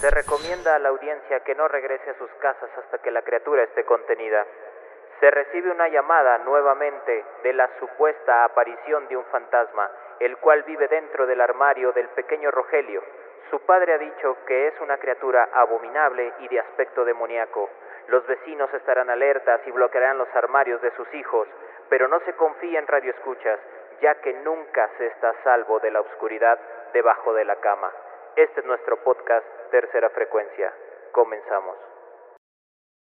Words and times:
Se 0.00 0.10
recomienda 0.10 0.76
a 0.76 0.78
la 0.78 0.90
audiencia 0.90 1.40
que 1.40 1.56
no 1.56 1.66
regrese 1.66 2.10
a 2.10 2.18
sus 2.18 2.30
casas 2.34 2.70
hasta 2.78 2.98
que 2.98 3.10
la 3.10 3.22
criatura 3.22 3.64
esté 3.64 3.84
contenida. 3.84 4.46
Se 5.18 5.28
recibe 5.28 5.72
una 5.72 5.88
llamada 5.88 6.38
nuevamente 6.38 7.24
de 7.42 7.52
la 7.52 7.68
supuesta 7.80 8.44
aparición 8.44 9.08
de 9.08 9.16
un 9.16 9.24
fantasma, 9.24 9.90
el 10.20 10.36
cual 10.36 10.62
vive 10.62 10.86
dentro 10.86 11.26
del 11.26 11.40
armario 11.40 11.90
del 11.92 12.10
pequeño 12.10 12.52
Rogelio. 12.52 13.02
Su 13.50 13.58
padre 13.60 13.94
ha 13.94 13.98
dicho 13.98 14.36
que 14.46 14.68
es 14.68 14.74
una 14.80 14.98
criatura 14.98 15.48
abominable 15.52 16.32
y 16.40 16.48
de 16.48 16.60
aspecto 16.60 17.04
demoníaco. 17.04 17.70
Los 18.06 18.24
vecinos 18.28 18.72
estarán 18.72 19.10
alertas 19.10 19.60
y 19.66 19.72
bloquearán 19.72 20.18
los 20.18 20.28
armarios 20.32 20.80
de 20.80 20.94
sus 20.94 21.12
hijos, 21.14 21.48
pero 21.88 22.06
no 22.06 22.20
se 22.20 22.34
confía 22.34 22.78
en 22.78 22.86
radioescuchas, 22.86 23.58
ya 24.02 24.20
que 24.20 24.32
nunca 24.44 24.90
se 24.98 25.06
está 25.06 25.30
a 25.30 25.42
salvo 25.44 25.78
de 25.80 25.90
la 25.90 26.00
oscuridad 26.00 26.58
debajo 26.92 27.32
de 27.34 27.44
la 27.44 27.56
cama. 27.60 27.90
Este 28.36 28.60
es 28.60 28.66
nuestro 28.66 29.02
podcast 29.02 29.46
Tercera 29.70 30.10
Frecuencia. 30.10 30.72
Comenzamos. 31.12 31.76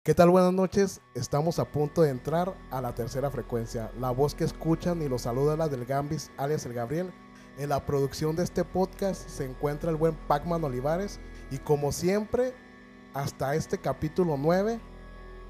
¿Qué 0.05 0.15
tal? 0.15 0.31
Buenas 0.31 0.53
noches. 0.53 1.03
Estamos 1.15 1.59
a 1.59 1.65
punto 1.65 2.03
de 2.03 2.11
entrar 2.11 2.49
a 2.71 2.81
la 2.81 2.95
tercera 2.95 3.31
frecuencia. 3.31 3.91
La 3.99 4.11
voz 4.11 4.35
que 4.35 4.45
escuchan 4.45 5.03
y 5.03 5.09
los 5.09 5.23
saluda 5.23 5.57
la 5.57 5.69
del 5.69 5.85
Gambis, 5.85 6.33
alias 6.39 6.65
el 6.65 6.75
Gabriel. 6.75 7.13
En 7.59 7.69
la 7.69 7.85
producción 7.85 8.37
de 8.37 8.45
este 8.45 8.65
podcast 8.65 9.29
se 9.29 9.45
encuentra 9.45 9.91
el 9.91 9.97
buen 9.97 10.15
Pacman 10.29 10.65
Olivares. 10.65 11.21
Y 11.51 11.59
como 11.59 11.93
siempre, 11.93 12.53
hasta 13.13 13.55
este 13.55 13.79
capítulo 13.79 14.37
9, 14.39 14.79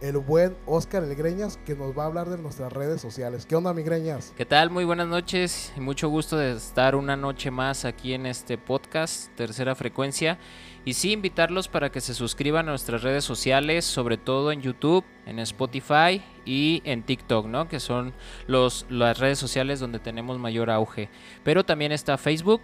el 0.00 0.18
buen 0.18 0.56
Oscar 0.66 1.04
El 1.04 1.14
Greñas 1.14 1.58
que 1.66 1.74
nos 1.74 1.96
va 1.96 2.04
a 2.04 2.06
hablar 2.06 2.28
de 2.28 2.38
nuestras 2.38 2.72
redes 2.72 3.00
sociales. 3.00 3.46
¿Qué 3.46 3.56
onda, 3.56 3.74
Migreñas? 3.74 4.32
¿Qué 4.36 4.44
tal? 4.44 4.70
Muy 4.70 4.84
buenas 4.84 5.08
noches 5.08 5.72
y 5.76 5.80
mucho 5.80 6.08
gusto 6.08 6.36
de 6.36 6.52
estar 6.52 6.94
una 6.94 7.16
noche 7.16 7.50
más 7.50 7.84
aquí 7.84 8.14
en 8.14 8.26
este 8.26 8.58
podcast, 8.58 9.34
Tercera 9.34 9.74
Frecuencia. 9.74 10.38
Y 10.84 10.94
sí, 10.94 11.12
invitarlos 11.12 11.68
para 11.68 11.90
que 11.90 12.00
se 12.00 12.14
suscriban 12.14 12.66
a 12.66 12.70
nuestras 12.70 13.02
redes 13.02 13.24
sociales, 13.24 13.84
sobre 13.84 14.16
todo 14.16 14.52
en 14.52 14.62
YouTube, 14.62 15.04
en 15.26 15.38
Spotify 15.40 16.22
y 16.46 16.80
en 16.84 17.02
TikTok, 17.02 17.46
¿no? 17.46 17.68
Que 17.68 17.78
son 17.80 18.14
los, 18.46 18.86
las 18.88 19.18
redes 19.18 19.38
sociales 19.38 19.80
donde 19.80 19.98
tenemos 19.98 20.38
mayor 20.38 20.70
auge. 20.70 21.10
Pero 21.44 21.64
también 21.64 21.92
está 21.92 22.16
Facebook, 22.16 22.62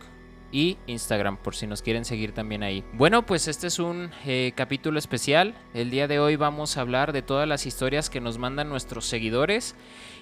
y 0.54 0.78
Instagram 0.86 1.36
por 1.36 1.56
si 1.56 1.66
nos 1.66 1.82
quieren 1.82 2.04
seguir 2.04 2.30
también 2.30 2.62
ahí. 2.62 2.84
Bueno, 2.92 3.26
pues 3.26 3.48
este 3.48 3.66
es 3.66 3.80
un 3.80 4.12
eh, 4.24 4.52
capítulo 4.54 5.00
especial. 5.00 5.56
El 5.74 5.90
día 5.90 6.06
de 6.06 6.20
hoy 6.20 6.36
vamos 6.36 6.76
a 6.76 6.80
hablar 6.82 7.12
de 7.12 7.22
todas 7.22 7.48
las 7.48 7.66
historias 7.66 8.08
que 8.08 8.20
nos 8.20 8.38
mandan 8.38 8.68
nuestros 8.68 9.04
seguidores 9.04 9.74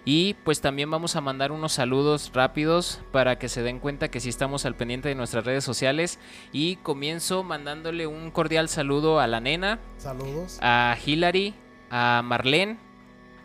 y 0.06 0.32
pues 0.42 0.62
también 0.62 0.90
vamos 0.90 1.16
a 1.16 1.20
mandar 1.20 1.52
unos 1.52 1.74
saludos 1.74 2.30
rápidos 2.32 3.02
para 3.12 3.38
que 3.38 3.50
se 3.50 3.62
den 3.62 3.78
cuenta 3.78 4.08
que 4.08 4.20
sí 4.20 4.30
estamos 4.30 4.64
al 4.64 4.74
pendiente 4.74 5.10
de 5.10 5.14
nuestras 5.14 5.44
redes 5.44 5.64
sociales 5.64 6.18
y 6.50 6.76
comienzo 6.76 7.42
mandándole 7.42 8.06
un 8.06 8.30
cordial 8.30 8.70
saludo 8.70 9.20
a 9.20 9.26
la 9.26 9.40
nena, 9.40 9.80
Saludos. 9.98 10.58
a 10.62 10.96
Hilary, 11.04 11.52
a 11.90 12.22
Marlene, 12.24 12.78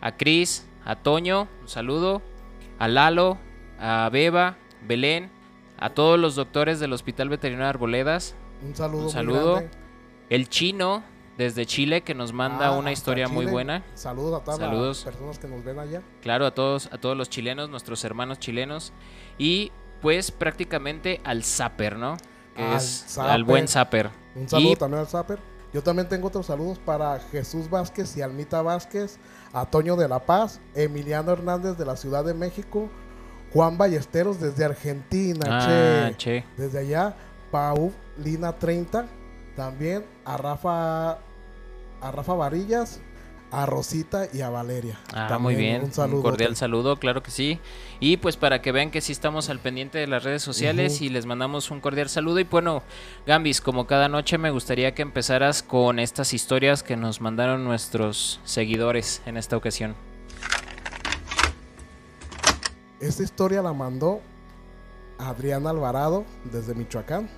a 0.00 0.16
Chris, 0.16 0.66
a 0.86 0.96
Toño, 0.96 1.48
un 1.60 1.68
saludo, 1.68 2.22
a 2.78 2.88
Lalo, 2.88 3.36
a 3.78 4.08
Beba, 4.10 4.56
Belén, 4.86 5.30
a 5.78 5.90
todos 5.90 6.18
los 6.18 6.34
doctores 6.34 6.80
del 6.80 6.92
Hospital 6.92 7.28
Veterinario 7.28 7.68
Arboledas, 7.68 8.34
Un 8.66 8.74
saludo. 8.74 9.04
un 9.04 9.10
saludo. 9.10 9.62
El 10.30 10.48
chino 10.48 11.02
desde 11.38 11.64
Chile 11.66 12.02
que 12.02 12.14
nos 12.14 12.32
manda 12.32 12.66
Ah, 12.68 12.72
una 12.72 12.90
historia 12.92 13.28
muy 13.28 13.46
buena. 13.46 13.84
Saludos 13.94 14.40
a 14.40 14.44
todas 14.44 14.58
Saludos. 14.60 15.04
las 15.04 15.14
personas 15.14 15.38
que 15.38 15.46
nos 15.48 15.64
ven 15.64 15.78
allá. 15.78 16.02
Claro, 16.20 16.46
a 16.46 16.50
todos, 16.52 16.88
a 16.92 16.98
todos 16.98 17.16
los 17.16 17.28
chilenos, 17.30 17.70
nuestros 17.70 18.02
hermanos 18.04 18.38
chilenos. 18.40 18.92
Y 19.38 19.70
pues 20.02 20.30
prácticamente 20.32 21.20
al 21.24 21.44
Zapper, 21.44 21.96
¿no? 21.96 22.16
Que 22.56 22.64
Al 22.64 22.76
es 22.76 23.04
Zapper. 23.08 23.30
al 23.30 23.44
buen 23.44 23.68
Zapper. 23.68 24.10
Un 24.34 24.48
saludo 24.48 24.72
Y- 24.72 24.76
también 24.76 25.00
al 25.00 25.06
Zapper. 25.06 25.38
Yo 25.72 25.82
también 25.82 26.08
tengo 26.08 26.28
otros 26.28 26.46
saludos 26.46 26.78
para 26.78 27.20
Jesús 27.30 27.68
Vázquez 27.68 28.16
y 28.16 28.22
Almita 28.22 28.62
Vázquez, 28.62 29.18
a 29.52 29.66
Toño 29.66 29.96
de 29.96 30.08
la 30.08 30.24
Paz, 30.24 30.60
Emiliano 30.74 31.30
Hernández 31.30 31.76
de 31.76 31.84
la 31.84 31.94
Ciudad 31.96 32.24
de 32.24 32.32
México, 32.34 32.88
Juan 33.52 33.78
Ballesteros 33.78 34.40
desde 34.40 34.64
Argentina, 34.64 35.44
Ah, 35.48 36.10
che. 36.10 36.16
che. 36.16 36.44
Desde 36.56 36.78
allá, 36.80 37.14
Pau 37.50 37.92
Lina 38.22 38.52
30, 38.52 39.06
también 39.56 40.04
a 40.24 40.36
Rafa, 40.36 41.12
a 41.12 42.10
Rafa 42.12 42.34
Varillas, 42.34 43.00
a 43.50 43.64
Rosita 43.64 44.26
y 44.30 44.42
a 44.42 44.50
Valeria. 44.50 44.98
Ah, 45.14 45.26
También 45.28 45.42
muy 45.42 45.54
bien. 45.54 45.76
Un 45.80 45.84
Un, 45.86 45.92
saludo. 45.92 46.22
cordial 46.22 46.54
saludo, 46.54 46.98
claro 46.98 47.22
que 47.22 47.30
sí. 47.30 47.58
Y 47.98 48.18
pues 48.18 48.36
para 48.36 48.60
que 48.60 48.72
vean 48.72 48.90
que 48.90 49.00
sí 49.00 49.10
estamos 49.12 49.48
al 49.48 49.58
pendiente 49.58 49.96
de 49.96 50.06
las 50.06 50.22
redes 50.22 50.42
sociales 50.42 51.00
y 51.00 51.08
les 51.08 51.24
mandamos 51.24 51.70
un 51.70 51.80
cordial 51.80 52.10
saludo. 52.10 52.40
Y 52.40 52.44
bueno, 52.44 52.82
Gambis, 53.26 53.62
como 53.62 53.86
cada 53.86 54.10
noche 54.10 54.36
me 54.36 54.50
gustaría 54.50 54.94
que 54.94 55.00
empezaras 55.00 55.62
con 55.62 55.98
estas 55.98 56.34
historias 56.34 56.82
que 56.82 56.96
nos 56.98 57.22
mandaron 57.22 57.64
nuestros 57.64 58.38
seguidores 58.44 59.22
en 59.24 59.38
esta 59.38 59.56
ocasión. 59.56 59.94
Esta 63.00 63.22
historia 63.22 63.62
la 63.62 63.72
mandó 63.72 64.20
Adriana 65.18 65.70
Alvarado 65.70 66.24
desde 66.50 66.74
Michoacán, 66.74 67.28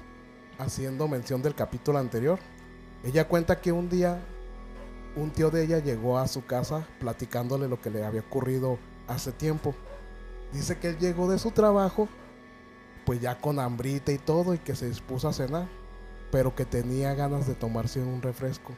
haciendo 0.59 1.06
mención 1.06 1.43
del 1.43 1.54
capítulo 1.54 1.98
anterior. 1.98 2.38
Ella 3.04 3.28
cuenta 3.28 3.60
que 3.60 3.71
un 3.71 3.91
día 3.91 4.22
un 5.16 5.31
tío 5.31 5.50
de 5.50 5.65
ella 5.65 5.78
llegó 5.78 6.19
a 6.19 6.28
su 6.28 6.47
casa 6.47 6.87
platicándole 6.98 7.69
lo 7.69 7.81
que 7.81 7.91
le 7.91 8.04
había 8.04 8.22
ocurrido 8.22 8.78
hace 9.06 9.32
tiempo. 9.32 9.75
Dice 10.53 10.78
que 10.78 10.88
él 10.88 10.98
llegó 10.98 11.31
de 11.31 11.38
su 11.38 11.50
trabajo, 11.50 12.09
pues 13.04 13.21
ya 13.21 13.38
con 13.38 13.59
hambrita 13.59 14.12
y 14.12 14.19
todo, 14.19 14.54
y 14.54 14.59
que 14.59 14.75
se 14.75 14.88
dispuso 14.88 15.28
a 15.28 15.32
cenar, 15.32 15.69
pero 16.31 16.54
que 16.54 16.65
tenía 16.65 17.12
ganas 17.15 17.47
de 17.47 17.54
tomarse 17.54 18.00
un 18.00 18.22
refresco. 18.22 18.72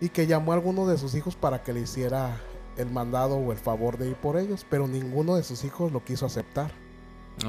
Y 0.00 0.08
que 0.08 0.26
llamó 0.26 0.50
a 0.50 0.56
alguno 0.56 0.86
de 0.86 0.98
sus 0.98 1.14
hijos 1.14 1.36
para 1.36 1.62
que 1.62 1.72
le 1.72 1.80
hiciera 1.80 2.40
el 2.76 2.90
mandado 2.90 3.36
o 3.36 3.52
el 3.52 3.58
favor 3.58 3.98
de 3.98 4.08
ir 4.10 4.16
por 4.16 4.36
ellos, 4.38 4.66
pero 4.70 4.86
ninguno 4.88 5.36
de 5.36 5.42
sus 5.42 5.64
hijos 5.64 5.92
lo 5.92 6.04
quiso 6.04 6.26
aceptar, 6.26 6.70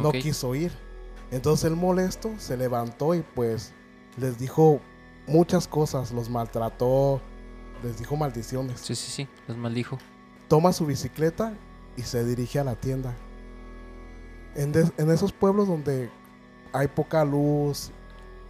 no 0.02 0.12
quiso 0.12 0.56
ir. 0.56 0.72
Entonces 1.32 1.66
el 1.72 1.78
molesto 1.78 2.32
se 2.38 2.58
levantó 2.58 3.16
y 3.16 3.22
pues 3.22 3.74
les 4.18 4.38
dijo 4.38 4.82
muchas 5.28 5.68
cosas, 5.68 6.12
los 6.12 6.30
maltrató, 6.30 7.22
les 7.84 7.98
dijo 8.00 8.16
maldiciones. 8.18 8.80
Sí, 8.82 8.96
sí, 8.96 9.10
sí, 9.12 9.28
los 9.48 9.58
maldijo. 9.58 9.98
Toma 10.50 10.74
su 10.74 10.86
bicicleta 10.86 11.54
y 11.96 12.02
se 12.02 12.26
dirige 12.26 12.60
a 12.60 12.64
la 12.66 12.76
tienda. 12.76 13.14
En, 14.56 14.74
en 14.98 15.12
esos 15.12 15.32
pueblos 15.32 15.68
donde 15.68 16.10
hay 16.74 16.88
poca 16.90 17.24
luz, 17.24 17.92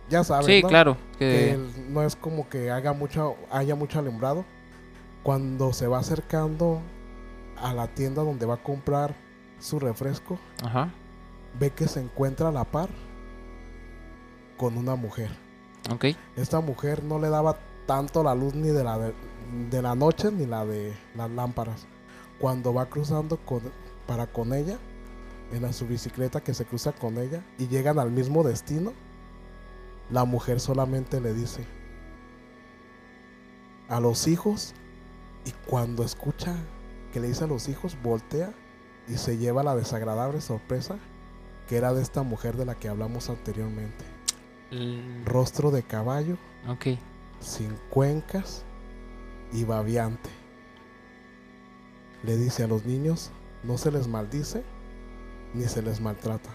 ya 0.10 0.24
sabes, 0.24 0.48
Sí, 0.48 0.62
¿no? 0.64 0.68
claro. 0.68 0.98
que 1.20 1.60
no 1.90 2.02
es 2.02 2.16
como 2.16 2.50
que 2.50 2.72
haga 2.72 2.94
mucho, 2.94 3.36
haya 3.52 3.76
mucho 3.76 4.00
alumbrado. 4.00 4.44
Cuando 5.24 5.74
se 5.74 5.88
va 5.88 6.00
acercando 6.00 6.82
a 7.58 7.74
la 7.74 7.88
tienda 7.88 8.24
donde 8.24 8.46
va 8.46 8.56
a 8.56 8.64
comprar 8.64 9.16
su 9.60 9.80
refresco, 9.80 10.40
Ajá. 10.64 10.92
ve 11.60 11.72
que 11.72 11.88
se 11.88 12.02
encuentra 12.02 12.50
a 12.50 12.52
la 12.52 12.64
par 12.64 12.90
con 14.58 14.78
una 14.78 14.96
mujer. 14.96 15.30
Ok. 15.92 16.06
Esta 16.36 16.60
mujer 16.62 17.04
no 17.04 17.20
le 17.20 17.30
daba 17.30 17.58
tanto 17.86 18.24
la 18.24 18.36
luz 18.36 18.54
ni 18.56 18.70
de 18.70 18.84
la 18.84 18.98
de, 18.98 19.14
de 19.70 19.82
la 19.82 19.96
noche 19.96 20.32
ni 20.32 20.46
la 20.46 20.66
de 20.66 20.94
las 21.16 21.30
lámparas. 21.30 21.86
Cuando 22.40 22.74
va 22.74 22.88
cruzando 22.88 23.38
con, 23.38 23.62
para 24.08 24.28
con 24.28 24.54
ella, 24.54 24.78
en 25.52 25.62
la, 25.64 25.74
su 25.74 25.86
bicicleta 25.86 26.42
que 26.42 26.54
se 26.54 26.66
cruza 26.66 26.94
con 26.94 27.18
ella 27.18 27.44
y 27.60 27.68
llegan 27.68 28.00
al 28.00 28.10
mismo 28.10 28.44
destino, 28.44 28.94
la 30.10 30.26
mujer 30.26 30.60
solamente 30.60 31.20
le 31.22 31.34
dice 31.34 31.66
a 33.90 34.00
los 34.00 34.28
hijos 34.28 34.74
y 35.46 35.52
cuando 35.68 36.04
escucha 36.04 36.56
que 37.14 37.20
le 37.20 37.28
dice 37.28 37.44
a 37.44 37.48
los 37.48 37.68
hijos, 37.68 37.98
voltea 38.04 38.54
y 39.08 39.16
se 39.18 39.38
lleva 39.38 39.64
la 39.64 39.76
desagradable 39.76 40.42
sorpresa 40.42 40.98
que 41.68 41.78
era 41.78 41.94
de 41.94 42.02
esta 42.02 42.24
mujer 42.24 42.56
de 42.58 42.66
la 42.66 42.76
que 42.76 42.90
hablamos 42.90 43.30
anteriormente. 43.30 44.04
L- 44.72 45.24
Rostro 45.26 45.72
de 45.72 45.84
caballo, 45.84 46.38
Ok. 46.68 46.98
sin 47.40 47.76
cuencas 47.90 48.64
y 49.54 49.64
babiante. 49.64 50.30
Le 52.24 52.38
dice 52.38 52.64
a 52.64 52.68
los 52.68 52.86
niños, 52.86 53.32
no 53.64 53.78
se 53.78 53.92
les 53.92 54.08
maldice 54.08 54.64
ni 55.54 55.64
se 55.66 55.82
les 55.82 56.00
maltrata. 56.00 56.50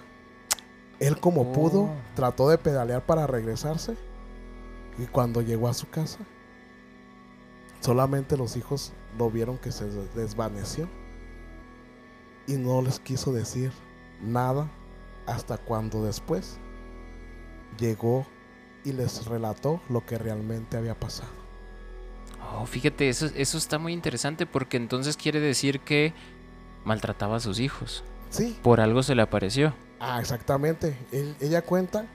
Él 1.01 1.19
como 1.21 1.43
Oh. 1.43 1.53
pudo 1.53 1.91
trató 2.15 2.49
de 2.49 2.57
pedalear 2.59 3.05
para 3.05 3.27
regresarse 3.27 3.97
y 4.99 5.05
cuando 5.07 5.43
llegó 5.43 5.69
a 5.69 5.75
su 5.75 5.89
casa, 5.91 6.21
solamente 7.87 8.37
los 8.37 8.57
hijos 8.57 8.93
lo 9.17 9.31
vieron 9.31 9.59
que 9.59 9.71
se 9.71 9.85
desvaneció 10.17 10.89
y 12.49 12.55
no 12.55 12.83
les 12.83 12.99
quiso 12.99 13.33
decir 13.33 13.71
nada 14.21 14.69
hasta 15.27 15.57
cuando 15.57 16.05
después 16.05 16.59
llegó 17.79 18.27
y 18.85 18.93
les 18.93 19.27
relató 19.27 19.81
lo 19.89 20.05
que 20.05 20.19
realmente 20.19 20.77
había 20.77 20.99
pasado. 20.99 21.31
Oh, 22.55 22.67
fíjate, 22.67 23.09
eso, 23.09 23.27
eso 23.37 23.57
está 23.59 23.79
muy 23.79 23.93
interesante 23.93 24.47
porque 24.47 24.77
entonces 24.77 25.17
quiere 25.17 25.39
decir 25.41 25.81
que 25.81 26.13
maltrataba 26.85 27.37
a 27.37 27.41
sus 27.41 27.59
hijos. 27.61 28.03
Sí, 28.31 28.59
Por 28.63 28.81
algo 28.81 29.03
se 29.05 29.15
le 29.15 29.23
apareció. 29.23 29.75
ah, 30.01 30.21
exactamente. 30.21 30.97
Él- 31.13 31.37
ella 31.41 31.63
cuenta 31.63 32.07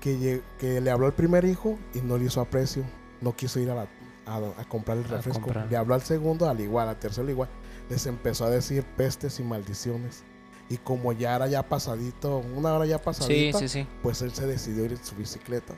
que, 0.00 0.42
que 0.58 0.80
le 0.80 0.90
habló 0.90 1.06
al 1.06 1.12
primer 1.14 1.44
hijo 1.44 1.78
y 1.94 2.00
no 2.00 2.16
le 2.18 2.24
hizo 2.26 2.40
aprecio. 2.40 2.84
No 3.20 3.34
quiso 3.36 3.60
ir 3.60 3.70
a, 3.70 3.74
la- 3.74 3.88
a, 4.30 4.60
a 4.60 4.64
comprar 4.68 4.98
el 4.98 5.04
refresco. 5.04 5.40
comprar. 5.42 5.70
Le 5.70 5.76
habló 5.76 5.94
al 5.94 6.02
segundo, 6.02 6.48
al 6.48 6.60
igual, 6.60 6.88
al 6.88 6.98
tercero, 6.98 7.24
al 7.24 7.30
igual. 7.30 7.48
Les 7.88 8.06
empezó 8.06 8.44
a 8.44 8.50
decir 8.50 8.84
pestes 8.96 9.40
y 9.40 9.42
maldiciones. 9.42 10.22
Y 10.68 10.76
como 10.76 11.12
ya 11.12 11.34
era 11.36 11.48
ya 11.48 11.62
pasadito, 11.68 12.38
una 12.38 12.72
hora 12.74 12.86
ya 12.86 12.98
Sí, 12.98 13.02
pasadita, 13.04 13.58
sí, 13.58 13.68
sí. 13.68 13.86
pues 14.02 14.22
él 14.22 14.32
se 14.32 14.46
decidió 14.46 14.84
ir 14.84 14.92
en 14.92 15.04
su 15.04 15.16
bicicleta. 15.16 15.74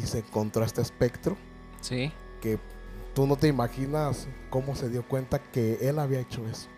Y 0.00 0.02
se 0.06 0.18
encontró 0.18 0.62
a 0.62 0.66
este 0.66 0.80
espectro 0.80 1.36
Sí. 1.80 2.12
que 2.40 2.58
tú 3.14 3.26
no 3.26 3.34
te 3.36 3.48
imaginas 3.48 4.28
cómo 4.48 4.76
se 4.76 4.88
dio 4.88 5.02
cuenta 5.06 5.40
que 5.40 5.78
él 5.88 5.98
había 5.98 6.20
hecho 6.20 6.46
eso. 6.46 6.68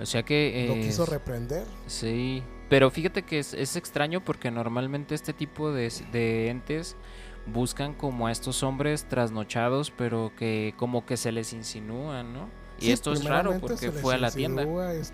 O 0.00 0.06
sea 0.06 0.24
que... 0.24 0.64
Lo 0.66 0.74
eh, 0.74 0.80
quiso 0.80 1.06
reprender. 1.06 1.64
Sí, 1.86 2.42
pero 2.68 2.90
fíjate 2.90 3.22
que 3.22 3.38
es, 3.38 3.54
es 3.54 3.76
extraño 3.76 4.24
porque 4.24 4.50
normalmente 4.50 5.14
este 5.14 5.32
tipo 5.32 5.70
de, 5.70 5.92
de 6.10 6.48
entes 6.48 6.96
buscan 7.52 7.94
como 7.94 8.26
a 8.26 8.32
estos 8.32 8.62
hombres 8.62 9.04
trasnochados, 9.04 9.90
pero 9.90 10.32
que 10.36 10.74
como 10.76 11.04
que 11.06 11.16
se 11.16 11.32
les 11.32 11.52
insinúan, 11.52 12.32
¿no? 12.32 12.48
Y 12.78 12.86
Sí, 12.86 12.92
esto 12.92 13.12
es 13.12 13.24
raro 13.24 13.58
porque 13.60 13.90
fue 13.92 14.14
a 14.14 14.18
la 14.18 14.30
tienda. 14.30 14.62
es- 14.94 15.12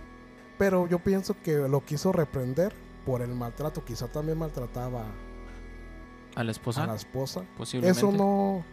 Pero 0.58 0.86
yo 0.88 0.98
pienso 1.00 1.34
que 1.42 1.56
lo 1.68 1.84
quiso 1.84 2.12
reprender 2.12 2.72
por 3.04 3.20
el 3.22 3.34
maltrato. 3.34 3.84
Quizá 3.84 4.08
también 4.08 4.38
maltrataba 4.38 5.04
A 6.34 6.44
la 6.44 6.50
esposa, 6.50 6.84
a 6.84 6.86
la 6.86 6.94
esposa. 6.94 7.42
posiblemente. 7.56 7.98
Eso 7.98 8.10
no, 8.12 8.64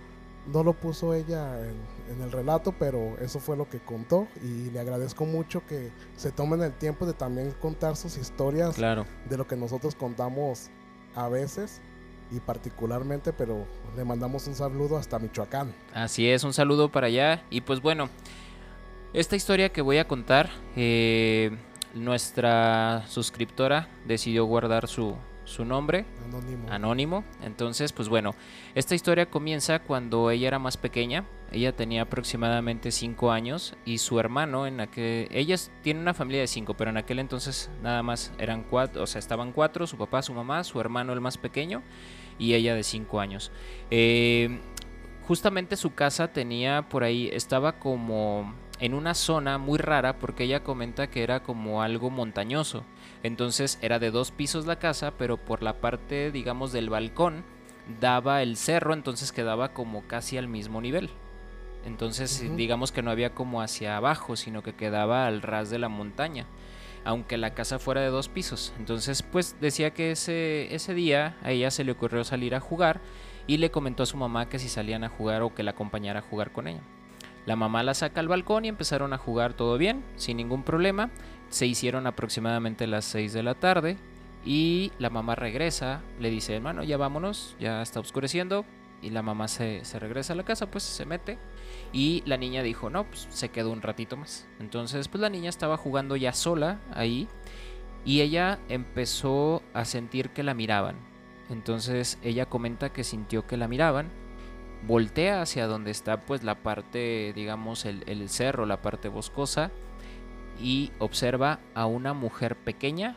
no 0.51 0.63
lo 0.63 0.74
puso 0.74 1.13
ella 1.13 1.60
en, 1.62 1.75
en 2.15 2.21
el 2.21 2.31
relato, 2.31 2.74
pero 2.77 3.18
eso 3.19 3.39
fue 3.39 3.57
lo 3.57 3.68
que 3.69 3.80
contó. 3.80 4.27
Y 4.44 4.69
le 4.71 4.80
agradezco 4.80 5.25
mucho 5.25 5.65
que 5.65 5.92
se 6.15 6.31
tomen 6.31 6.62
el 6.62 6.74
tiempo 6.74 7.06
de 7.06 7.13
también 7.13 7.51
contar 7.62 7.95
sus 7.95 8.18
historias 8.18 8.75
Claro, 8.75 9.06
de 9.30 9.38
lo 9.38 9.45
que 9.48 9.56
nosotros 9.57 9.95
contamos 9.95 10.69
a 11.15 11.27
veces 11.30 11.81
y 12.33 12.39
particularmente, 12.39 13.31
pero 13.33 13.65
le 13.95 14.03
mandamos 14.03 14.47
un 14.47 14.56
saludo 14.56 14.97
hasta 14.97 15.19
Michoacán. 15.19 15.74
así 15.94 16.27
es, 16.27 16.44
un 16.44 16.53
saludo 16.53 16.89
para 16.89 17.07
allá. 17.07 17.44
Y 17.50 17.62
pues 17.62 17.81
bueno, 17.81 18.09
esta 19.13 19.35
historia 19.35 19.69
que 19.69 19.81
voy 19.81 19.97
a 20.00 20.07
contar, 20.07 20.50
eh, 20.75 21.51
nuestra 21.94 23.06
suscriptora 23.07 23.88
decidió 24.07 24.45
guardar 24.45 24.88
su, 24.88 25.15
su 25.45 25.63
nombre 25.65 26.06
Anónimo. 26.25 26.71
anónimo. 26.71 27.24
Entonces, 27.44 27.94
pues 27.94 28.09
bueno, 28.09 28.31
esta 28.74 28.95
historia 28.95 29.27
comienza 29.27 29.79
cuando 29.79 30.31
ella 30.31 30.47
era 30.47 30.59
más 30.59 30.77
pequeña. 30.77 31.25
Ella 31.51 31.75
tenía 31.75 32.01
aproximadamente 32.01 32.89
5 32.89 33.31
años 33.31 33.75
y 33.86 34.00
su 34.00 34.19
hermano 34.19 34.65
en 34.65 34.79
aquel... 34.79 35.27
Ellas 35.29 35.71
tienen 35.83 36.01
una 36.01 36.15
familia 36.15 36.41
de 36.41 36.47
5, 36.47 36.74
pero 36.74 36.89
en 36.89 36.97
aquel 36.97 37.19
entonces 37.19 37.69
nada 37.83 38.01
más 38.01 38.31
eran 38.39 38.63
cuatro, 38.63 39.03
o 39.03 39.06
sea, 39.06 39.19
estaban 39.19 39.51
cuatro, 39.51 39.86
su 39.86 39.95
papá, 39.95 40.24
su 40.24 40.33
mamá, 40.33 40.63
su 40.63 40.79
hermano 40.81 41.13
el 41.13 41.21
más 41.21 41.38
pequeño 41.38 41.83
y 42.38 42.53
ella 42.53 42.75
de 42.75 42.83
5 42.83 43.19
años. 43.19 43.51
Eh, 43.91 44.59
justamente 45.27 45.75
su 45.75 45.94
casa 45.94 46.30
tenía 46.30 46.89
por 46.89 47.03
ahí, 47.03 47.30
estaba 47.31 47.80
como 47.80 48.53
en 48.80 48.94
una 48.94 49.13
zona 49.13 49.57
muy 49.57 49.77
rara 49.77 50.19
porque 50.19 50.44
ella 50.44 50.63
comenta 50.63 51.07
que 51.07 51.24
era 51.24 51.44
como 51.44 51.81
algo 51.81 52.09
montañoso. 52.09 52.83
Entonces 53.24 53.80
era 53.81 54.00
de 54.00 54.12
dos 54.12 54.31
pisos 54.31 54.65
la 54.65 54.80
casa, 54.80 55.13
pero 55.18 55.38
por 55.38 55.63
la 55.63 55.80
parte, 55.80 56.31
digamos, 56.31 56.74
del 56.74 56.89
balcón 56.89 57.45
daba 58.00 58.41
el 58.41 58.57
cerro, 58.57 58.94
entonces 58.94 59.31
quedaba 59.31 59.74
como 59.74 60.07
casi 60.07 60.38
al 60.38 60.47
mismo 60.47 60.81
nivel. 60.81 61.09
Entonces, 61.86 62.45
digamos 62.56 62.94
que 62.94 63.01
no 63.01 63.12
había 63.12 63.33
como 63.33 63.62
hacia 63.62 63.97
abajo, 63.97 64.38
sino 64.38 64.63
que 64.63 64.74
quedaba 64.74 65.27
al 65.27 65.41
ras 65.41 65.69
de 65.69 65.79
la 65.79 65.89
montaña, 65.89 66.45
aunque 67.05 67.38
la 67.38 67.53
casa 67.53 67.79
fuera 67.79 68.01
de 68.01 68.07
dos 68.07 68.29
pisos. 68.29 68.73
Entonces, 68.79 69.23
pues 69.23 69.55
decía 69.59 69.91
que 69.91 70.11
ese, 70.11 70.73
ese 70.73 70.94
día 70.94 71.38
a 71.44 71.51
ella 71.51 71.71
se 71.71 71.83
le 71.83 71.91
ocurrió 71.91 72.23
salir 72.23 72.55
a 72.55 72.59
jugar 72.59 73.01
y 73.47 73.57
le 73.57 73.71
comentó 73.71 74.03
a 74.03 74.07
su 74.07 74.17
mamá 74.17 74.50
que 74.50 74.59
si 74.59 74.69
salían 74.69 75.03
a 75.03 75.09
jugar 75.09 75.41
o 75.41 75.53
que 75.53 75.63
la 75.63 75.71
acompañara 75.71 76.19
a 76.19 76.23
jugar 76.23 76.51
con 76.51 76.67
ella. 76.67 76.81
La 77.45 77.55
mamá 77.55 77.83
la 77.83 77.94
saca 77.94 78.21
al 78.21 78.29
balcón 78.29 78.63
y 78.65 78.69
empezaron 78.69 79.11
a 79.11 79.17
jugar 79.17 79.53
todo 79.53 79.77
bien, 79.77 80.03
sin 80.15 80.38
ningún 80.38 80.63
problema. 80.63 81.09
Se 81.50 81.65
hicieron 81.65 82.07
aproximadamente 82.07 82.88
las 82.88 83.05
6 83.05 83.33
de 83.33 83.44
la 83.44 83.55
tarde 83.55 83.97
y 84.45 84.91
la 84.97 85.09
mamá 85.09 85.35
regresa, 85.35 86.01
le 86.19 86.29
dice, 86.29 86.55
hermano, 86.55 86.83
ya 86.83 86.97
vámonos, 86.97 87.55
ya 87.59 87.81
está 87.81 88.00
oscureciendo. 88.00 88.65
Y 89.01 89.09
la 89.09 89.21
mamá 89.21 89.50
se, 89.50 89.83
se 89.83 90.00
regresa 90.00 90.31
a 90.31 90.38
la 90.38 90.44
casa, 90.44 90.71
pues 90.71 90.83
se 90.83 91.05
mete. 91.05 91.38
Y 91.94 92.24
la 92.25 92.38
niña 92.38 92.63
dijo, 92.63 92.90
no, 92.90 93.06
pues 93.06 93.28
se 93.30 93.50
quedó 93.50 93.72
un 93.72 93.84
ratito 93.84 94.18
más. 94.18 94.48
Entonces, 94.60 95.07
pues 95.07 95.22
la 95.22 95.30
niña 95.30 95.50
estaba 95.50 95.78
jugando 95.78 96.16
ya 96.16 96.34
sola 96.34 96.81
ahí. 96.92 97.28
Y 98.04 98.22
ella 98.22 98.60
empezó 98.68 99.62
a 99.74 99.86
sentir 99.86 100.31
que 100.31 100.44
la 100.44 100.56
miraban. 100.56 100.98
Entonces 101.50 102.18
ella 102.24 102.48
comenta 102.48 102.92
que 102.92 103.04
sintió 103.04 103.45
que 103.45 103.57
la 103.57 103.68
miraban. 103.68 104.10
Voltea 104.88 105.42
hacia 105.42 105.68
donde 105.68 105.92
está 105.92 106.22
pues 106.22 106.44
la 106.44 106.56
parte, 106.56 107.31
digamos, 107.36 107.86
el, 107.86 108.04
el 108.07 108.28
cerro, 108.28 108.66
la 108.66 108.81
parte 108.81 109.07
boscosa. 109.07 109.72
Y 110.60 110.92
observa 110.98 111.60
a 111.75 111.86
una 111.86 112.13
mujer 112.13 112.57
pequeña 112.57 113.16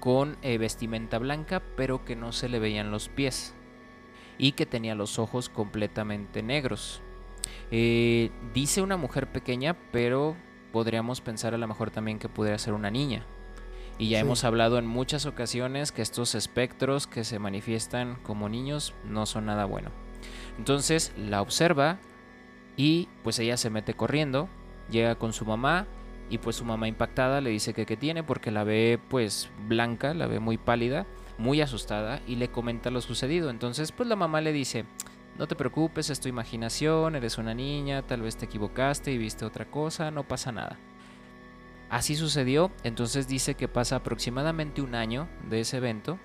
con 0.00 0.36
eh, 0.42 0.58
vestimenta 0.58 1.18
blanca, 1.18 1.62
pero 1.76 2.04
que 2.04 2.14
no 2.14 2.32
se 2.32 2.48
le 2.48 2.58
veían 2.58 2.90
los 2.90 3.08
pies. 3.08 3.54
Y 4.38 4.52
que 4.52 4.66
tenía 4.66 4.94
los 4.94 5.18
ojos 5.18 5.48
completamente 5.48 6.42
negros. 6.42 7.02
Eh, 7.70 8.30
dice 8.54 8.82
una 8.82 8.96
mujer 8.96 9.26
pequeña, 9.32 9.76
pero 9.92 10.36
podríamos 10.72 11.20
pensar 11.20 11.54
a 11.54 11.58
lo 11.58 11.66
mejor 11.66 11.90
también 11.90 12.18
que 12.18 12.28
pudiera 12.28 12.58
ser 12.58 12.74
una 12.74 12.90
niña. 12.90 13.24
Y 13.98 14.08
ya 14.10 14.18
Sí. 14.18 14.24
hemos 14.26 14.44
hablado 14.44 14.78
en 14.78 14.86
muchas 14.86 15.24
ocasiones 15.24 15.90
que 15.90 16.02
estos 16.02 16.34
espectros 16.34 17.06
que 17.06 17.24
se 17.24 17.38
manifiestan 17.38 18.16
como 18.22 18.48
niños 18.48 18.92
no 19.08 19.24
son 19.24 19.46
nada 19.46 19.64
bueno. 19.64 19.90
Entonces 20.58 21.12
la 21.16 21.40
observa 21.40 21.98
y 22.76 23.08
pues 23.22 23.38
ella 23.38 23.56
se 23.56 23.70
mete 23.70 23.94
corriendo, 23.94 24.48
llega 24.90 25.14
con 25.14 25.32
su 25.32 25.46
mamá 25.46 25.86
y 26.28 26.38
pues 26.38 26.56
su 26.56 26.64
mamá 26.64 26.88
impactada 26.88 27.40
le 27.40 27.50
dice 27.50 27.72
que 27.72 27.86
qué 27.86 27.96
tiene 27.96 28.22
porque 28.22 28.50
la 28.50 28.64
ve 28.64 28.98
pues 29.08 29.48
blanca, 29.66 30.12
la 30.12 30.26
ve 30.26 30.40
muy 30.40 30.58
pálida, 30.58 31.06
muy 31.38 31.60
asustada 31.62 32.20
y 32.26 32.36
le 32.36 32.48
comenta 32.48 32.90
lo 32.90 33.00
sucedido. 33.00 33.48
Entonces 33.48 33.92
pues 33.92 34.08
la 34.08 34.16
mamá 34.16 34.40
le 34.42 34.52
dice, 34.52 34.84
no 35.38 35.46
te 35.46 35.56
preocupes, 35.56 36.10
es 36.10 36.20
tu 36.20 36.28
imaginación, 36.28 37.14
eres 37.14 37.38
una 37.38 37.54
niña, 37.54 38.02
tal 38.02 38.22
vez 38.22 38.36
te 38.36 38.46
equivocaste 38.46 39.12
y 39.12 39.18
viste 39.18 39.44
otra 39.44 39.66
cosa, 39.66 40.10
no 40.10 40.24
pasa 40.24 40.52
nada. 40.52 40.78
Así 41.90 42.16
sucedió, 42.16 42.72
entonces 42.82 43.28
dice 43.28 43.54
que 43.54 43.68
pasa 43.68 43.96
aproximadamente 43.96 44.82
un 44.82 44.94
año 44.94 45.28
de 45.48 45.60
ese 45.60 45.76
evento 45.76 46.18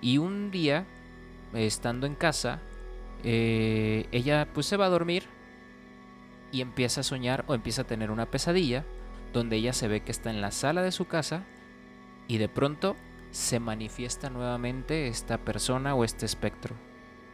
y 0.00 0.18
un 0.18 0.50
día, 0.50 0.86
estando 1.54 2.06
en 2.06 2.14
casa, 2.14 2.60
eh, 3.22 4.06
ella 4.12 4.48
pues 4.52 4.66
se 4.66 4.76
va 4.76 4.86
a 4.86 4.90
dormir 4.90 5.24
y 6.50 6.62
empieza 6.62 7.02
a 7.02 7.04
soñar 7.04 7.44
o 7.46 7.54
empieza 7.54 7.82
a 7.82 7.86
tener 7.86 8.10
una 8.10 8.30
pesadilla 8.30 8.84
donde 9.32 9.56
ella 9.56 9.72
se 9.72 9.88
ve 9.88 10.00
que 10.00 10.12
está 10.12 10.30
en 10.30 10.40
la 10.40 10.50
sala 10.50 10.82
de 10.82 10.92
su 10.92 11.06
casa 11.06 11.44
y 12.26 12.38
de 12.38 12.48
pronto 12.48 12.96
se 13.30 13.60
manifiesta 13.60 14.30
nuevamente 14.30 15.08
esta 15.08 15.38
persona 15.38 15.94
o 15.94 16.04
este 16.04 16.26
espectro. 16.26 16.87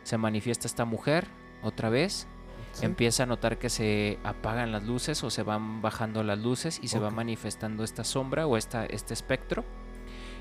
Se 0.05 0.17
manifiesta 0.17 0.69
esta 0.69 0.85
mujer 0.85 1.27
otra 1.63 1.89
vez 1.89 2.29
¿sí? 2.73 2.85
empieza 2.85 3.23
a 3.23 3.27
notar 3.27 3.59
que 3.59 3.71
se 3.71 4.19
apagan 4.23 4.73
las 4.73 4.85
luces 4.85 5.23
o 5.25 5.31
se 5.31 5.43
van 5.43 5.83
bajando 5.83 6.23
las 6.23 6.39
luces 6.39 6.79
y 6.83 6.89
se 6.89 6.99
va 6.99 7.11
manifestando 7.11 7.85
esta 7.85 8.05
sombra 8.05 8.47
o 8.47 8.57
esta, 8.57 8.87
este 8.87 9.15
espectro. 9.15 9.65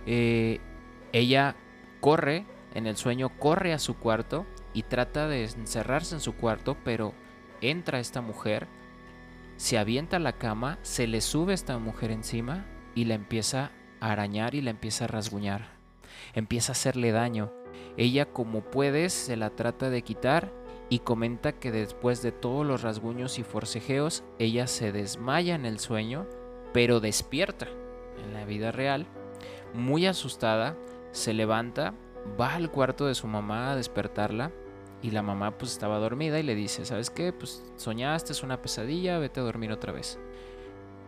Eh, 0.05 0.60
ella 1.12 1.55
corre, 2.01 2.46
en 2.74 2.88
el 2.88 2.98
sueño 2.98 3.29
corre 3.39 3.74
a 3.74 3.79
su 3.79 3.96
cuarto 3.98 4.46
y 4.74 4.84
trata 4.84 5.27
de 5.27 5.46
encerrarse 5.46 6.15
en 6.15 6.22
su 6.22 6.36
cuarto, 6.36 6.75
pero 6.84 7.13
entra 7.62 8.00
esta 8.00 8.22
mujer, 8.22 8.67
se 9.58 9.77
avienta 9.77 10.17
a 10.17 10.20
la 10.20 10.34
cama, 10.34 10.79
se 10.82 11.08
le 11.08 11.22
sube 11.22 11.53
esta 11.53 11.77
mujer 11.77 12.12
encima 12.12 12.65
y 12.96 13.05
la 13.05 13.13
empieza 13.13 13.72
a 14.01 14.12
arañar 14.12 14.55
y 14.55 14.62
la 14.62 14.72
empieza 14.72 15.05
a 15.05 15.08
rasguñar. 15.08 15.74
Empieza 16.34 16.72
a 16.72 16.74
hacerle 16.74 17.12
daño. 17.12 17.62
Ella 17.98 18.25
como 18.25 18.62
puede 18.62 19.10
se 19.10 19.36
la 19.36 19.50
trata 19.50 19.89
de 19.89 20.01
quitar 20.01 20.51
y 20.89 21.00
comenta 21.00 21.53
que 21.53 21.72
después 21.72 22.22
de 22.22 22.32
todos 22.32 22.65
los 22.65 22.82
rasguños 22.82 23.39
y 23.39 23.44
forcejeos, 23.44 24.24
ella 24.39 24.68
se 24.68 24.92
desmaya 24.92 25.56
en 25.56 25.65
el 25.65 25.80
sueño, 25.80 26.27
pero 26.74 27.00
despierta 27.00 27.68
en 28.24 28.34
la 28.34 28.46
vida 28.46 28.72
real, 28.72 29.08
muy 29.74 30.06
asustada, 30.06 30.75
se 31.12 31.34
levanta, 31.34 31.94
va 32.39 32.53
al 32.53 32.72
cuarto 32.72 33.08
de 33.08 33.15
su 33.15 33.27
mamá 33.27 33.72
a 33.72 33.75
despertarla 33.75 34.51
y 35.01 35.12
la 35.12 35.22
mamá 35.22 35.58
pues 35.58 35.72
estaba 35.72 36.00
dormida 36.00 36.39
y 36.39 36.44
le 36.44 36.56
dice, 36.56 36.86
¿sabes 36.86 37.10
qué? 37.10 37.34
Pues 37.34 37.63
soñaste, 37.75 38.32
es 38.32 38.44
una 38.44 38.62
pesadilla, 38.62 39.20
vete 39.20 39.39
a 39.39 39.44
dormir 39.44 39.72
otra 39.72 39.92
vez. 39.92 40.20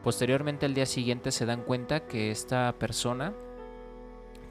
Posteriormente 0.04 0.66
al 0.66 0.74
día 0.74 0.86
siguiente 0.86 1.32
se 1.32 1.46
dan 1.46 1.64
cuenta 1.64 2.06
que 2.06 2.30
esta 2.30 2.74
persona 2.78 3.34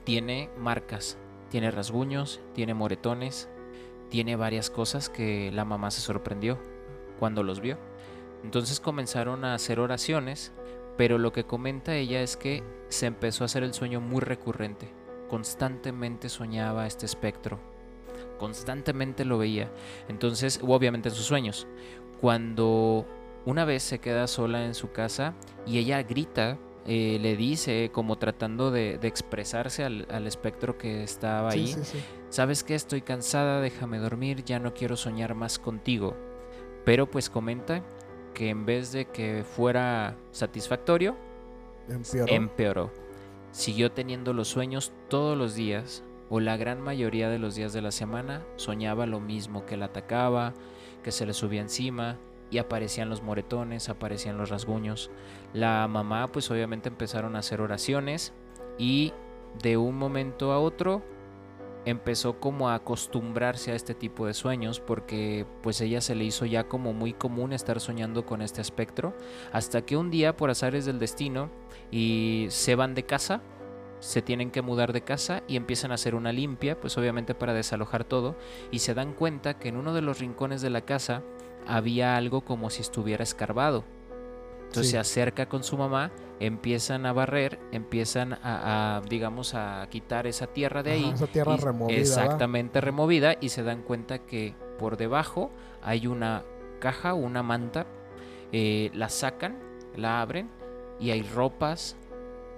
tiene 0.05 0.51
marcas, 0.59 1.19
tiene 1.55 1.71
rasguños, 1.71 2.41
tiene 2.53 2.75
moretones, 2.75 3.49
tiene 4.11 4.35
varias 4.35 4.71
cosas 4.71 5.09
que 5.09 5.53
la 5.53 5.65
mamá 5.65 5.93
se 5.93 6.01
sorprendió 6.01 6.59
cuando 7.21 7.45
los 7.45 7.61
vio. 7.61 7.79
Entonces 8.43 8.81
comenzaron 8.81 9.45
a 9.45 9.55
hacer 9.55 9.79
oraciones 9.79 10.53
Pero 10.97 11.17
lo 11.17 11.33
que 11.33 11.45
comenta 11.45 11.95
ella 11.95 12.23
es 12.23 12.37
que 12.37 12.65
se 12.89 13.07
empezó 13.07 13.45
a 13.45 13.47
hacer 13.47 13.63
el 13.63 13.73
sueño 13.73 14.01
muy 14.01 14.21
recurrente. 14.21 14.91
Constantemente 15.29 16.29
soñaba 16.29 16.89
este 16.89 17.07
espectro. 17.07 17.61
Constantemente 18.37 19.25
lo 19.25 19.39
veía. 19.39 19.71
Entonces, 20.09 20.59
obviamente 20.61 21.09
en 21.11 21.15
sus 21.15 21.27
sueños. 21.27 21.69
Cuando 22.21 23.07
una 23.47 23.65
vez 23.65 23.85
se 23.85 24.01
queda 24.01 24.27
sola 24.27 24.65
en 24.65 24.75
su 24.75 24.91
casa 24.91 25.35
y 25.67 25.79
ella 25.79 26.03
grita, 26.03 26.59
eh, 26.87 27.19
le 27.21 27.37
dice, 27.37 27.91
como 27.93 28.17
tratando 28.17 28.71
de, 28.71 28.99
expresarse 29.03 29.85
al, 29.85 30.27
espectro 30.27 30.77
que 30.77 31.03
estaba 31.03 31.51
ahí, 31.51 31.75
¿sabes 32.29 32.63
qué? 32.63 32.75
Estoy 32.75 33.01
cansada, 33.01 33.61
déjame 33.61 33.99
dormir, 33.99 34.45
ya 34.45 34.59
no 34.59 34.75
quiero 34.75 34.97
soñar 34.97 35.35
más 35.35 35.59
contigo. 35.59 36.15
Pero 36.85 37.11
pues 37.11 37.31
comenta 37.31 37.83
que 38.35 38.51
en 38.51 38.67
vez 38.67 38.93
de 38.93 39.07
que 39.07 39.45
fuera 39.45 40.17
satisfactorio, 40.31 41.17
empeoró. 42.27 42.93
Siguió 43.53 43.93
teniendo 43.93 44.33
los 44.33 44.49
sueños 44.49 44.93
todos 45.09 45.39
los 45.39 45.55
días, 45.55 46.03
o 46.29 46.41
la 46.41 46.57
gran 46.57 46.81
mayoría 46.81 47.31
de 47.31 47.39
los 47.39 47.55
días 47.55 47.73
de 47.73 47.81
la 47.81 47.93
semana, 47.93 48.45
soñaba 48.57 49.07
lo 49.07 49.21
mismo, 49.21 49.65
que 49.65 49.77
la 49.77 49.87
atacaba, 49.87 50.53
que 51.03 51.13
se 51.13 51.25
le 51.25 51.33
subía 51.33 51.61
encima, 51.61 52.19
y 52.55 52.59
aparecían 52.59 53.11
los 53.11 53.21
moretones, 53.21 53.89
aparecían 53.89 54.39
los 54.39 54.49
rasguños. 54.49 55.11
La 55.53 55.89
mamá 55.89 56.31
pues 56.31 56.53
obviamente 56.53 56.89
empezaron 56.89 57.35
a 57.35 57.41
hacer 57.41 57.61
oraciones 57.61 58.33
y 58.79 59.13
de 59.61 59.77
un 59.77 59.99
momento 59.99 60.53
a 60.53 60.61
otro 60.61 61.03
empezó 61.85 62.39
como 62.39 62.69
a 62.69 62.77
acostumbrarse 62.77 63.73
a 63.73 63.75
este 63.75 63.93
tipo 63.93 64.27
de 64.27 64.35
sueños 64.35 64.79
porque 64.79 65.47
pues 65.65 65.81
ella 65.81 66.01
se 66.01 66.15
le 66.15 66.25
hizo 66.25 66.47
ya 66.47 66.69
como 66.69 66.93
muy 66.93 67.13
común 67.13 67.53
estar 67.53 67.81
soñando 67.81 68.25
con 68.25 68.41
este 68.41 68.61
espectro 68.61 69.15
hasta 69.53 69.83
que 69.83 69.97
un 69.97 70.13
día 70.13 70.37
por 70.37 70.49
azares 70.49 70.85
del 70.85 71.01
destino 71.01 71.51
y 71.91 72.47
se 72.51 72.77
van 72.77 72.95
de 72.95 73.05
casa 73.05 73.43
se 73.99 74.23
tienen 74.23 74.51
que 74.51 74.63
mudar 74.63 74.93
de 74.93 75.03
casa 75.03 75.43
y 75.49 75.57
empiezan 75.57 75.91
a 75.91 75.95
hacer 75.95 76.15
una 76.15 76.31
limpia, 76.31 76.79
pues 76.79 76.99
obviamente 76.99 77.35
para 77.35 77.55
desalojar 77.55 78.05
todo, 78.05 78.37
y 78.71 78.81
se 78.81 78.93
dan 78.93 79.15
cuenta 79.15 79.59
que 79.59 79.69
en 79.69 79.79
uno 79.79 79.95
de 79.95 80.03
los 80.03 80.19
rincones 80.19 80.61
de 80.61 80.69
la 80.69 80.83
casa 80.83 81.23
había 81.67 82.17
algo 82.17 82.43
como 82.43 82.71
si 82.71 82.83
estuviera 82.83 83.23
escarbado. 83.23 83.85
Entonces 84.67 84.91
se 84.91 84.99
acerca 84.99 85.49
con 85.49 85.63
su 85.63 85.77
mamá, 85.79 86.11
empiezan 86.41 87.07
a 87.07 87.13
barrer, 87.13 87.61
empiezan 87.71 88.33
a, 88.43 89.03
digamos, 89.09 89.55
a 89.55 89.87
quitar 89.89 90.27
esa 90.27 90.49
tierra 90.49 90.83
de 90.83 90.93
ahí. 90.93 91.13
esa 91.15 91.29
tierra 91.29 91.57
removida. 91.57 91.97
Exactamente 91.97 92.81
removida 92.81 93.37
y 93.41 93.51
se 93.51 93.63
dan 93.63 93.83
cuenta 93.83 94.19
que 94.19 94.55
por 94.79 94.97
debajo 94.97 95.53
hay 95.81 96.09
una 96.09 96.43
caja, 96.81 97.15
una 97.15 97.45
manta, 97.45 97.87
eh, 98.51 98.91
la 98.95 99.11
sacan, 99.11 99.59
la 99.95 100.21
abren 100.21 100.51
y 100.99 101.13
hay 101.13 101.23
ropas 101.23 101.97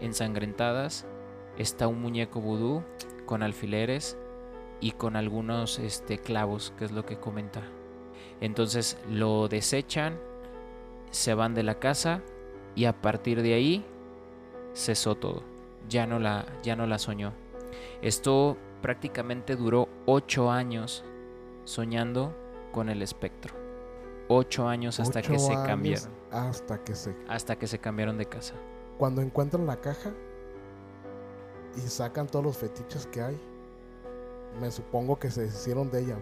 ensangrentadas, 0.00 1.06
está 1.58 1.86
un 1.86 2.00
muñeco 2.00 2.40
vudú 2.40 2.82
con 3.26 3.42
alfileres 3.42 4.16
y 4.80 4.92
con 4.92 5.16
algunos 5.16 5.78
este, 5.78 6.18
clavos, 6.18 6.72
que 6.78 6.86
es 6.86 6.92
lo 6.92 7.04
que 7.04 7.18
comenta. 7.18 7.62
Entonces 8.40 8.98
lo 9.10 9.48
desechan, 9.48 10.18
se 11.10 11.34
van 11.34 11.54
de 11.54 11.62
la 11.62 11.78
casa 11.78 12.22
y 12.74 12.84
a 12.84 13.00
partir 13.00 13.42
de 13.42 13.54
ahí 13.54 13.84
cesó 14.74 15.14
todo. 15.14 15.42
Ya 15.88 16.06
no 16.06 16.18
la, 16.18 16.46
ya 16.62 16.76
no 16.76 16.86
la 16.86 16.98
soñó. 16.98 17.32
Esto 18.02 18.56
prácticamente 18.82 19.56
duró 19.56 19.88
ocho 20.04 20.50
años 20.50 21.04
soñando 21.64 22.34
con 22.72 22.88
el 22.88 23.02
espectro. 23.02 23.54
Ocho 24.28 24.68
años 24.68 25.00
hasta 25.00 25.22
que 25.22 25.38
se 25.38 25.54
cambiaron. 25.54 26.10
Hasta 26.30 26.82
que 26.82 26.94
se. 26.94 27.14
Hasta 27.28 27.56
que 27.56 27.66
se 27.66 27.78
cambiaron 27.78 28.18
de 28.18 28.26
casa. 28.26 28.54
Cuando 28.98 29.22
encuentran 29.22 29.66
la 29.66 29.80
caja 29.80 30.12
y 31.76 31.80
sacan 31.80 32.26
todos 32.26 32.44
los 32.44 32.56
fetiches 32.56 33.06
que 33.06 33.22
hay, 33.22 33.38
me 34.60 34.70
supongo 34.70 35.18
que 35.18 35.30
se 35.30 35.46
hicieron 35.46 35.90
de 35.90 36.00
ella. 36.00 36.18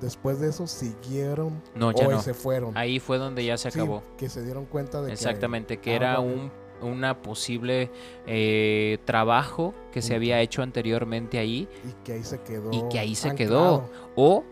Después 0.00 0.40
de 0.40 0.50
eso 0.50 0.66
siguieron 0.66 1.62
no, 1.74 1.92
ya 1.92 2.08
o 2.08 2.20
se 2.20 2.34
fueron. 2.34 2.76
Ahí 2.76 3.00
fue 3.00 3.18
donde 3.18 3.44
ya 3.44 3.56
se 3.56 3.68
acabó. 3.68 4.02
que 4.18 4.28
se 4.28 4.44
dieron 4.44 4.66
cuenta 4.66 5.00
de 5.00 5.12
Exactamente, 5.12 5.78
que, 5.78 5.94
era 5.94 6.20
un 6.20 6.50
una 6.82 7.22
posible 7.22 7.90
eh, 8.26 8.98
trabajo 9.06 9.74
que 9.92 10.02
se 10.02 10.14
había 10.14 10.40
hecho 10.40 10.62
anteriormente 10.62 11.38
ahí 11.38 11.68
y 11.88 12.04
que 12.04 12.12
ahí 12.12 12.22
se 12.22 12.42
quedó 12.42 12.70
y 12.70 12.86
que 12.90 12.98
ahí 12.98 13.14
se 13.14 13.34
quedó. 13.34 13.88
o 14.14 14.44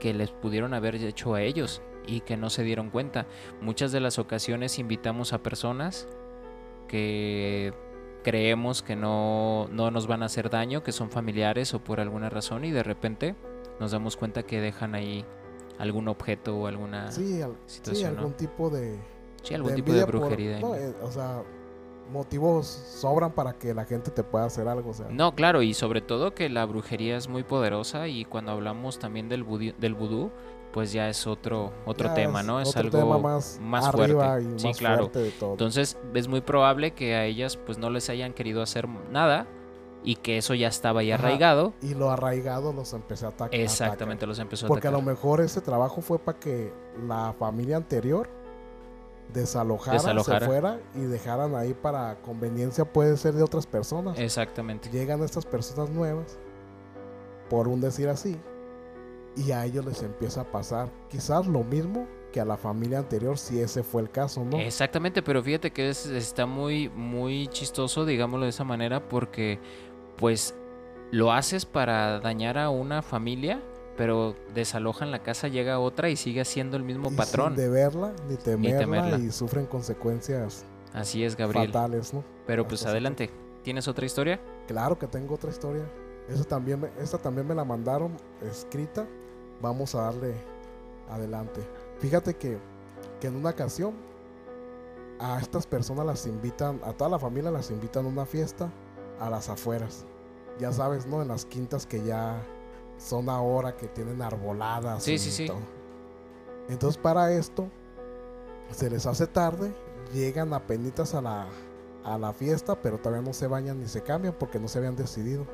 que 0.00 0.14
les 0.14 0.30
pudieron 0.30 0.74
haber 0.74 0.96
hecho 0.96 1.34
a 1.34 1.42
ellos 1.42 1.82
y 2.06 2.20
que 2.20 2.36
no 2.36 2.50
se 2.50 2.62
dieron 2.62 2.90
cuenta. 2.90 3.26
Muchas 3.60 3.92
de 3.92 4.00
las 4.00 4.18
ocasiones 4.18 4.78
invitamos 4.78 5.32
a 5.32 5.42
personas 5.42 6.08
que 6.88 7.72
creemos 8.22 8.82
que 8.82 8.96
no, 8.96 9.68
no 9.70 9.90
nos 9.90 10.06
van 10.06 10.22
a 10.22 10.26
hacer 10.26 10.50
daño 10.50 10.82
que 10.82 10.92
son 10.92 11.10
familiares 11.10 11.74
o 11.74 11.80
por 11.80 12.00
alguna 12.00 12.30
razón 12.30 12.64
y 12.64 12.70
de 12.70 12.82
repente 12.82 13.34
nos 13.80 13.92
damos 13.92 14.16
cuenta 14.16 14.42
que 14.42 14.60
dejan 14.60 14.94
ahí 14.94 15.24
algún 15.78 16.08
objeto 16.08 16.56
o 16.56 16.66
alguna 16.66 17.10
sí, 17.10 17.40
situación. 17.66 18.12
Sí, 18.12 18.16
algún 18.16 18.32
tipo 18.34 18.70
de. 18.70 18.98
Sí, 19.42 19.54
algún 19.54 19.74
tipo 19.74 19.92
de 19.92 20.04
brujería. 20.04 20.60
Eh, 20.60 20.94
o 21.02 21.10
sea, 21.10 21.42
motivos 22.10 22.66
sobran 22.66 23.32
para 23.32 23.54
que 23.54 23.74
la 23.74 23.84
gente 23.84 24.10
te 24.10 24.22
pueda 24.22 24.44
hacer 24.44 24.68
algo. 24.68 24.90
O 24.90 24.94
sea. 24.94 25.06
No, 25.10 25.34
claro, 25.34 25.62
y 25.62 25.74
sobre 25.74 26.00
todo 26.00 26.34
que 26.34 26.48
la 26.48 26.64
brujería 26.64 27.16
es 27.16 27.28
muy 27.28 27.42
poderosa 27.42 28.08
y 28.08 28.24
cuando 28.24 28.52
hablamos 28.52 28.98
también 28.98 29.28
del, 29.28 29.44
del 29.78 29.94
vudú, 29.94 30.30
pues 30.72 30.92
ya 30.92 31.08
es 31.08 31.26
otro 31.26 31.72
otro 31.86 32.12
tema, 32.14 32.42
¿no? 32.42 32.60
Es 32.60 32.76
algo 32.76 33.18
más, 33.20 33.60
más 33.62 33.90
fuerte. 33.90 34.58
sí, 34.58 34.72
claro. 34.72 35.10
Entonces 35.14 35.98
es 36.14 36.28
muy 36.28 36.40
probable 36.40 36.92
que 36.92 37.14
a 37.14 37.24
ellas 37.24 37.56
pues 37.56 37.78
no 37.78 37.90
les 37.90 38.10
hayan 38.10 38.32
querido 38.32 38.62
hacer 38.62 38.88
nada 38.88 39.46
y 40.04 40.16
que 40.16 40.38
eso 40.38 40.54
ya 40.54 40.68
estaba 40.68 41.00
ahí 41.00 41.10
arraigado. 41.10 41.72
Y 41.80 41.94
lo 41.94 42.10
arraigado 42.10 42.72
los 42.72 42.92
empecé 42.92 43.24
a 43.24 43.30
atacar. 43.30 43.58
Exactamente, 43.58 44.26
los 44.26 44.38
empezó 44.38 44.66
a 44.66 44.68
Porque 44.68 44.88
a 44.88 44.90
lo 44.90 45.02
mejor 45.02 45.40
ese 45.40 45.60
trabajo 45.60 46.02
fue 46.02 46.18
para 46.18 46.38
que 46.38 46.72
la 47.08 47.34
familia 47.38 47.76
anterior 47.76 48.28
desalojara, 49.32 50.22
se 50.22 50.40
fuera 50.40 50.80
y 50.94 51.00
dejaran 51.00 51.54
ahí 51.56 51.74
para 51.74 52.16
conveniencia 52.22 52.84
puede 52.84 53.16
ser 53.16 53.34
de 53.34 53.42
otras 53.42 53.66
personas. 53.66 54.18
Exactamente. 54.18 54.90
Llegan 54.90 55.22
estas 55.22 55.46
personas 55.46 55.90
nuevas, 55.90 56.38
por 57.48 57.66
un 57.66 57.80
decir 57.80 58.08
así, 58.08 58.36
y 59.36 59.50
a 59.52 59.64
ellos 59.64 59.84
les 59.84 60.02
empieza 60.02 60.42
a 60.42 60.44
pasar 60.44 60.90
quizás 61.08 61.46
lo 61.46 61.64
mismo 61.64 62.06
que 62.32 62.40
a 62.40 62.44
la 62.44 62.56
familia 62.56 62.98
anterior 62.98 63.38
si 63.38 63.60
ese 63.60 63.82
fue 63.82 64.02
el 64.02 64.10
caso, 64.10 64.44
¿no? 64.44 64.58
Exactamente, 64.58 65.22
pero 65.22 65.42
fíjate 65.42 65.72
que 65.72 65.88
es, 65.88 66.06
está 66.06 66.46
muy 66.46 66.88
muy 66.88 67.46
chistoso, 67.48 68.04
digámoslo 68.04 68.44
de 68.44 68.50
esa 68.50 68.64
manera, 68.64 69.08
porque 69.08 69.60
pues 70.16 70.54
lo 71.10 71.32
haces 71.32 71.64
para 71.64 72.20
dañar 72.20 72.58
a 72.58 72.70
una 72.70 73.02
familia, 73.02 73.62
pero 73.96 74.34
desalojan 74.54 75.10
la 75.10 75.22
casa, 75.22 75.48
llega 75.48 75.78
otra 75.78 76.08
y 76.10 76.16
sigue 76.16 76.40
haciendo 76.40 76.76
el 76.76 76.82
mismo 76.82 77.14
patrón. 77.14 77.54
de 77.54 77.68
verla, 77.68 78.12
ni 78.28 78.36
temerla, 78.36 79.18
y 79.18 79.30
sufren 79.30 79.66
consecuencias 79.66 80.64
Así 80.92 81.24
es, 81.24 81.36
Gabriel. 81.36 81.66
fatales, 81.66 82.14
¿no? 82.14 82.24
Pero 82.46 82.66
pues 82.66 82.86
adelante, 82.86 83.30
¿tienes 83.62 83.88
otra 83.88 84.06
historia? 84.06 84.40
Claro 84.66 84.98
que 84.98 85.06
tengo 85.06 85.34
otra 85.34 85.50
historia. 85.50 85.84
Esa 86.28 86.44
también, 86.44 86.80
me, 86.80 86.90
esta 87.00 87.18
también 87.18 87.46
me 87.46 87.54
la 87.54 87.64
mandaron 87.64 88.16
escrita. 88.42 89.06
Vamos 89.60 89.94
a 89.94 90.02
darle 90.02 90.34
adelante. 91.10 91.60
Fíjate 91.98 92.34
que, 92.34 92.58
que 93.20 93.26
en 93.26 93.36
una 93.36 93.50
ocasión 93.50 93.94
a 95.18 95.38
estas 95.40 95.66
personas 95.66 96.06
las 96.06 96.26
invitan, 96.26 96.80
a 96.84 96.92
toda 96.92 97.10
la 97.10 97.18
familia 97.18 97.50
las 97.50 97.70
invitan 97.70 98.06
a 98.06 98.08
una 98.08 98.26
fiesta 98.26 98.70
a 99.20 99.30
las 99.30 99.48
afueras. 99.48 100.04
Ya 100.58 100.72
sabes, 100.72 101.06
¿no? 101.06 101.22
En 101.22 101.28
las 101.28 101.44
quintas 101.44 101.86
que 101.86 102.02
ya 102.02 102.40
son 102.98 103.28
ahora 103.28 103.76
que 103.76 103.88
tienen 103.88 104.22
arboladas. 104.22 105.02
Sí, 105.02 105.18
sí, 105.18 105.30
sí. 105.30 105.50
Entonces 106.68 106.96
para 107.00 107.32
esto 107.32 107.68
se 108.70 108.88
les 108.88 109.06
hace 109.06 109.26
tarde, 109.26 109.72
llegan 110.12 110.52
a 110.54 110.60
penitas 110.66 111.14
a 111.14 111.20
la, 111.20 111.46
a 112.04 112.18
la 112.18 112.32
fiesta, 112.32 112.80
pero 112.80 112.98
todavía 112.98 113.26
no 113.26 113.32
se 113.32 113.46
bañan 113.46 113.80
ni 113.80 113.88
se 113.88 114.02
cambian 114.02 114.34
porque 114.38 114.58
no 114.58 114.68
se 114.68 114.78
habían 114.78 114.96
decidido. 114.96 115.46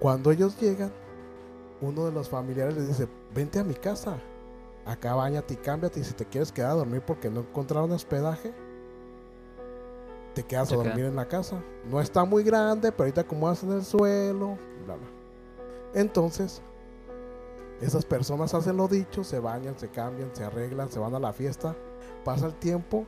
Cuando 0.00 0.30
ellos 0.30 0.58
llegan, 0.60 0.92
uno 1.80 2.06
de 2.06 2.12
los 2.12 2.28
familiares 2.28 2.76
les 2.76 2.88
dice, 2.88 3.08
vente 3.34 3.58
a 3.58 3.64
mi 3.64 3.74
casa, 3.74 4.16
acá 4.86 5.14
bañate 5.14 5.54
y 5.54 5.56
cámbiate 5.56 6.00
y 6.00 6.04
si 6.04 6.14
te 6.14 6.24
quieres 6.24 6.52
quedar 6.52 6.70
a 6.70 6.74
dormir 6.74 7.02
porque 7.06 7.30
no 7.30 7.40
encontraron 7.40 7.90
hospedaje, 7.92 8.54
te 10.34 10.42
quedas 10.42 10.72
a 10.72 10.76
dormir 10.76 11.04
en 11.06 11.16
la 11.16 11.26
casa. 11.26 11.62
No 11.90 12.00
está 12.00 12.24
muy 12.24 12.42
grande, 12.42 12.90
pero 12.92 13.04
ahorita 13.04 13.22
acomodas 13.22 13.62
en 13.62 13.72
el 13.72 13.84
suelo, 13.84 14.58
bla, 14.84 14.96
bla. 14.96 15.06
Entonces, 15.94 16.60
esas 17.80 18.04
personas 18.04 18.52
hacen 18.54 18.76
lo 18.76 18.88
dicho, 18.88 19.24
se 19.24 19.38
bañan, 19.38 19.78
se 19.78 19.88
cambian, 19.88 20.34
se 20.34 20.44
arreglan, 20.44 20.90
se 20.90 20.98
van 20.98 21.14
a 21.14 21.20
la 21.20 21.32
fiesta, 21.32 21.76
pasa 22.24 22.46
el 22.46 22.54
tiempo 22.54 23.06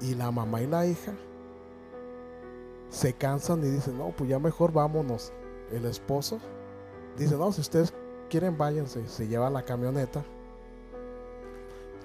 y 0.00 0.14
la 0.14 0.30
mamá 0.30 0.60
y 0.62 0.66
la 0.66 0.86
hija 0.86 1.12
se 2.88 3.12
cansan 3.12 3.60
y 3.64 3.68
dicen, 3.68 3.98
no, 3.98 4.10
pues 4.16 4.30
ya 4.30 4.38
mejor 4.38 4.72
vámonos. 4.72 5.32
El 5.70 5.84
esposo 5.84 6.38
dice, 7.16 7.36
no, 7.36 7.52
si 7.52 7.60
ustedes 7.60 7.92
quieren 8.28 8.56
váyanse, 8.56 9.06
se 9.08 9.28
lleva 9.28 9.50
la 9.50 9.64
camioneta 9.64 10.24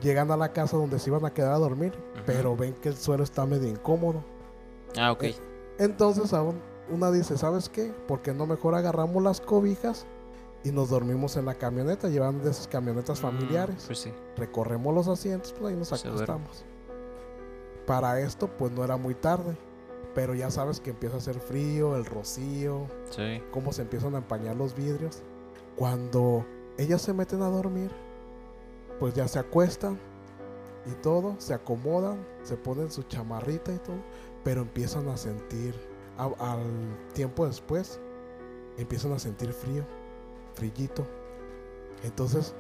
Llegan 0.03 0.29
a 0.31 0.38
la 0.38 0.51
casa 0.53 0.77
donde 0.77 1.00
se 1.00 1.10
iban 1.10 1.25
a 1.25 1.33
quedar 1.33 1.53
a 1.53 1.57
dormir, 1.57 1.93
pero 2.25 2.55
ven 2.55 2.74
que 2.75 2.89
el 2.89 2.95
suelo 2.98 3.24
está 3.24 3.45
medio 3.45 3.67
incómodo. 3.69 4.24
Ah, 4.98 5.12
ok. 5.12 5.24
Entonces 5.79 6.33
aún 6.33 6.60
una 6.91 7.10
dice, 7.10 7.38
¿sabes 7.38 7.69
qué? 7.69 7.91
¿Por 8.07 8.22
qué 8.22 8.33
no 8.33 8.45
mejor 8.45 8.75
agarramos 8.75 9.24
las 9.24 9.39
cobijas 9.41 10.05
y 10.63 10.72
nos 10.72 10.89
dormimos 10.89 11.38
en 11.38 11.45
la 11.45 11.55
camioneta? 11.55 12.10
Llevan 12.10 12.43
de 12.43 12.51
esas 12.51 12.67
camionetas 12.67 13.19
Mm, 13.19 13.24
familiares. 13.24 13.83
Pues 13.88 14.00
sí. 14.00 14.12
Recorremos 14.38 14.93
los 14.93 15.07
asientos, 15.07 15.53
pues 15.57 15.72
ahí 15.74 15.79
nos 15.79 15.91
acostamos. 15.93 16.65
Para 17.88 18.19
esto, 18.19 18.48
pues 18.48 18.72
no 18.72 18.83
era 18.83 18.98
muy 18.98 19.15
tarde. 19.15 19.55
Pero 20.13 20.36
ya 20.36 20.51
sabes 20.51 20.79
que 20.79 20.91
empieza 20.91 21.15
a 21.15 21.19
hacer 21.19 21.39
frío, 21.39 21.95
el 21.95 22.05
rocío, 22.05 22.86
Sí. 23.10 23.41
cómo 23.51 23.72
se 23.72 23.81
empiezan 23.81 24.13
a 24.15 24.19
empañar 24.19 24.55
los 24.55 24.75
vidrios. 24.75 25.24
Cuando 25.75 26.45
ellas 26.77 27.01
se 27.01 27.13
meten 27.13 27.41
a 27.41 27.48
dormir, 27.50 27.89
pues 29.00 29.13
ya 29.13 29.27
se 29.27 29.39
acuestan 29.39 30.00
y 30.85 30.91
todo, 31.01 31.35
se 31.39 31.53
acomodan, 31.53 32.25
se 32.43 32.57
ponen 32.57 32.91
su 32.91 33.03
chamarrita 33.03 33.71
y 33.73 33.77
todo, 33.79 33.97
pero 34.43 34.62
empiezan 34.62 35.07
a 35.09 35.17
sentir, 35.17 35.73
a- 36.17 36.51
al 36.51 36.63
tiempo 37.13 37.45
después, 37.47 38.00
empiezan 38.77 39.13
a 39.13 39.19
sentir 39.19 39.53
frío, 39.53 39.83
frillito. 40.55 41.05
Entonces, 42.03 42.53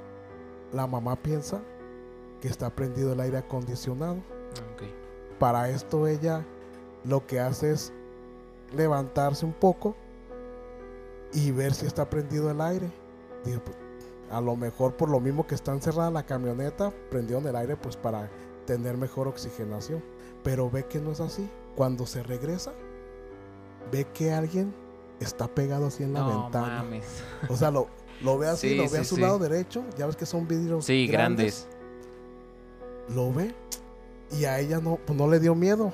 la 0.71 0.87
mamá 0.87 1.15
piensa 1.15 1.61
que 2.41 2.47
está 2.47 2.69
prendido 2.69 3.13
el 3.13 3.19
aire 3.19 3.37
acondicionado. 3.37 4.15
Para 5.39 5.69
esto 5.69 6.07
ella 6.07 6.45
lo 7.03 7.25
que 7.27 7.39
hace 7.39 7.71
es 7.71 7.91
levantarse 8.73 9.45
un 9.45 9.53
poco 9.53 9.95
y 11.33 11.51
ver 11.51 11.73
si 11.73 11.85
está 11.85 12.09
prendido 12.09 12.49
el 12.49 12.61
aire. 12.61 12.89
Digo, 13.43 13.61
pues, 13.63 13.75
a 14.33 14.41
lo 14.41 14.55
mejor 14.55 14.95
por 14.97 15.09
lo 15.09 15.19
mismo 15.19 15.45
que 15.47 15.55
está 15.55 15.71
encerrada 15.73 16.09
la 16.11 16.25
camioneta, 16.25 16.91
prendieron 17.09 17.45
el 17.47 17.55
aire 17.55 17.75
pues 17.77 17.95
para 17.95 18.29
tener 18.65 18.97
mejor 18.97 19.27
oxigenación. 19.27 20.03
Pero 20.43 20.69
ve 20.69 20.85
que 20.85 20.99
no 20.99 21.11
es 21.11 21.19
así. 21.19 21.49
Cuando 21.75 22.05
se 22.05 22.21
regresa, 22.23 22.73
ve 23.91 24.05
que 24.13 24.31
alguien 24.33 24.73
está 25.19 25.47
pegado 25.47 25.87
así 25.87 26.03
en 26.03 26.13
la 26.13 26.19
No 26.21 26.43
ventana. 26.43 26.83
mames. 26.83 27.23
O 27.49 27.55
sea, 27.55 27.71
lo, 27.71 27.87
lo 28.21 28.37
ve 28.37 28.47
así, 28.47 28.69
Sí, 28.69 28.75
lo 28.75 28.83
ve 28.83 28.89
sí, 28.89 28.97
a 28.97 29.03
su 29.03 29.15
sí. 29.15 29.21
lado 29.21 29.39
derecho. 29.39 29.83
Ya 29.97 30.05
ves 30.05 30.15
que 30.15 30.25
son 30.25 30.47
vidrios 30.47 30.85
Sí, 30.85 31.07
grandes. 31.07 31.67
lo 33.09 33.31
ve 33.33 33.53
y 34.31 34.45
a 34.45 34.59
ella 34.59 34.79
no, 34.79 34.97
pues 35.05 35.17
no 35.17 35.27
le 35.27 35.39
dio 35.39 35.55
miedo. 35.55 35.93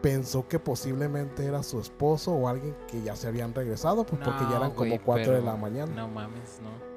Pensó 0.00 0.48
que 0.48 0.58
posiblemente 0.58 1.44
era 1.44 1.62
su 1.62 1.78
esposo 1.78 2.32
o 2.32 2.48
alguien 2.48 2.74
que 2.90 3.00
ya 3.02 3.14
se 3.14 3.28
habían 3.28 3.54
regresado, 3.54 4.04
pues 4.04 4.20
porque 4.24 4.44
ya 4.50 4.56
eran 4.56 4.70
como 4.72 4.88
güey, 4.90 4.98
4 4.98 5.32
de 5.32 5.42
la 5.42 5.54
mañana. 5.56 5.92
No 5.94 6.08
mames, 6.08 6.58
no. 6.62 6.91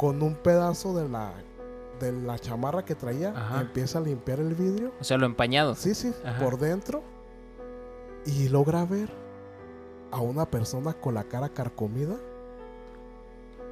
Con 0.00 0.22
un 0.22 0.34
pedazo 0.34 0.94
de 0.94 1.06
la, 1.10 1.30
de 2.00 2.10
la 2.10 2.38
chamarra 2.38 2.86
que 2.86 2.94
traía, 2.94 3.34
Ajá. 3.36 3.60
empieza 3.60 3.98
a 3.98 4.00
limpiar 4.00 4.40
el 4.40 4.54
vidrio. 4.54 4.92
O 4.98 5.04
sea, 5.04 5.18
lo 5.18 5.26
empañado. 5.26 5.74
Sí, 5.74 5.94
sí, 5.94 6.14
Ajá. 6.24 6.42
por 6.42 6.58
dentro. 6.58 7.02
Y 8.24 8.48
logra 8.48 8.86
ver 8.86 9.10
a 10.10 10.20
una 10.20 10.46
persona 10.50 10.94
con 10.94 11.12
la 11.12 11.24
cara 11.24 11.50
carcomida 11.50 12.16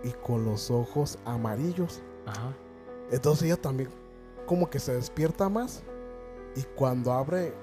y 0.05 0.11
con 0.11 0.45
los 0.45 0.71
ojos 0.71 1.19
amarillos. 1.25 2.03
Ajá. 2.27 2.53
Entonces 3.11 3.45
ella 3.45 3.57
también 3.57 3.89
como 4.45 4.69
que 4.69 4.81
se 4.81 4.93
despierta 4.93 5.49
más 5.49 5.83
y 6.57 6.63
cuando 6.77 7.15
abre 7.15 7.55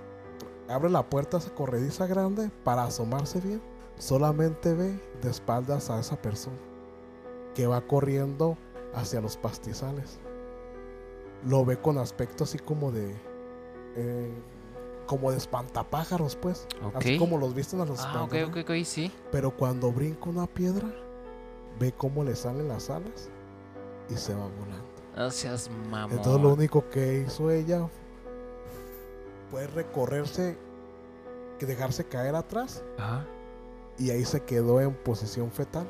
abre 0.67 0.89
la 0.89 1.07
puerta 1.07 1.37
esa 1.37 1.53
corrediza 1.53 2.07
grande 2.07 2.49
para 2.63 2.85
asomarse 2.85 3.39
bien, 3.41 3.61
solamente 3.99 4.73
ve 4.73 4.99
de 5.21 5.29
espaldas 5.29 5.91
a 5.91 5.99
esa 5.99 6.19
persona 6.19 6.57
que 7.55 7.65
va 7.65 7.81
corriendo 7.81 8.57
hacia 8.93 9.21
los 9.21 9.37
pastizales. 9.37 10.19
Lo 11.47 11.65
ve 11.65 11.77
con 11.77 11.97
aspecto 11.97 12.43
así 12.43 12.59
como 12.59 12.91
de 12.91 13.15
eh, 13.95 14.31
como 15.07 15.29
de 15.31 15.37
espantapájaros, 15.37 16.35
pues, 16.35 16.67
así 16.95 17.17
como 17.19 17.37
los 17.37 17.53
visten 17.53 17.79
a 17.79 17.85
los 17.85 17.99
Ah, 18.01 18.23
ok, 18.23 18.33
espantapájaros. 18.33 18.49
ok, 18.65 18.69
ok, 18.81 18.85
sí. 18.85 19.11
Pero 19.31 19.51
cuando 19.55 19.91
brinca 19.91 20.29
una 20.29 20.47
piedra, 20.47 20.87
ve 21.79 21.91
cómo 21.91 22.23
le 22.23 22.35
salen 22.35 22.67
las 22.67 22.89
alas 22.89 23.29
y 24.09 24.15
se 24.15 24.33
va 24.33 24.47
volando. 24.47 24.85
No 25.15 25.29
seas 25.31 25.69
mamón. 25.91 26.17
Entonces 26.17 26.41
lo 26.41 26.53
único 26.53 26.89
que 26.89 27.23
hizo 27.27 27.51
ella 27.51 27.87
fue 29.51 29.67
recorrerse, 29.67 30.57
dejarse 31.59 32.03
caer 32.03 32.35
atrás 32.35 32.83
Ajá. 32.97 33.25
y 33.99 34.09
ahí 34.09 34.25
se 34.25 34.41
quedó 34.43 34.81
en 34.81 34.93
posición 34.93 35.51
fetal 35.51 35.87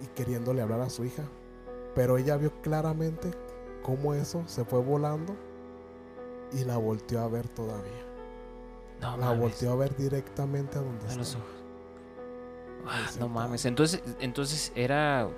y 0.00 0.06
queriéndole 0.08 0.62
hablar 0.62 0.80
a 0.80 0.90
su 0.90 1.04
hija. 1.04 1.24
Pero 1.94 2.18
ella 2.18 2.36
vio 2.36 2.52
claramente 2.62 3.30
cómo 3.82 4.14
eso 4.14 4.42
se 4.46 4.64
fue 4.64 4.80
volando 4.80 5.34
y 6.52 6.64
la 6.64 6.76
volteó 6.76 7.20
a 7.20 7.28
ver 7.28 7.48
todavía. 7.48 8.04
No 9.00 9.16
la 9.16 9.26
mames. 9.26 9.40
volteó 9.40 9.72
a 9.72 9.76
ver 9.76 9.96
directamente 9.96 10.78
a 10.78 10.82
donde 10.82 11.08
A 11.08 11.16
los 11.16 11.34
ojos. 11.34 11.46
Ah, 12.86 13.06
no 13.18 13.28
mames. 13.28 13.64
Entonces, 13.64 14.02
entonces 14.20 14.72
era 14.74 15.28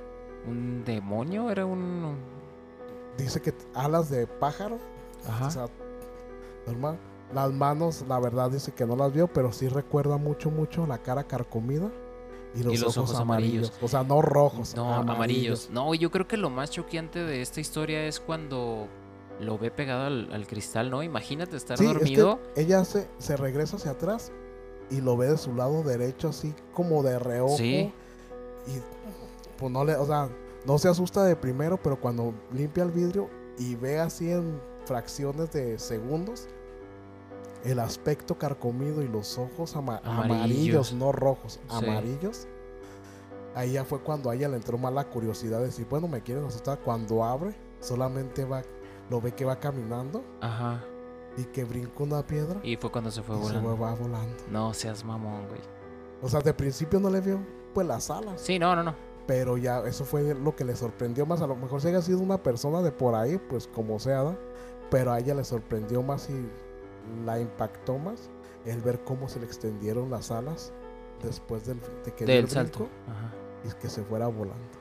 un 0.46 0.84
demonio, 0.84 1.50
era 1.50 1.64
un. 1.66 2.16
Dice 3.16 3.40
que 3.40 3.52
alas 3.74 4.10
de 4.10 4.26
pájaro, 4.26 4.78
Ajá. 5.26 5.46
o 5.46 5.50
sea, 5.50 5.66
normal. 6.66 6.98
Las 7.34 7.52
manos, 7.52 8.04
la 8.08 8.18
verdad 8.20 8.50
dice 8.50 8.72
que 8.72 8.86
no 8.86 8.96
las 8.96 9.12
vio, 9.12 9.26
pero 9.28 9.52
sí 9.52 9.68
recuerda 9.68 10.16
mucho, 10.16 10.50
mucho 10.50 10.86
la 10.86 10.98
cara 10.98 11.24
carcomida 11.24 11.90
y 12.54 12.62
los, 12.62 12.80
los 12.80 12.96
ojos, 12.96 13.10
ojos 13.10 13.20
amarillos. 13.20 13.68
amarillos. 13.68 13.82
O 13.82 13.88
sea, 13.88 14.02
no 14.04 14.22
rojos, 14.22 14.74
no, 14.74 14.94
amarillos. 14.94 15.68
No, 15.70 15.94
yo 15.94 16.10
creo 16.10 16.26
que 16.26 16.36
lo 16.36 16.50
más 16.50 16.70
choqueante 16.70 17.20
de 17.20 17.42
esta 17.42 17.60
historia 17.60 18.04
es 18.06 18.20
cuando 18.20 18.88
lo 19.40 19.58
ve 19.58 19.70
pegado 19.70 20.06
al, 20.06 20.32
al 20.32 20.46
cristal, 20.46 20.90
¿no? 20.90 21.02
Imagínate 21.02 21.56
estar 21.56 21.78
Sí, 21.78 21.84
es 21.84 21.92
que 21.92 21.98
dormido. 21.98 22.40
ella 22.56 22.84
se, 22.84 23.08
se 23.18 23.36
regresa 23.36 23.76
hacia 23.76 23.92
atrás 23.92 24.32
y 24.90 25.00
lo 25.00 25.16
ve 25.16 25.28
de 25.28 25.36
su 25.38 25.54
lado 25.54 25.82
derecho, 25.82 26.28
así 26.28 26.54
como 26.72 27.02
de 27.02 27.18
reojo. 27.18 27.56
Sí. 27.58 27.92
Y 28.66 28.80
pues 29.58 29.70
no 29.72 29.84
le, 29.84 29.94
o 29.96 30.06
sea, 30.06 30.28
no 30.66 30.78
se 30.78 30.88
asusta 30.88 31.24
de 31.24 31.36
primero, 31.36 31.80
pero 31.82 32.00
cuando 32.00 32.34
limpia 32.52 32.82
el 32.82 32.90
vidrio 32.90 33.28
y 33.58 33.74
ve 33.76 34.00
así 34.00 34.30
en 34.30 34.60
fracciones 34.86 35.52
de 35.52 35.78
segundos 35.78 36.48
el 37.64 37.78
aspecto 37.80 38.38
carcomido 38.38 39.02
y 39.02 39.08
los 39.08 39.36
ojos 39.38 39.74
ama- 39.76 40.00
Amarillos. 40.04 40.36
amarillos, 40.36 40.92
no 40.94 41.12
rojos, 41.12 41.54
Sí. 41.54 41.60
amarillos. 41.86 42.46
Ahí 43.54 43.72
ya 43.72 43.84
fue 43.84 43.98
cuando 44.00 44.30
a 44.30 44.34
ella 44.34 44.48
le 44.48 44.56
entró 44.56 44.78
más 44.78 44.92
la 44.92 45.04
curiosidad 45.08 45.58
de 45.58 45.66
decir, 45.66 45.86
bueno, 45.90 46.06
me 46.06 46.22
quieren 46.22 46.44
asustar. 46.44 46.78
Cuando 46.80 47.24
abre, 47.24 47.54
solamente 47.80 48.44
va, 48.44 48.62
lo 49.10 49.20
ve 49.20 49.32
que 49.32 49.44
va 49.44 49.58
caminando 49.58 50.22
Ajá. 50.40 50.84
y 51.36 51.44
que 51.44 51.64
brinca 51.64 52.02
una 52.04 52.24
piedra 52.24 52.60
Y 52.62 52.76
fue 52.76 52.90
cuando 52.92 53.10
se 53.10 53.22
fue 53.22 53.34
y 53.36 53.38
se 53.38 53.44
volando. 53.58 53.78
va 53.78 53.94
volando. 53.94 54.36
No 54.50 54.72
seas 54.74 55.04
mamón, 55.04 55.48
güey. 55.48 55.60
O 56.22 56.28
sea, 56.28 56.40
de 56.40 56.54
principio 56.54 57.00
no 57.00 57.10
le 57.10 57.20
vio 57.20 57.40
pues 57.74 57.86
las 57.86 58.10
alas. 58.10 58.40
Sí, 58.40 58.58
no, 58.58 58.76
no, 58.76 58.82
no. 58.84 58.94
Pero 59.26 59.56
ya 59.58 59.80
eso 59.80 60.04
fue 60.04 60.34
lo 60.34 60.54
que 60.56 60.64
le 60.64 60.74
sorprendió 60.76 61.26
más. 61.26 61.42
A 61.42 61.46
lo 61.46 61.56
mejor 61.56 61.80
si 61.80 61.88
haya 61.88 62.00
sido 62.02 62.20
una 62.20 62.42
persona 62.42 62.80
de 62.80 62.92
por 62.92 63.14
ahí, 63.14 63.38
pues 63.48 63.66
como 63.68 63.98
sea, 63.98 64.22
¿no? 64.22 64.36
Pero 64.90 65.12
a 65.12 65.18
ella 65.18 65.34
le 65.34 65.44
sorprendió 65.44 66.02
más 66.02 66.30
y 66.30 66.48
la 67.24 67.40
impactó 67.40 67.98
más 67.98 68.30
el 68.64 68.80
ver 68.80 69.00
cómo 69.04 69.28
se 69.28 69.38
le 69.40 69.46
extendieron 69.46 70.10
las 70.10 70.30
alas 70.30 70.72
después 71.22 71.66
del, 71.66 71.80
de 72.04 72.12
que 72.14 72.24
dio 72.24 72.34
el 72.34 72.42
Del 72.42 72.50
salto. 72.50 72.88
Ajá. 73.08 73.32
y 73.64 73.80
que 73.80 73.88
se 73.88 74.02
fuera 74.02 74.26
volando. 74.28 74.78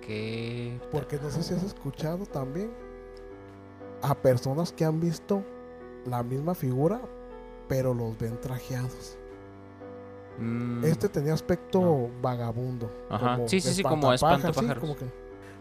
Qué. 0.00 0.78
Porque 0.92 1.18
no 1.20 1.30
sé 1.30 1.42
si 1.42 1.54
has 1.54 1.62
escuchado 1.64 2.24
también 2.26 2.70
a 4.02 4.14
personas 4.14 4.72
que 4.72 4.84
han 4.84 5.00
visto 5.00 5.42
la 6.04 6.22
misma 6.22 6.54
figura, 6.54 7.00
pero 7.68 7.92
los 7.94 8.16
ven 8.18 8.40
trajeados. 8.40 9.18
Mm, 10.38 10.84
Este 10.84 11.08
tenía 11.08 11.32
aspecto 11.34 11.80
No. 11.80 12.10
vagabundo. 12.22 12.90
Ajá. 13.10 13.38
Sí, 13.46 13.60
sí, 13.60 13.72
sí, 13.72 13.82
como 13.82 14.12
espantapájaros, 14.12 14.78
como 14.78 14.94
que- 14.96 15.06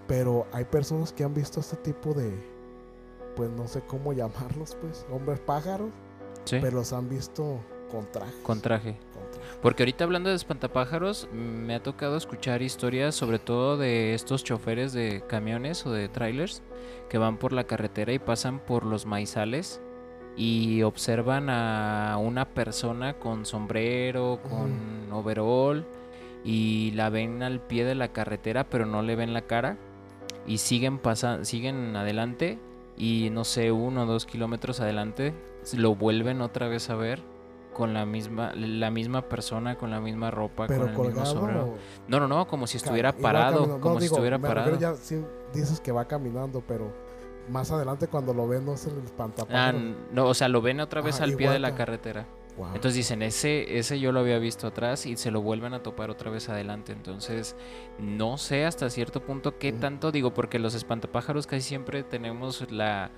Pero 0.08 0.46
hay 0.52 0.66
personas 0.66 1.12
que 1.14 1.24
han 1.24 1.34
visto 1.34 1.60
este 1.62 1.78
tipo 1.78 2.14
de, 2.14 2.32
pues 3.36 3.50
no 3.50 3.68
sé 3.68 3.82
cómo 3.82 4.14
llamarlos, 4.14 4.78
pues, 4.82 5.06
hombres 5.12 5.40
pájaros, 5.40 5.90
sí, 6.46 6.58
pero 6.62 6.78
los 6.78 6.94
han 6.94 7.10
visto 7.10 7.60
con 7.92 8.12
traje. 8.12 8.34
con 8.44 8.62
traje. 8.62 8.98
Porque 9.62 9.84
ahorita 9.84 10.04
hablando 10.04 10.30
de 10.30 10.36
espantapájaros, 10.36 11.28
me 11.34 11.76
ha 11.76 11.84
tocado 11.84 12.18
escuchar 12.18 12.62
historias 12.62 13.16
sobre 13.16 13.40
todo 13.40 13.78
de 13.78 14.14
estos 14.14 14.44
choferes 14.44 14.94
de 14.94 15.24
camiones 15.28 15.86
o 15.86 15.92
de 15.92 16.08
trailers 16.10 16.62
que 17.10 17.18
van 17.18 17.38
por 17.38 17.54
la 17.54 17.66
carretera 17.66 18.14
y 18.14 18.20
pasan 18.20 18.60
por 18.60 18.86
los 18.86 19.06
maizales 19.06 19.82
y 20.38 20.84
observan 20.84 21.50
a 21.50 22.18
una 22.20 22.46
persona 22.54 23.18
con 23.20 23.46
sombrero, 23.46 24.40
con 24.50 25.12
overall 25.12 25.86
y 26.44 26.92
la 26.92 27.10
ven 27.10 27.42
al 27.42 27.62
pie 27.62 27.86
de 27.86 27.96
la 27.96 28.10
carretera 28.10 28.66
pero 28.66 28.86
no 28.86 29.02
le 29.02 29.16
ven 29.16 29.34
la 29.34 29.42
cara 29.42 29.78
y 30.46 30.60
siguen 30.60 31.00
siguen 31.42 31.96
adelante 31.96 32.60
y 32.98 33.30
no 33.32 33.44
sé, 33.44 33.72
uno 33.72 34.04
o 34.04 34.06
dos 34.06 34.26
kilómetros 34.26 34.80
adelante 34.80 35.34
lo 35.76 35.96
vuelven 35.96 36.42
otra 36.42 36.68
vez 36.68 36.90
a 36.90 36.96
ver 36.96 37.22
con 37.74 37.94
la 37.94 38.06
misma, 38.06 38.54
la 38.56 38.90
misma 38.90 39.24
persona, 39.24 39.78
con 39.78 39.92
la 39.92 40.00
misma 40.00 40.32
ropa, 40.32 40.66
Pero 40.68 40.94
con 40.94 41.08
el 41.08 41.12
mismo 41.12 41.26
sombrero. 41.26 41.76
No, 42.08 42.20
no, 42.22 42.28
no, 42.28 42.48
como 42.48 42.68
si 42.68 42.78
estuviera 42.78 43.12
parado, 43.12 43.80
como 43.82 44.00
si 44.00 44.06
estuviera 44.06 44.40
parado. 44.40 44.80
ya 44.80 44.96
sí 44.96 45.22
dices 45.54 45.82
que 45.82 45.92
va 45.92 46.06
caminando, 46.06 46.64
pero 46.66 46.92
más 47.50 47.72
adelante 47.72 48.08
cuando 48.08 48.34
lo 48.34 48.48
ven 48.48 48.66
no 48.66 48.74
es 48.74 48.86
el 48.88 48.94
Ah, 48.94 49.02
espantapájaros. 49.04 49.82
no, 50.14 50.26
o 50.26 50.34
sea, 50.34 50.48
lo 50.48 50.62
ven 50.62 50.80
otra 50.80 51.02
vez 51.02 51.16
Ajá, 51.16 51.26
al 51.26 51.36
pie 51.36 51.50
de 51.50 51.60
la 51.60 51.76
carretera. 51.76 52.26
Wow. 52.58 52.68
Entonces 52.68 52.96
dicen, 52.96 53.22
ese, 53.22 53.78
ese 53.78 54.00
yo 54.00 54.14
lo 54.14 54.22
había 54.22 54.40
visto 54.40 54.68
atrás 54.68 55.06
y 55.06 55.18
se 55.18 55.30
lo 55.30 55.42
vuelven 55.42 55.74
a 55.74 55.84
topar 55.84 56.10
otra 56.10 56.32
vez 56.32 56.48
adelante. 56.48 56.94
Entonces, 56.94 57.56
no 58.00 58.38
sé 58.38 58.64
hasta 58.66 58.90
cierto 58.90 59.22
punto 59.22 59.58
qué 59.58 59.72
Ujú. 59.72 59.82
tanto 59.82 60.12
digo, 60.12 60.34
porque 60.34 60.58
los 60.58 60.74
espantapájaros 60.74 61.48
casi 61.48 61.62
siempre 61.64 62.04
tenemos 62.04 62.72
la, 62.72 63.12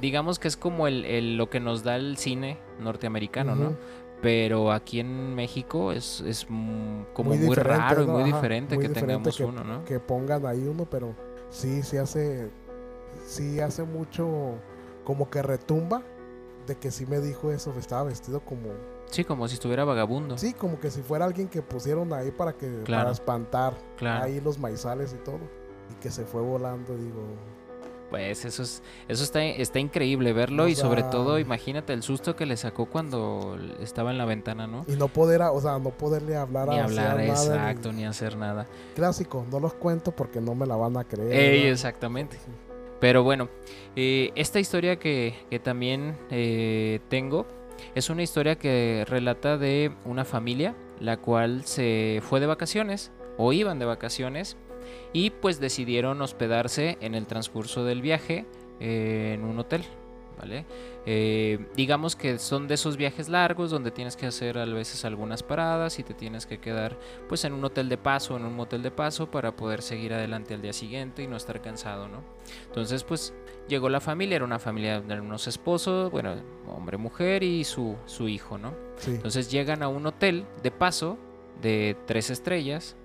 digamos 0.00 0.38
que 0.40 0.48
es 0.48 0.56
como 0.56 0.86
el, 0.88 1.04
el- 1.04 1.36
lo 1.36 1.48
que 1.48 1.60
nos 1.60 1.84
da 1.84 1.94
el 1.96 2.16
cine 2.16 2.58
norteamericano, 2.80 3.54
¿no? 3.54 3.76
Pero 4.22 4.70
aquí 4.72 5.00
en 5.00 5.34
México 5.34 5.92
es, 5.92 6.20
es 6.20 6.44
mm, 6.48 7.04
como 7.14 7.30
Muy 7.30 7.54
raro 7.54 8.02
y 8.02 8.06
muy 8.06 8.22
Ajá, 8.24 8.34
diferente 8.34 8.74
muy 8.74 8.82
que 8.84 8.88
diferente 8.88 9.06
tengamos 9.14 9.36
que- 9.36 9.44
uno, 9.44 9.64
¿no? 9.64 9.84
que 9.84 9.98
pongan 9.98 10.44
ahí 10.44 10.66
uno, 10.66 10.84
pero 10.90 11.14
sí, 11.48 11.82
sí 11.82 11.96
hace, 11.96 12.50
sí 13.24 13.60
hace 13.60 13.84
mucho, 13.84 14.56
como 15.04 15.30
que 15.30 15.40
retumba 15.40 16.02
de 16.66 16.76
que 16.76 16.90
sí 16.90 17.06
me 17.06 17.20
dijo 17.20 17.50
eso, 17.52 17.72
estaba 17.78 18.04
vestido 18.04 18.40
como, 18.40 18.68
Sí, 19.10 19.24
como 19.24 19.48
si 19.48 19.54
estuviera 19.54 19.84
vagabundo. 19.84 20.38
sí, 20.38 20.52
como 20.52 20.78
que 20.78 20.90
si 20.90 21.02
fuera 21.02 21.24
alguien 21.24 21.48
que 21.48 21.62
pusieron 21.62 22.12
ahí 22.12 22.30
para 22.30 22.52
que, 22.52 22.66
Claro. 22.84 23.02
para 23.04 23.10
espantar 23.12 23.74
Claro. 23.96 24.24
ahí 24.24 24.40
los 24.40 24.58
maizales 24.58 25.12
y 25.12 25.16
todo, 25.24 25.40
y 25.90 25.94
que 26.00 26.10
se 26.10 26.24
fue 26.24 26.40
volando, 26.42 26.96
digo, 26.96 27.22
Pues 28.10 28.44
eso 28.44 28.64
es, 28.64 28.82
eso 29.06 29.22
está, 29.22 29.40
está 29.44 29.78
increíble 29.78 30.32
verlo 30.32 30.64
O 30.64 30.68
y 30.68 30.74
sobre 30.74 31.02
sea- 31.02 31.10
todo 31.10 31.38
imagínate 31.38 31.92
el 31.92 32.02
susto 32.02 32.34
que 32.34 32.44
le 32.44 32.56
sacó 32.56 32.86
cuando 32.86 33.56
estaba 33.78 34.10
en 34.10 34.18
la 34.18 34.24
ventana, 34.24 34.66
¿no? 34.66 34.84
y 34.88 34.96
no 34.96 35.06
poder, 35.06 35.42
o 35.42 35.60
sea, 35.60 35.78
no 35.78 35.90
poderle 35.90 36.36
hablar 36.36 36.68
Ni 36.70 36.78
a 36.78 36.84
hablar, 36.84 37.06
hacer 37.06 37.16
nada, 37.16 37.22
ni- 37.22 37.30
exacto, 37.30 37.92
ni 37.92 38.04
hacer 38.04 38.36
nada. 38.36 38.66
clásico, 38.96 39.46
no 39.48 39.60
los 39.60 39.74
cuento 39.74 40.10
porque 40.10 40.40
no 40.40 40.56
me 40.56 40.66
la 40.66 40.74
van 40.74 40.96
a 40.96 41.04
creer. 41.04 41.32
Ey, 41.32 41.66
exactamente. 41.68 42.36
Pero 43.00 43.22
bueno, 43.22 43.48
eh, 43.96 44.30
esta 44.34 44.60
historia 44.60 44.96
que, 44.96 45.34
que 45.50 45.58
también 45.58 46.16
eh, 46.30 47.00
tengo 47.08 47.46
es 47.94 48.10
una 48.10 48.22
historia 48.22 48.56
que 48.56 49.04
relata 49.08 49.56
de 49.56 49.92
una 50.04 50.24
familia 50.24 50.74
la 51.00 51.16
cual 51.16 51.64
se 51.64 52.20
fue 52.22 52.38
de 52.40 52.46
vacaciones 52.46 53.10
o 53.38 53.52
iban 53.52 53.78
de 53.78 53.86
vacaciones 53.86 54.56
y 55.12 55.30
pues 55.30 55.60
decidieron 55.60 56.20
hospedarse 56.22 56.98
en 57.00 57.14
el 57.14 57.26
transcurso 57.26 57.84
del 57.84 58.02
viaje 58.02 58.44
eh, 58.78 59.32
en 59.34 59.44
un 59.44 59.58
hotel. 59.58 59.84
¿Vale? 60.40 60.64
Eh, 61.04 61.66
digamos 61.76 62.16
que 62.16 62.38
son 62.38 62.66
de 62.66 62.74
esos 62.74 62.96
viajes 62.96 63.28
largos 63.28 63.70
donde 63.70 63.90
tienes 63.90 64.16
que 64.16 64.24
hacer 64.24 64.56
a 64.56 64.64
veces 64.64 65.04
algunas 65.04 65.42
paradas 65.42 65.98
y 65.98 66.02
te 66.02 66.14
tienes 66.14 66.46
que 66.46 66.58
quedar 66.58 66.98
pues 67.28 67.44
en 67.44 67.52
un 67.52 67.62
hotel 67.62 67.90
de 67.90 67.98
paso, 67.98 68.38
en 68.38 68.46
un 68.46 68.56
motel 68.56 68.82
de 68.82 68.90
paso 68.90 69.30
para 69.30 69.54
poder 69.54 69.82
seguir 69.82 70.14
adelante 70.14 70.54
al 70.54 70.62
día 70.62 70.72
siguiente 70.72 71.22
y 71.22 71.26
no 71.26 71.36
estar 71.36 71.60
cansado, 71.60 72.08
¿no? 72.08 72.22
Entonces 72.68 73.04
pues 73.04 73.34
llegó 73.68 73.90
la 73.90 74.00
familia, 74.00 74.36
era 74.36 74.46
una 74.46 74.58
familia 74.58 75.02
de 75.02 75.20
unos 75.20 75.46
esposos, 75.46 76.10
bueno, 76.10 76.34
hombre, 76.66 76.96
mujer 76.96 77.42
y 77.42 77.64
su, 77.64 77.96
su 78.06 78.26
hijo, 78.26 78.56
¿no? 78.56 78.72
Sí. 78.96 79.10
Entonces 79.10 79.50
llegan 79.50 79.82
a 79.82 79.88
un 79.88 80.06
hotel 80.06 80.46
de 80.62 80.70
paso 80.70 81.18
de 81.60 81.98
tres 82.06 82.30
estrellas. 82.30 82.96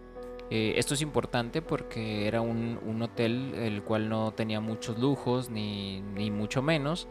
Eh, 0.49 0.73
esto 0.77 0.93
es 0.93 1.01
importante 1.01 1.61
porque 1.61 2.27
era 2.27 2.41
un, 2.41 3.01
hotel 3.01 3.53
el 3.55 3.81
cual 3.83 4.09
no 4.09 4.31
tenía 4.31 4.59
muchos 4.59 4.99
lujos 4.99 5.49
ni, 5.49 6.01
ni 6.01 6.31
mucho 6.31 6.61
menos. 6.61 7.07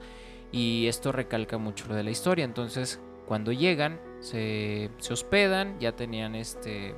Y 0.52 0.86
esto 0.86 1.10
recalca 1.10 1.58
mucho 1.58 1.86
lo 1.88 1.94
de 1.94 2.04
la 2.04 2.10
historia. 2.10 2.44
Entonces 2.44 3.00
cuando 3.26 3.52
llegan 3.52 4.00
se, 4.20 4.90
se 4.98 5.12
hospedan, 5.12 5.78
ya 5.80 5.92
tenían 5.92 6.34
este... 6.34 6.94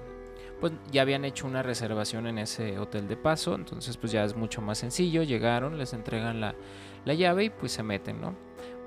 Pues 0.61 0.73
ya 0.91 1.03
habían 1.03 1.27
hecho 1.27 1.47
una 1.47 1.63
reservación 1.63 2.27
en 2.27 2.39
ese 2.39 2.79
hotel 2.79 3.09
de 3.09 3.17
paso, 3.17 3.55
entonces 3.55 3.99
pues 3.99 4.11
ya 4.11 4.25
es 4.25 4.35
mucho 4.35 4.63
más 4.63 4.79
sencillo, 4.79 5.23
llegaron, 5.23 5.77
les 5.77 5.93
entregan 5.93 6.41
la, 6.41 6.55
la 7.05 7.13
llave 7.13 7.45
y 7.45 7.51
pues 7.51 7.73
se 7.73 7.83
meten, 7.83 8.23
¿no? 8.23 8.35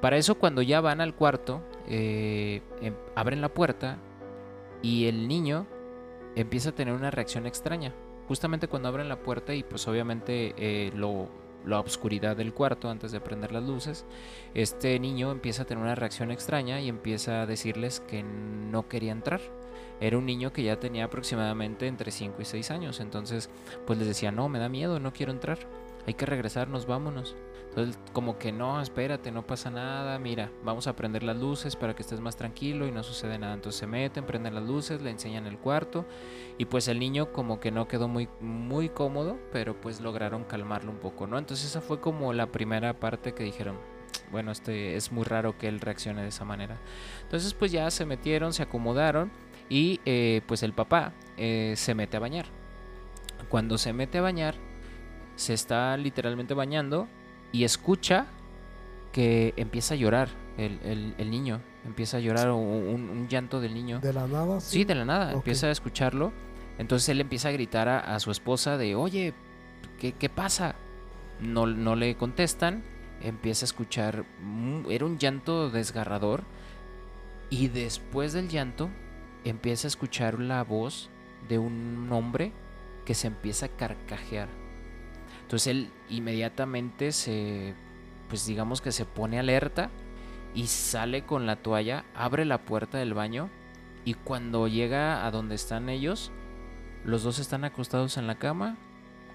Para 0.02 0.18
eso 0.18 0.36
cuando 0.36 0.64
ya 0.64 0.82
van 0.82 1.00
al 1.00 1.14
cuarto, 1.14 1.62
eh, 1.88 2.62
em- 2.82 2.96
abren 3.16 3.42
la 3.42 3.50
puerta 3.50 3.98
y 4.82 5.06
el 5.06 5.28
niño 5.28 5.68
empieza 6.42 6.70
a 6.70 6.76
tener 6.76 6.94
una 6.94 7.12
reacción 7.12 7.46
extraña. 7.46 7.94
Justamente 8.28 8.68
cuando 8.68 8.90
abren 8.90 9.10
la 9.10 9.24
puerta 9.24 9.54
y 9.54 9.64
pues 9.64 9.88
obviamente 9.88 10.54
eh, 10.58 10.92
lo, 10.96 11.30
la 11.66 11.80
oscuridad 11.80 12.38
del 12.38 12.54
cuarto 12.54 12.90
antes 12.90 13.12
de 13.12 13.20
prender 13.20 13.52
las 13.52 13.64
luces, 13.64 14.06
este 14.54 15.00
niño 15.00 15.32
empieza 15.32 15.64
a 15.64 15.66
tener 15.66 15.84
una 15.84 15.96
reacción 15.96 16.32
extraña 16.32 16.80
y 16.80 16.90
empieza 16.90 17.42
a 17.42 17.46
decirles 17.46 18.00
que 18.02 18.24
no 18.24 18.88
quería 18.88 19.12
entrar. 19.12 19.42
Era 20.00 20.18
un 20.18 20.26
niño 20.26 20.54
que 20.54 20.64
ya 20.64 20.80
tenía 20.80 21.06
aproximadamente 21.06 21.88
entre 21.88 22.12
5 22.12 22.42
y 22.42 22.46
6 22.46 22.72
años, 22.72 23.00
entonces 23.02 23.50
pues 23.86 24.00
les 24.00 24.08
decía, 24.08 24.32
no, 24.32 24.48
me 24.48 24.60
da 24.60 24.70
miedo, 24.70 25.00
no 25.00 25.12
quiero 25.12 25.34
entrar, 25.34 25.60
hay 26.08 26.14
que 26.14 26.26
regresarnos, 26.26 26.86
vámonos. 26.86 27.36
Entonces, 27.70 28.00
como 28.14 28.40
que 28.40 28.52
no, 28.52 28.82
espérate, 28.82 29.32
no 29.32 29.46
pasa 29.46 29.70
nada, 29.70 30.18
mira, 30.18 30.52
vamos 30.64 30.88
a 30.88 30.96
prender 30.96 31.22
las 31.22 31.38
luces 31.38 31.76
para 31.76 31.96
que 31.96 32.02
estés 32.02 32.20
más 32.20 32.36
tranquilo 32.36 32.88
y 32.88 32.92
no 32.92 33.04
sucede 33.04 33.38
nada. 33.38 33.54
Entonces 33.54 33.80
se 33.80 33.88
meten, 33.88 34.26
prenden 34.26 34.56
las 34.56 34.64
luces, 34.64 35.02
le 35.02 35.12
enseñan 35.12 35.46
el 35.46 35.60
cuarto 35.60 36.06
y 36.58 36.66
pues 36.66 36.88
el 36.88 37.00
niño 37.00 37.32
como 37.32 37.60
que 37.60 37.70
no 37.70 37.88
quedó 37.88 38.08
muy, 38.08 38.28
muy 38.42 38.90
cómodo, 38.90 39.38
pero 39.54 39.80
pues 39.80 40.02
lograron 40.02 40.46
calmarlo 40.46 40.92
un 40.92 40.98
poco, 40.98 41.28
¿no? 41.28 41.38
Entonces 41.38 41.68
esa 41.68 41.80
fue 41.80 42.00
como 42.02 42.34
la 42.34 42.48
primera 42.48 43.00
parte 43.00 43.34
que 43.34 43.44
dijeron, 43.44 43.78
bueno, 44.32 44.52
este 44.52 44.96
es 44.96 45.12
muy 45.12 45.24
raro 45.24 45.58
que 45.58 45.68
él 45.68 45.80
reaccione 45.80 46.24
de 46.24 46.30
esa 46.30 46.46
manera. 46.46 46.78
Entonces 47.22 47.54
pues 47.54 47.72
ya 47.72 47.90
se 47.92 48.04
metieron, 48.06 48.52
se 48.52 48.64
acomodaron 48.64 49.32
y 49.70 50.02
eh, 50.06 50.42
pues 50.48 50.64
el 50.64 50.74
papá 50.74 51.14
eh, 51.38 51.76
se 51.78 51.94
mete 51.94 52.18
a 52.18 52.20
bañar. 52.20 52.48
Cuando 53.48 53.78
se 53.78 53.94
mete 53.94 54.18
a 54.18 54.22
bañar, 54.22 54.56
se 55.36 55.54
está 55.54 55.96
literalmente 55.98 56.56
bañando 56.56 57.08
y 57.52 57.64
escucha 57.64 58.28
que 59.12 59.54
empieza 59.58 59.94
a 59.96 59.98
llorar 59.98 60.30
el, 60.58 60.80
el- 60.84 61.16
el 61.18 61.32
niño. 61.32 61.62
Empieza 61.86 62.18
a 62.18 62.20
llorar 62.20 62.52
un, 62.52 62.62
un- 63.12 63.28
llanto 63.28 63.60
del 63.62 63.74
niño. 63.74 64.00
De 64.00 64.14
la 64.14 64.28
nada, 64.28 64.60
Sí, 64.60 64.84
de 64.84 64.96
la 64.96 65.06
nada. 65.06 65.32
Empieza 65.32 65.68
a 65.68 65.72
escucharlo. 65.72 66.32
Entonces 66.78 67.10
él 67.10 67.22
empieza 67.22 67.50
a 67.50 67.52
gritar 67.52 67.88
a, 67.90 68.00
a 68.16 68.20
su 68.20 68.32
esposa 68.32 68.78
de, 68.78 68.96
oye, 68.96 69.34
¿qué, 70.00 70.12
qué 70.14 70.30
pasa? 70.30 70.76
No, 71.42 71.66
no 71.66 71.96
le 71.96 72.16
contestan. 72.16 72.84
Empieza 73.22 73.64
a 73.66 73.68
escuchar, 73.68 74.26
era 74.90 75.06
un 75.06 75.18
llanto 75.18 75.70
desgarrador. 75.70 76.44
Y 77.50 77.68
después 77.70 78.34
del 78.34 78.48
llanto, 78.50 78.90
empieza 79.44 79.88
a 79.88 79.90
escuchar 79.90 80.40
la 80.40 80.64
voz 80.64 81.10
de 81.48 81.58
un 81.58 82.08
hombre 82.12 82.52
que 83.06 83.16
se 83.16 83.28
empieza 83.28 83.66
a 83.68 83.70
carcajear. 83.70 84.48
Entonces 85.50 85.66
él 85.66 85.90
inmediatamente 86.10 87.12
se, 87.12 87.74
pues 88.28 88.46
digamos 88.46 88.82
que 88.82 88.92
se 88.92 89.06
pone 89.06 89.40
alerta 89.40 89.90
y 90.54 90.68
sale 90.68 91.26
con 91.26 91.48
la 91.48 91.56
toalla, 91.56 92.06
abre 92.14 92.46
la 92.46 92.60
puerta 92.60 93.00
del 93.00 93.16
baño 93.16 93.50
y 94.06 94.14
cuando 94.14 94.68
llega 94.68 95.26
a 95.26 95.32
donde 95.32 95.56
están 95.56 95.90
ellos, 95.90 96.32
los 97.04 97.24
dos 97.24 97.40
están 97.40 97.64
acostados 97.64 98.18
en 98.18 98.28
la 98.28 98.38
cama 98.38 98.78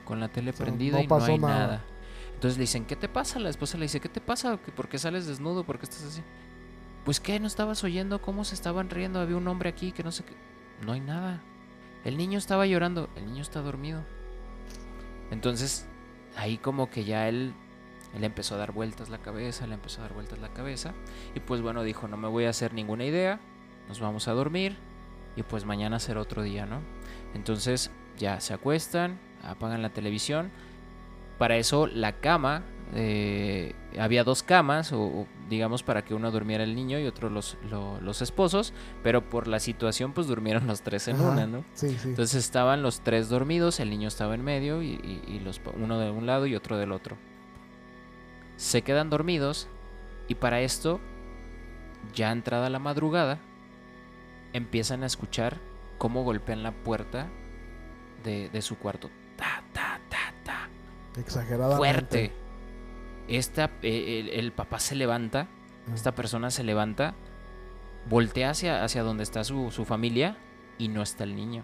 con 0.04 0.20
la 0.20 0.28
tele 0.28 0.50
O 0.50 0.54
sea, 0.54 0.66
prendida 0.66 0.98
no 0.98 1.02
y 1.02 1.06
no 1.08 1.24
hay 1.24 1.36
nada. 1.36 1.58
nada. 1.58 1.84
Entonces 2.32 2.58
le 2.58 2.62
dicen, 2.62 2.84
¿qué 2.84 2.94
te 2.94 3.08
pasa? 3.08 3.40
La 3.40 3.50
esposa 3.50 3.76
le 3.76 3.86
dice, 3.86 3.98
¿qué 3.98 4.08
te 4.08 4.20
pasa? 4.20 4.56
¿Que 4.58 4.70
¿Por 4.70 4.88
qué 4.88 4.98
sales 4.98 5.26
desnudo? 5.26 5.64
¿Por 5.64 5.80
qué 5.80 5.86
estás 5.86 6.04
así? 6.04 6.22
Pues 7.04 7.18
qué, 7.18 7.40
¿no 7.40 7.48
estabas 7.48 7.82
oyendo 7.82 8.22
cómo 8.22 8.44
se 8.44 8.54
estaban 8.54 8.88
riendo? 8.88 9.18
Había 9.18 9.36
un 9.36 9.48
hombre 9.48 9.68
aquí 9.68 9.90
que 9.90 10.04
no 10.04 10.12
sé 10.12 10.22
qué. 10.24 10.34
No 10.86 10.92
hay 10.92 11.00
nada. 11.00 11.42
El 12.04 12.16
niño 12.16 12.38
estaba 12.38 12.66
llorando. 12.66 13.10
El 13.16 13.26
niño 13.26 13.42
está 13.42 13.62
dormido. 13.62 14.04
Entonces, 15.32 15.88
ahí 16.36 16.58
como 16.58 16.90
que 16.90 17.04
ya 17.04 17.28
él, 17.28 17.54
él 18.14 18.24
empezó 18.24 18.54
a 18.54 18.58
dar 18.58 18.72
vueltas 18.72 19.08
la 19.08 19.18
cabeza, 19.18 19.66
le 19.66 19.74
empezó 19.74 20.00
a 20.00 20.04
dar 20.04 20.14
vueltas 20.14 20.38
la 20.38 20.52
cabeza. 20.52 20.92
Y 21.34 21.40
pues 21.40 21.60
bueno, 21.62 21.82
dijo, 21.82 22.08
no 22.08 22.16
me 22.16 22.28
voy 22.28 22.44
a 22.44 22.50
hacer 22.50 22.74
ninguna 22.74 23.04
idea. 23.04 23.40
Nos 23.88 24.00
vamos 24.00 24.28
a 24.28 24.32
dormir. 24.32 24.76
Y 25.36 25.42
pues 25.42 25.64
mañana 25.64 25.98
será 25.98 26.20
otro 26.20 26.42
día, 26.42 26.64
¿no? 26.66 26.80
Entonces 27.34 27.90
ya 28.16 28.40
se 28.40 28.54
acuestan, 28.54 29.18
apagan 29.42 29.82
la 29.82 29.90
televisión. 29.90 30.50
Para 31.38 31.56
eso 31.56 31.86
la 31.88 32.12
cama, 32.20 32.62
eh, 32.92 33.74
había 33.98 34.24
dos 34.24 34.42
camas, 34.42 34.92
o, 34.92 35.00
o 35.02 35.26
digamos 35.48 35.82
para 35.82 36.04
que 36.04 36.14
uno 36.14 36.30
durmiera 36.30 36.64
el 36.64 36.74
niño 36.74 36.98
y 36.98 37.06
otro 37.06 37.30
los, 37.30 37.56
lo- 37.70 38.00
los 38.00 38.20
esposos, 38.22 38.72
pero 39.02 39.28
por 39.28 39.48
la 39.48 39.58
situación 39.60 40.12
pues 40.12 40.26
durmieron 40.26 40.66
los 40.66 40.82
tres 40.82 41.08
en 41.08 41.16
Ajá, 41.16 41.30
una, 41.30 41.46
¿no? 41.46 41.64
Sí, 41.74 41.96
sí. 41.98 42.10
Entonces 42.10 42.44
estaban 42.44 42.82
los 42.82 43.00
tres 43.00 43.28
dormidos, 43.28 43.80
el 43.80 43.90
niño 43.90 44.08
estaba 44.08 44.34
en 44.34 44.42
medio 44.44 44.82
y, 44.82 44.90
y- 44.92 45.22
y 45.26 45.40
los, 45.40 45.60
uno 45.80 45.98
de 45.98 46.10
un 46.10 46.26
lado 46.26 46.46
y 46.46 46.54
otro 46.54 46.76
del 46.76 46.92
otro. 46.92 47.16
Se 48.56 48.82
quedan 48.82 49.10
dormidos 49.10 49.66
y 50.28 50.36
para 50.36 50.60
esto, 50.60 51.00
ya 52.14 52.30
entrada 52.30 52.70
la 52.70 52.78
madrugada, 52.78 53.38
empiezan 54.52 55.02
a 55.02 55.06
escuchar 55.06 55.58
cómo 55.98 56.22
golpean 56.22 56.62
la 56.62 56.70
puerta 56.72 57.28
de, 58.22 58.48
de 58.50 58.62
su 58.62 58.78
cuarto. 58.78 59.10
Ta, 59.36 59.62
ta, 59.72 60.00
ta, 60.08 60.32
ta 60.44 60.68
Exageradamente. 61.20 61.76
fuerte. 61.76 62.32
Esta, 63.28 63.70
eh, 63.82 64.20
el, 64.20 64.28
el 64.40 64.52
papá 64.52 64.78
se 64.78 64.94
levanta, 64.94 65.48
esta 65.94 66.14
persona 66.14 66.50
se 66.50 66.62
levanta, 66.64 67.14
voltea 68.08 68.50
hacia, 68.50 68.84
hacia 68.84 69.02
donde 69.02 69.22
está 69.22 69.44
su, 69.44 69.70
su 69.70 69.84
familia 69.84 70.36
y 70.78 70.88
no 70.88 71.02
está 71.02 71.24
el 71.24 71.34
niño. 71.34 71.62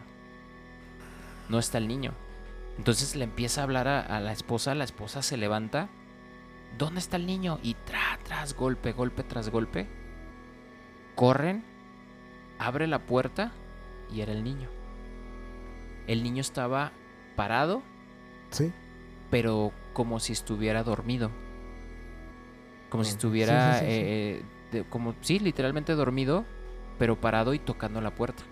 No 1.49 1.59
está 1.59 1.79
el 1.79 1.89
niño. 1.89 2.13
Entonces 2.79 3.15
le 3.17 3.25
empieza 3.25 3.61
a 3.61 3.65
hablar 3.65 3.89
a, 3.89 4.01
a 4.01 4.21
la 4.21 4.33
esposa, 4.33 4.75
la 4.75 4.85
esposa 4.85 5.23
se 5.23 5.37
levanta 5.37 5.89
¿dónde 6.79 7.01
está 7.01 7.17
el 7.17 7.27
niño? 7.27 7.59
Y 7.63 7.75
tras, 7.75 8.19
tras, 8.25 8.55
golpe, 8.55 8.93
golpe 8.93 9.23
tras 9.25 9.51
golpe. 9.51 9.89
Corren, 11.17 11.65
abre 12.59 12.87
la 12.87 13.01
puerta 13.01 13.53
y 14.13 14.21
era 14.21 14.33
el 14.33 14.45
niño. 14.45 14.69
El 16.07 16.23
niño 16.23 16.41
estaba 16.41 16.93
parado, 17.37 17.83
Sí. 18.51 18.73
pero 19.31 19.73
como 19.93 20.21
si 20.21 20.33
estuviera 20.33 20.83
dormido. 20.83 21.31
Como 22.91 23.05
si 23.05 23.11
Ah, 23.11 23.15
estuviera, 23.15 23.73
sí, 23.75 23.79
sí, 23.79 23.85
sí. 23.87 23.91
eh, 23.93 24.03
eh, 24.03 24.43
de- 24.73 24.85
como, 24.85 25.15
sí, 25.23 25.39
literalmente 25.39 25.95
dormido, 25.95 26.45
pero 26.99 27.19
parado 27.21 27.55
y 27.55 27.59
tocando 27.59 28.01
la 28.03 28.15
puerta, 28.15 28.43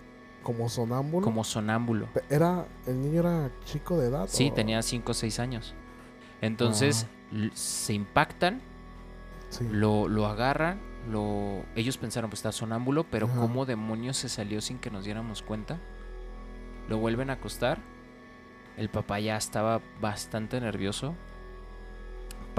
Como 0.41 0.67
sonámbulo. 0.69 1.23
como 1.23 1.43
sonámbulo. 1.43 2.07
Era, 2.29 2.65
el 2.87 3.01
niño 3.01 3.19
era 3.19 3.51
chico 3.65 3.97
de 3.99 4.07
edad. 4.07 4.25
Sí, 4.27 4.49
o- 4.49 4.53
tenía 4.53 4.81
5 4.81 5.11
o 5.11 5.13
6 5.13 5.39
años. 5.39 5.75
Entonces 6.41 7.05
l- 7.31 7.51
se 7.53 7.93
impactan, 7.93 8.61
Sí. 9.49 9.67
lo, 9.69 10.07
lo 10.07 10.25
agarran, 10.27 10.79
lo... 11.09 11.63
ellos 11.75 11.97
pensaron 11.97 12.29
pues 12.29 12.39
está 12.39 12.51
sonámbulo, 12.51 13.03
pero 13.03 13.27
Ajá. 13.27 13.39
¿cómo 13.41 13.65
demonios 13.65 14.15
se 14.17 14.29
salió 14.29 14.61
sin 14.61 14.79
que 14.79 14.89
nos 14.91 15.03
diéramos 15.05 15.41
cuenta? 15.41 15.79
Lo 16.87 16.97
vuelven 16.97 17.29
a 17.29 17.33
acostar. 17.33 17.79
El 18.77 18.89
papá 18.89 19.19
ya 19.19 19.35
estaba 19.35 19.81
bastante 19.99 20.61
nervioso. 20.61 21.13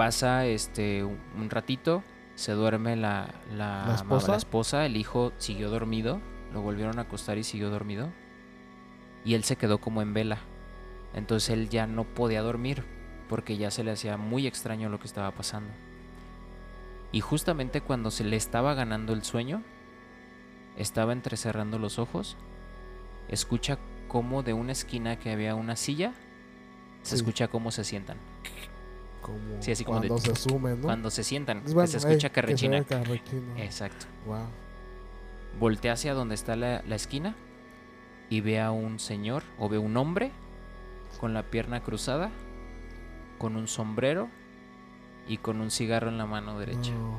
Pasa 0.04 0.46
este 0.46 1.04
un 1.04 1.50
ratito, 1.50 2.02
se 2.34 2.52
duerme 2.52 2.96
la, 2.96 3.34
la, 3.50 3.80
¿La 3.80 3.84
ma- 3.86 3.94
esposa? 3.96 4.30
la 4.32 4.38
esposa, 4.38 4.86
el 4.86 4.96
hijo 4.96 5.32
siguió 5.36 5.68
dormido, 5.68 6.22
lo 6.54 6.62
volvieron 6.62 6.98
a 6.98 7.02
acostar 7.02 7.36
y 7.36 7.44
siguió 7.44 7.68
dormido. 7.68 8.08
Y 9.26 9.34
él 9.34 9.44
se 9.44 9.56
quedó 9.56 9.76
como 9.78 10.00
en 10.00 10.14
vela. 10.14 10.38
Entonces 11.12 11.50
él 11.50 11.68
ya 11.68 11.86
no 11.86 12.04
podía 12.04 12.40
dormir 12.40 12.82
porque 13.28 13.58
ya 13.58 13.70
se 13.70 13.84
le 13.84 13.90
hacía 13.90 14.16
muy 14.16 14.46
extraño 14.46 14.88
lo 14.88 14.98
que 14.98 15.06
estaba 15.06 15.32
pasando. 15.32 15.70
Y 17.12 17.20
justamente 17.20 17.82
cuando 17.82 18.10
se 18.10 18.24
le 18.24 18.36
estaba 18.36 18.72
ganando 18.72 19.12
el 19.12 19.22
sueño, 19.22 19.62
estaba 20.78 21.12
entrecerrando 21.12 21.78
los 21.78 21.98
ojos, 21.98 22.38
escucha 23.28 23.76
como 24.08 24.42
de 24.42 24.54
una 24.54 24.72
esquina 24.72 25.18
que 25.18 25.30
había 25.30 25.54
una 25.54 25.76
silla, 25.76 26.14
se 27.02 27.10
Sí. 27.10 27.16
escucha 27.16 27.48
cómo 27.48 27.70
se 27.70 27.84
sientan. 27.84 28.16
Como 29.20 29.38
Sí, 29.60 29.72
así 29.72 29.84
como 29.84 30.00
de- 30.00 30.08
cuando 30.08 30.24
se 30.24 30.34
sume, 30.36 30.76
¿no? 30.76 30.82
Cuando 30.82 31.10
se 31.10 31.22
sientan, 31.24 31.62
bueno, 31.72 31.86
se 31.86 31.98
ey, 31.98 32.04
escucha 32.04 32.28
que 32.30 32.34
que 32.34 32.40
se 32.40 32.46
rechina. 32.46 32.78
ve 32.78 32.84
que 32.84 33.04
rechina. 33.04 33.62
Exacto. 33.62 34.06
Wow. 34.26 34.46
Voltea 35.58 35.92
hacia 35.92 36.14
donde 36.14 36.34
está 36.34 36.56
la, 36.56 36.82
la 36.86 36.94
esquina 36.96 37.34
y 38.30 38.40
ve 38.40 38.60
a 38.60 38.70
un 38.70 38.98
señor 38.98 39.42
o 39.58 39.68
ve 39.68 39.78
un 39.78 39.96
hombre 39.96 40.30
con 41.20 41.34
la 41.34 41.42
pierna 41.44 41.82
cruzada, 41.82 42.30
con 43.38 43.56
un 43.56 43.66
sombrero 43.68 44.28
y 45.28 45.36
con 45.38 45.60
un 45.60 45.70
cigarro 45.70 46.08
en 46.08 46.18
la 46.18 46.26
mano 46.26 46.58
derecha. 46.58 46.92
No. 46.92 47.18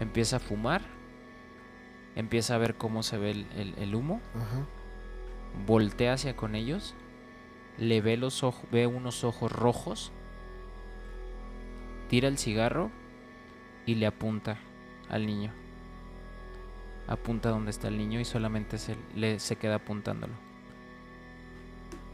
Empieza 0.00 0.36
a 0.36 0.40
fumar, 0.40 0.82
empieza 2.16 2.54
a 2.54 2.58
ver 2.58 2.74
cómo 2.76 3.02
se 3.02 3.18
ve 3.18 3.30
el, 3.30 3.46
el- 3.56 3.74
el 3.78 3.94
humo, 3.94 4.20
Ajá. 4.34 4.66
voltea 5.66 6.14
hacia 6.14 6.34
con 6.34 6.54
ellos, 6.54 6.94
le 7.78 8.00
ve 8.00 8.16
los 8.16 8.42
ojos, 8.42 8.64
ve 8.72 8.86
unos 8.86 9.22
ojos 9.24 9.52
rojos, 9.52 10.12
tira 12.12 12.28
el 12.28 12.36
cigarro 12.36 12.90
y 13.86 13.94
le 13.94 14.04
apunta 14.04 14.58
al 15.08 15.24
niño. 15.24 15.50
Apunta 17.08 17.48
donde 17.48 17.70
está 17.70 17.88
el 17.88 17.96
niño 17.96 18.20
y 18.20 18.26
solamente 18.26 18.76
se, 18.76 18.96
le, 19.16 19.38
se 19.38 19.56
queda 19.56 19.76
apuntándolo. 19.76 20.34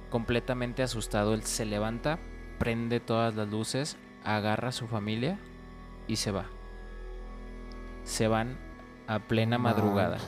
Completamente 0.08 0.84
asustado, 0.84 1.34
él 1.34 1.42
se 1.42 1.64
levanta, 1.64 2.20
prende 2.60 3.00
todas 3.00 3.34
las 3.34 3.48
luces, 3.48 3.96
agarra 4.22 4.68
a 4.68 4.72
su 4.72 4.86
familia 4.86 5.36
y 6.06 6.14
se 6.14 6.30
va. 6.30 6.46
Se 8.04 8.28
van 8.28 8.56
a 9.08 9.18
plena 9.18 9.58
madrugada. 9.58 10.18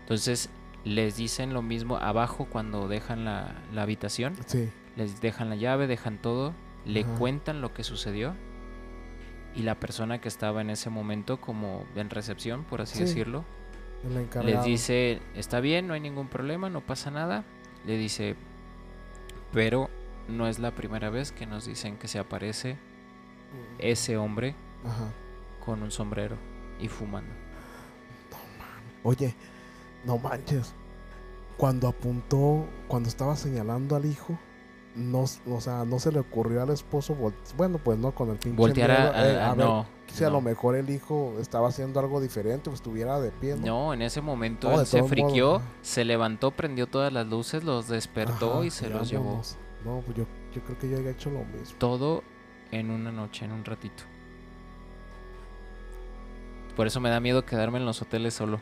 Entonces 0.00 0.50
les 0.84 1.16
dicen 1.16 1.54
lo 1.54 1.62
mismo 1.62 1.96
abajo 1.96 2.48
cuando 2.50 2.86
dejan 2.86 3.24
la, 3.24 3.54
la 3.72 3.80
habitación. 3.80 4.36
Sí. 4.44 4.68
Les 4.96 5.22
dejan 5.22 5.48
la 5.48 5.56
llave, 5.56 5.86
dejan 5.86 6.18
todo, 6.18 6.52
le 6.84 7.00
Ajá. 7.00 7.14
cuentan 7.14 7.62
lo 7.62 7.72
que 7.72 7.82
sucedió. 7.82 8.34
Y 9.54 9.62
la 9.62 9.78
persona 9.78 10.20
que 10.20 10.28
estaba 10.28 10.60
en 10.60 10.70
ese 10.70 10.90
momento 10.90 11.40
como 11.40 11.84
en 11.94 12.10
recepción, 12.10 12.64
por 12.64 12.80
así 12.80 12.98
Sí, 12.98 13.04
decirlo, 13.04 13.44
les 14.42 14.64
dice, 14.64 15.20
está 15.34 15.60
bien, 15.60 15.86
no 15.86 15.94
hay 15.94 16.00
ningún 16.00 16.28
problema, 16.28 16.68
no 16.68 16.80
pasa 16.80 17.10
nada. 17.10 17.44
Le 17.86 17.96
dice, 17.96 18.34
pero 19.52 19.88
no 20.28 20.48
es 20.48 20.58
la 20.58 20.72
primera 20.74 21.10
vez 21.10 21.32
que 21.32 21.46
nos 21.46 21.66
dicen 21.66 21.96
que 21.96 22.08
se 22.08 22.18
aparece 22.18 22.76
ese 23.78 24.16
hombre 24.16 24.54
Ajá. 24.84 25.12
con 25.64 25.82
un 25.82 25.90
sombrero 25.90 26.36
y 26.80 26.88
fumando. 26.88 27.32
Oye, 29.04 29.34
no 30.04 30.18
manches. 30.18 30.74
Cuando 31.56 31.88
apuntó, 31.88 32.66
cuando 32.88 33.08
estaba 33.08 33.36
señalando 33.36 33.94
al 33.96 34.06
hijo, 34.06 34.36
no, 34.94 35.24
o 35.48 35.60
sea, 35.60 35.84
no 35.84 35.98
se 35.98 36.12
le 36.12 36.20
ocurrió 36.20 36.62
al 36.62 36.70
esposo, 36.70 37.16
bueno, 37.56 37.78
pues 37.82 37.98
no, 37.98 38.12
con 38.14 38.30
el 38.30 38.36
pinche 38.36 38.56
Voltear 38.56 38.90
a, 38.90 38.98
miedo, 38.98 39.14
eh, 39.14 39.40
a- 39.40 39.50
a- 39.50 39.54
ver 39.54 39.66
no, 39.66 39.86
si 40.06 40.22
a 40.24 40.30
lo 40.30 40.40
mejor 40.40 40.76
el 40.76 40.88
hijo 40.90 41.34
estaba 41.40 41.68
haciendo 41.68 41.98
algo 42.00 42.20
diferente 42.20 42.70
o 42.70 42.72
estuviera 42.74 43.18
de 43.20 43.30
pie, 43.32 43.56
¿no? 43.56 43.66
No, 43.66 43.94
en 43.94 44.02
ese 44.02 44.20
momento 44.20 44.68
No, 44.68 44.76
de 44.76 44.82
él 44.82 44.86
se 44.86 44.98
modos, 44.98 45.10
friqueó, 45.10 45.62
se 45.82 46.04
levantó, 46.04 46.50
prendió 46.52 46.86
todas 46.86 47.12
las 47.12 47.26
luces, 47.26 47.64
los 47.64 47.88
despertó 47.88 48.58
Ajá, 48.58 48.66
y 48.66 48.70
se 48.70 48.88
los 48.88 49.08
llevó. 49.10 49.42
No, 49.84 50.00
pues 50.06 50.16
yo, 50.16 50.24
yo 50.54 50.62
creo 50.62 50.78
que 50.78 50.88
yo 50.88 50.96
había 50.98 51.10
hecho 51.10 51.30
lo 51.30 51.44
mismo. 51.44 51.76
Todo 51.78 52.22
en 52.70 52.90
una 52.90 53.10
noche, 53.12 53.44
en 53.44 53.52
un 53.52 53.64
ratito. 53.64 54.04
Por 56.76 56.86
eso 56.86 57.00
me 57.00 57.08
da 57.10 57.20
miedo 57.20 57.44
quedarme 57.44 57.78
en 57.78 57.86
los 57.86 58.02
hoteles 58.02 58.34
solo. 58.34 58.60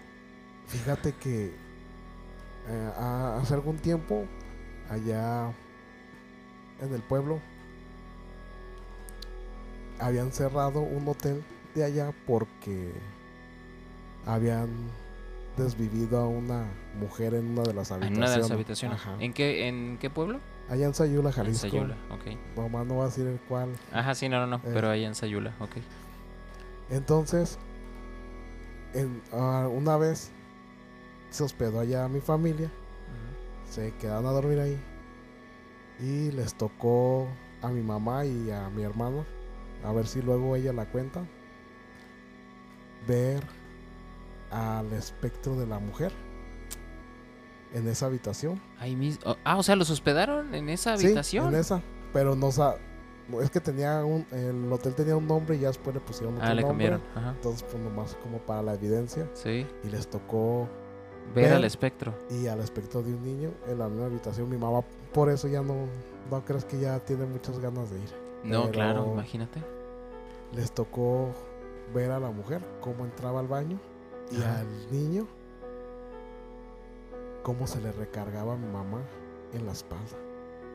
Fíjate 0.67 1.13
que 1.15 1.55
eh, 2.69 2.91
a- 2.97 3.39
hace 3.41 3.55
algún 3.55 3.77
tiempo, 3.77 4.25
allá 4.91 5.53
en 6.83 6.93
el 6.95 7.01
pueblo, 7.03 7.39
habían 9.99 10.33
cerrado 10.33 10.81
un 10.81 11.07
hotel 11.09 11.43
de 11.75 11.85
allá 11.85 12.13
porque 12.27 12.93
habían 14.27 14.69
desvivido 15.57 16.19
a 16.19 16.27
una 16.27 16.65
mujer 16.99 17.35
en 17.35 17.51
una 17.51 17.63
de 17.63 17.75
las 17.75 17.91
En 17.91 17.97
habitaciones. 17.97 18.19
una 18.19 18.31
de 18.31 18.39
las 18.39 18.51
habitaciones. 18.51 18.99
Ajá. 19.01 19.17
¿En 19.21 19.33
qué, 19.33 19.69
en 19.69 19.99
qué 19.99 20.11
pueblo? 20.11 20.41
Allá 20.71 20.87
en 20.87 20.95
Sayula, 20.95 21.29
En 21.31 21.35
Jalisco. 21.35 21.69
Sayula, 21.69 21.97
ok. 22.11 22.37
Nomás 22.57 22.87
no 22.87 22.95
voy 22.95 23.03
a 23.03 23.07
decir 23.07 23.27
el 23.27 23.39
cuál. 23.49 23.71
Ajá, 23.93 24.15
sí, 24.15 24.29
no, 24.29 24.39
no, 24.41 24.47
no, 24.47 24.57
Eh. 24.57 24.71
pero 24.73 24.89
ahí 24.91 25.05
en 25.05 25.15
Sayula, 25.15 25.53
ok. 25.61 25.71
Entonces, 26.91 27.59
en- 28.95 29.21
ah, 29.33 29.69
una 29.71 29.97
vez 29.97 30.31
se 31.31 31.43
hospedó 31.45 31.81
allá 31.81 32.09
mi 32.09 32.21
familia. 32.21 32.67
Ujú. 32.67 33.73
se 33.73 33.93
quedaron 34.01 34.27
a 34.27 34.31
dormir 34.31 34.59
ahí 34.61 34.79
y 36.03 36.31
les 36.33 36.55
tocó 36.55 37.29
a 37.63 37.69
mi 37.69 37.81
mamá 37.83 38.25
y 38.27 38.51
a 38.51 38.69
mi 38.71 38.83
hermano 38.83 39.25
a 39.85 39.93
ver 39.93 40.07
si 40.07 40.21
luego 40.21 40.57
ella 40.57 40.73
la 40.73 40.87
cuenta 40.87 41.25
ver 43.07 43.43
al 44.51 44.93
espectro 44.93 45.57
de 45.57 45.67
la 45.67 45.79
mujer 45.79 46.13
en 47.73 47.89
esa 47.89 48.07
habitación 48.07 48.61
Ahí 48.79 48.95
mismo. 48.97 49.37
ah, 49.45 49.57
o 49.57 49.63
sea, 49.63 49.77
los 49.77 49.91
hospedaron 49.91 50.55
en 50.55 50.69
esa 50.69 50.97
Sí, 50.99 51.07
habitación. 51.07 51.49
en 51.49 51.61
esa 51.61 51.81
pero 52.13 52.35
no 52.37 52.51
sa 52.53 52.77
es 53.41 53.51
que 53.51 53.61
tenía 53.61 54.05
un 54.05 54.27
el 54.33 54.71
hotel 54.73 54.95
tenía 54.95 55.17
un 55.17 55.27
nombre 55.27 55.57
y 55.57 55.61
ya 55.61 55.69
después 55.69 55.95
le 55.95 56.01
pusieron 56.01 56.35
otro 56.35 56.47
ah, 56.47 56.55
le 56.55 56.63
nombre 56.63 56.89
cambiaron. 56.91 57.01
Ajá. 57.17 57.31
entonces 57.37 57.63
pues 57.63 57.83
nomás 57.83 58.15
como 58.23 58.39
para 58.39 58.63
la 58.63 58.75
evidencia 58.75 59.27
Sí. 59.35 59.67
y 59.85 59.89
les 59.89 60.09
tocó 60.09 60.69
Ver 61.35 61.45
Ver- 61.47 61.55
al 61.55 61.65
espectro. 61.65 62.13
y 62.31 62.49
al 62.49 62.61
espectro 62.61 63.03
de 63.03 63.15
un 63.15 63.23
niño 63.25 63.53
en 63.69 63.79
la 63.79 63.89
misma 63.89 64.07
habitación 64.07 64.51
mi 64.51 64.59
mamá 64.59 64.83
por 65.13 65.29
eso 65.31 65.49
ya 65.49 65.63
no 65.63 65.75
no 66.31 66.45
crees 66.45 66.65
que 66.65 66.79
ya 66.79 66.99
tiene 67.01 67.25
muchas 67.27 67.59
ganas 67.59 67.91
de 67.91 67.99
ir 67.99 68.09
No, 68.45 68.61
Pero- 68.63 68.73
claro, 68.73 69.07
imagínate. 69.13 69.63
les 70.55 70.73
tocó 70.73 71.31
ver 71.95 72.11
a 72.11 72.19
la 72.21 72.31
mujer 72.31 72.63
cómo 72.81 73.05
entraba 73.05 73.41
al 73.41 73.49
baño 73.49 73.79
y 74.31 74.41
Ajá. 74.41 74.61
al 74.61 74.93
niño 74.93 75.27
cómo 77.43 77.67
se 77.67 77.81
le 77.81 77.93
recargaba 77.93 78.55
a 78.55 78.57
mi 78.57 78.67
mamá 78.69 79.01
en 79.53 79.67
la 79.67 79.73
espalda. 79.73 80.17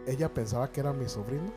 Ella 0.05 0.33
pensaba 0.33 0.71
que 0.71 0.81
era 0.81 0.93
mi 0.93 1.07
sobrino. 1.07 1.51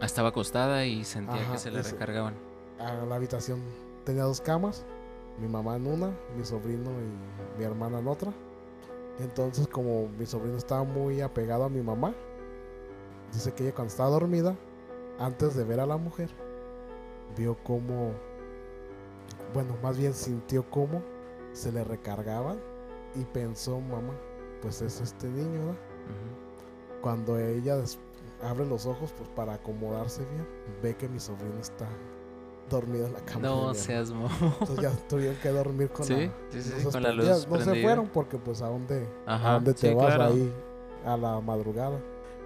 Ah, 0.00 0.06
Estaba 0.06 0.28
acostada 0.28 0.84
y 0.84 1.04
sentía 1.04 1.40
Ajá, 1.42 1.52
que 1.52 1.58
se 1.58 1.70
le 1.70 1.80
ese- 1.80 1.92
recargaban. 1.92 2.34
A 2.78 2.92
la 2.94 3.14
habitación 3.16 3.60
tenía 4.04 4.24
dos 4.24 4.40
camas, 4.40 4.84
mi 5.40 5.48
mamá 5.48 5.76
en 5.76 5.86
una, 5.86 6.10
mi 6.36 6.44
sobrino 6.44 6.90
y 6.90 7.58
mi 7.58 7.64
hermana 7.64 7.98
en 8.00 8.08
otra. 8.08 8.32
Entonces 9.18 9.66
como 9.66 10.08
mi 10.08 10.26
sobrino 10.26 10.56
estaba 10.56 10.84
muy 10.84 11.20
apegado 11.20 11.64
a 11.64 11.68
mi 11.68 11.82
mamá, 11.82 12.14
dice 13.32 13.52
que 13.52 13.64
ella 13.64 13.74
cuando 13.74 13.90
estaba 13.90 14.10
dormida, 14.10 14.56
antes 15.18 15.54
de 15.56 15.64
ver 15.64 15.80
a 15.80 15.86
la 15.86 15.96
mujer, 15.96 16.30
vio 17.36 17.56
cómo, 17.64 18.12
bueno, 19.52 19.76
más 19.82 19.98
bien 19.98 20.14
sintió 20.14 20.68
cómo 20.70 21.02
se 21.52 21.72
le 21.72 21.82
recargaban 21.82 22.58
y 23.14 23.24
pensó, 23.24 23.80
mamá, 23.80 24.14
pues 24.62 24.82
es 24.82 25.00
este 25.00 25.28
niño, 25.28 25.66
¿verdad? 25.66 25.80
Cuando 27.02 27.38
ella 27.38 27.82
abre 28.42 28.66
los 28.66 28.86
ojos 28.86 29.12
pues 29.16 29.28
para 29.30 29.54
acomodarse 29.54 30.24
bien. 30.26 30.46
Ve 30.82 30.96
que 30.96 31.08
mi 31.08 31.18
sobrino 31.18 31.58
está 31.60 31.88
dormido 32.68 33.06
en 33.06 33.12
la 33.14 33.20
cama. 33.20 33.40
No 33.40 33.74
seas 33.74 34.10
mo. 34.10 34.26
hermano. 34.26 34.54
Entonces 34.60 34.80
ya 34.82 34.90
tuvieron 35.08 35.36
que 35.36 35.48
dormir 35.50 35.88
con 35.90 36.04
Sí, 36.06 36.14
la, 36.14 36.32
sí, 36.50 36.62
sí, 36.62 36.84
con 36.90 37.02
la 37.02 37.12
luz. 37.12 37.48
No 37.48 37.60
se 37.60 37.82
fueron 37.82 38.08
porque 38.08 38.38
pues 38.38 38.62
a 38.62 38.68
dónde, 38.68 39.06
a 39.26 39.52
dónde 39.54 39.74
te 39.74 39.88
sí, 39.88 39.94
vas 39.94 40.14
claro. 40.14 40.32
ahí 40.34 40.52
a 41.04 41.16
la 41.16 41.40
madrugada. 41.40 41.98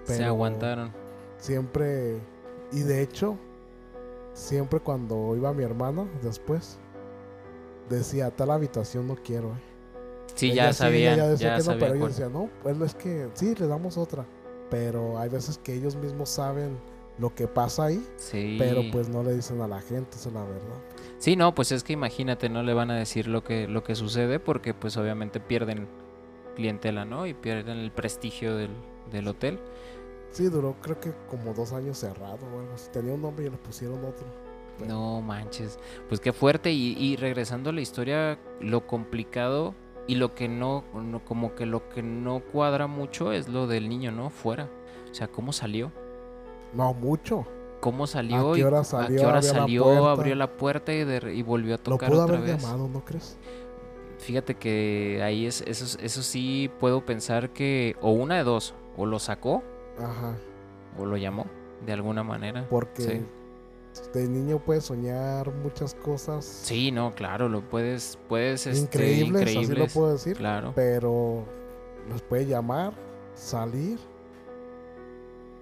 Se 0.05 0.25
aguantaron. 0.25 0.93
Siempre, 1.39 2.21
y 2.73 2.81
de 2.81 3.03
hecho, 3.03 3.37
siempre 4.33 4.81
cuando 4.81 5.35
iba 5.37 5.53
mi 5.53 5.65
hermana 5.65 6.07
después, 6.23 6.79
decía, 7.89 8.31
tal 8.31 8.51
habitación 8.51 9.07
no 9.07 9.17
quiero. 9.17 9.49
eh". 9.49 9.63
Sí, 10.35 10.51
Ella 10.53 10.67
ya 10.67 10.73
sí, 10.73 10.79
sabían, 10.79 11.15
ella 11.15 11.29
decía 11.29 11.57
ya 11.57 11.63
que 11.63 11.69
no, 11.71 11.79
pero 11.79 11.87
ella 11.93 11.99
cuál. 12.01 12.11
decía, 12.13 12.29
no, 12.29 12.49
pues 12.63 12.81
es 12.81 12.95
que 12.95 13.29
sí, 13.35 13.55
le 13.55 13.67
damos 13.67 13.99
otra. 13.99 14.25
Pero 14.71 15.19
hay 15.19 15.29
veces 15.29 15.59
que 15.59 15.75
ellos 15.75 15.97
mismos 15.97 16.31
saben 16.31 16.79
lo 17.19 17.35
que 17.35 17.47
pasa 17.49 17.85
ahí, 17.87 18.05
Sí. 18.17 18.57
pero 18.59 18.83
pues 18.91 19.09
no 19.09 19.23
le 19.23 19.35
dicen 19.35 19.61
a 19.61 19.69
la 19.69 19.81
gente, 19.81 20.17
esa 20.17 20.29
es 20.29 20.35
la 20.35 20.45
verdad. 20.45 20.77
Sí, 21.19 21.37
no, 21.37 21.55
pues 21.55 21.71
es 21.73 21.85
que 21.85 21.93
imagínate, 21.93 22.49
no 22.49 22.63
le 22.63 22.75
van 22.75 22.91
a 22.91 22.97
decir 22.97 23.29
lo 23.29 23.45
que, 23.45 23.69
lo 23.69 23.85
que 23.85 23.95
sucede 23.95 24.41
porque 24.41 24.75
pues 24.75 24.97
obviamente 24.97 25.39
pierden 25.41 25.87
clientela, 26.57 27.05
¿no? 27.05 27.27
Y 27.27 27.35
pierden 27.35 27.79
el 27.79 27.93
prestigio 27.93 28.57
del, 28.57 28.71
del 29.11 29.29
hotel. 29.29 29.59
Sí, 30.31 30.45
duró 30.49 30.75
creo 30.81 30.99
que 30.99 31.13
como 31.29 31.53
dos 31.55 31.73
años 31.73 31.99
cerrado 31.99 32.39
o 32.55 32.61
algo 32.61 32.73
así. 32.75 32.91
Tenía 32.91 33.13
un 33.15 33.23
nombre 33.23 33.47
y 33.47 33.51
le 33.51 33.57
pusieron 33.59 33.99
otro. 34.05 34.27
Bueno. 34.79 34.95
No 34.95 35.21
manches. 35.21 35.79
Pues 36.09 36.21
qué 36.21 36.33
fuerte. 36.33 36.73
Y, 36.73 36.97
y 36.99 37.17
regresando 37.17 37.71
a 37.71 37.73
la 37.75 37.83
historia, 37.83 38.39
lo 38.61 38.87
complicado 38.87 39.75
y 40.09 40.15
lo 40.17 40.35
que 40.35 40.49
no, 40.49 40.85
no- 40.95 41.25
como 41.25 41.55
que 41.55 41.67
lo 41.67 41.89
que 41.91 42.03
no 42.03 42.41
cuadra 42.41 42.87
mucho 42.87 43.33
es 43.33 43.49
lo 43.49 43.67
del 43.67 43.89
niño, 43.89 44.11
¿no? 44.11 44.31
Fuera. 44.31 44.69
O 45.11 45.15
sea, 45.15 45.29
¿cómo 45.29 45.53
salió? 45.53 45.93
No, 46.73 46.95
mucho. 46.95 47.47
¿Cómo 47.81 48.07
salió? 48.07 48.53
qué 48.53 48.61
y 48.61 48.63
hora 48.63 48.81
¿A 48.81 48.85
salió? 48.85 49.21
qué 49.21 49.27
hora 49.27 49.39
Abrió 49.39 49.53
la 49.53 49.59
salió? 49.61 49.83
puerta. 49.85 50.11
Abrió 50.13 50.35
la 50.37 50.57
puerta 50.57 50.93
y, 50.93 51.05
de- 51.05 51.35
y 51.35 51.43
volvió 51.43 51.75
a 51.75 51.79
Lo 51.79 51.83
tocar 51.83 52.11
pudo 52.11 52.23
otra 52.25 52.37
haber 52.39 52.53
vez. 52.55 52.63
llamado, 52.63 52.89
¿no 52.89 53.05
crees? 53.05 53.37
Fíjate 54.19 54.55
que 54.55 55.21
ahí 55.25 55.47
es, 55.47 55.63
eso, 55.67 55.99
eso 56.01 56.23
sí 56.23 56.71
puedo 56.79 57.05
pensar 57.05 57.51
que 57.51 57.97
o 58.01 58.13
una 58.13 58.37
de 58.37 58.45
dos, 58.45 58.73
o 58.97 59.05
lo 59.05 59.19
sacó 59.19 59.65
Ajá. 59.99 60.37
o 60.97 61.05
lo 61.07 61.17
llamó 61.17 61.47
de 61.85 61.93
alguna 61.93 62.23
manera. 62.23 62.67
Porque 62.71 63.03
Sí. 63.03 63.27
de 64.15 64.29
niño 64.29 64.61
puedes 64.61 64.85
soñar 64.85 65.53
muchas 65.53 65.95
cosas 65.95 66.45
Sí, 66.45 66.93
no, 66.93 67.15
claro, 67.17 67.49
lo 67.49 67.69
puedes, 67.69 68.17
puedes, 68.29 68.69
este, 68.69 68.81
increíbles, 68.81 69.43
así 69.43 69.55
lo 69.57 69.61
increíbles, 69.63 69.93
puedo 69.93 70.13
decir. 70.13 70.37
Claro. 70.37 70.73
Pero 70.77 71.43
los 72.09 72.23
puede 72.23 72.47
llamar, 72.47 72.93
salir. 73.35 73.99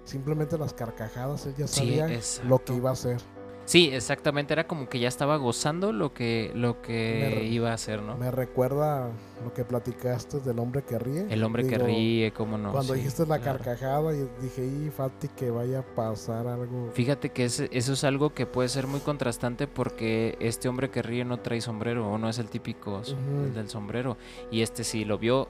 Simplemente 0.03 0.57
las 0.57 0.73
carcajadas, 0.73 1.45
él 1.45 1.53
ya 1.57 1.67
Sí, 1.67 1.79
sabía 1.99 2.19
lo 2.47 2.63
que 2.63 2.73
iba 2.73 2.89
a 2.89 2.93
hacer. 2.93 3.17
Sí, 3.63 3.89
exactamente, 3.93 4.51
era 4.53 4.67
como 4.67 4.89
que 4.89 4.99
ya 4.99 5.07
estaba 5.07 5.37
gozando 5.37 5.93
lo 5.93 6.13
que, 6.13 6.51
lo 6.55 6.81
que 6.81 7.37
Me 7.39 7.43
iba 7.45 7.69
a 7.69 7.75
hacer, 7.75 8.01
¿no? 8.01 8.17
Me 8.17 8.31
recuerda 8.31 9.11
lo 9.45 9.53
que 9.53 9.63
platicaste 9.63 10.39
del 10.39 10.57
hombre 10.59 10.81
que 10.81 10.97
ríe. 10.97 11.27
El 11.29 11.43
hombre 11.43 11.65
que 11.67 11.77
ríe, 11.77 12.33
cómo 12.33 12.57
no. 12.57 12.71
Cuando 12.71 12.93
sí, 12.95 12.99
dijiste 12.99 13.25
la 13.27 13.39
claro. 13.39 13.59
carcajada, 13.59 14.13
y 14.13 14.27
dije, 14.41 14.65
y 14.65 14.89
Fati, 14.89 15.27
que 15.29 15.51
vaya 15.51 15.79
a 15.79 15.83
pasar 15.83 16.47
algo. 16.47 16.89
Fíjate 16.93 17.29
que 17.29 17.45
ese- 17.45 17.69
eso 17.71 17.93
es 17.93 18.03
algo 18.03 18.33
que 18.33 18.47
puede 18.47 18.67
ser 18.67 18.87
muy 18.87 18.99
contrastante 18.99 19.67
porque 19.67 20.35
este 20.41 20.67
hombre 20.67 20.89
que 20.89 21.03
ríe 21.03 21.23
no 21.23 21.39
trae 21.39 21.61
sombrero 21.61 22.09
o 22.11 22.17
no 22.17 22.27
es 22.29 22.39
el 22.39 22.49
típico 22.49 23.01
el 23.45 23.53
del 23.53 23.69
sombrero. 23.69 24.17
Y 24.49 24.63
este 24.63 24.83
sí 24.83 25.05
lo 25.05 25.17
vio 25.19 25.47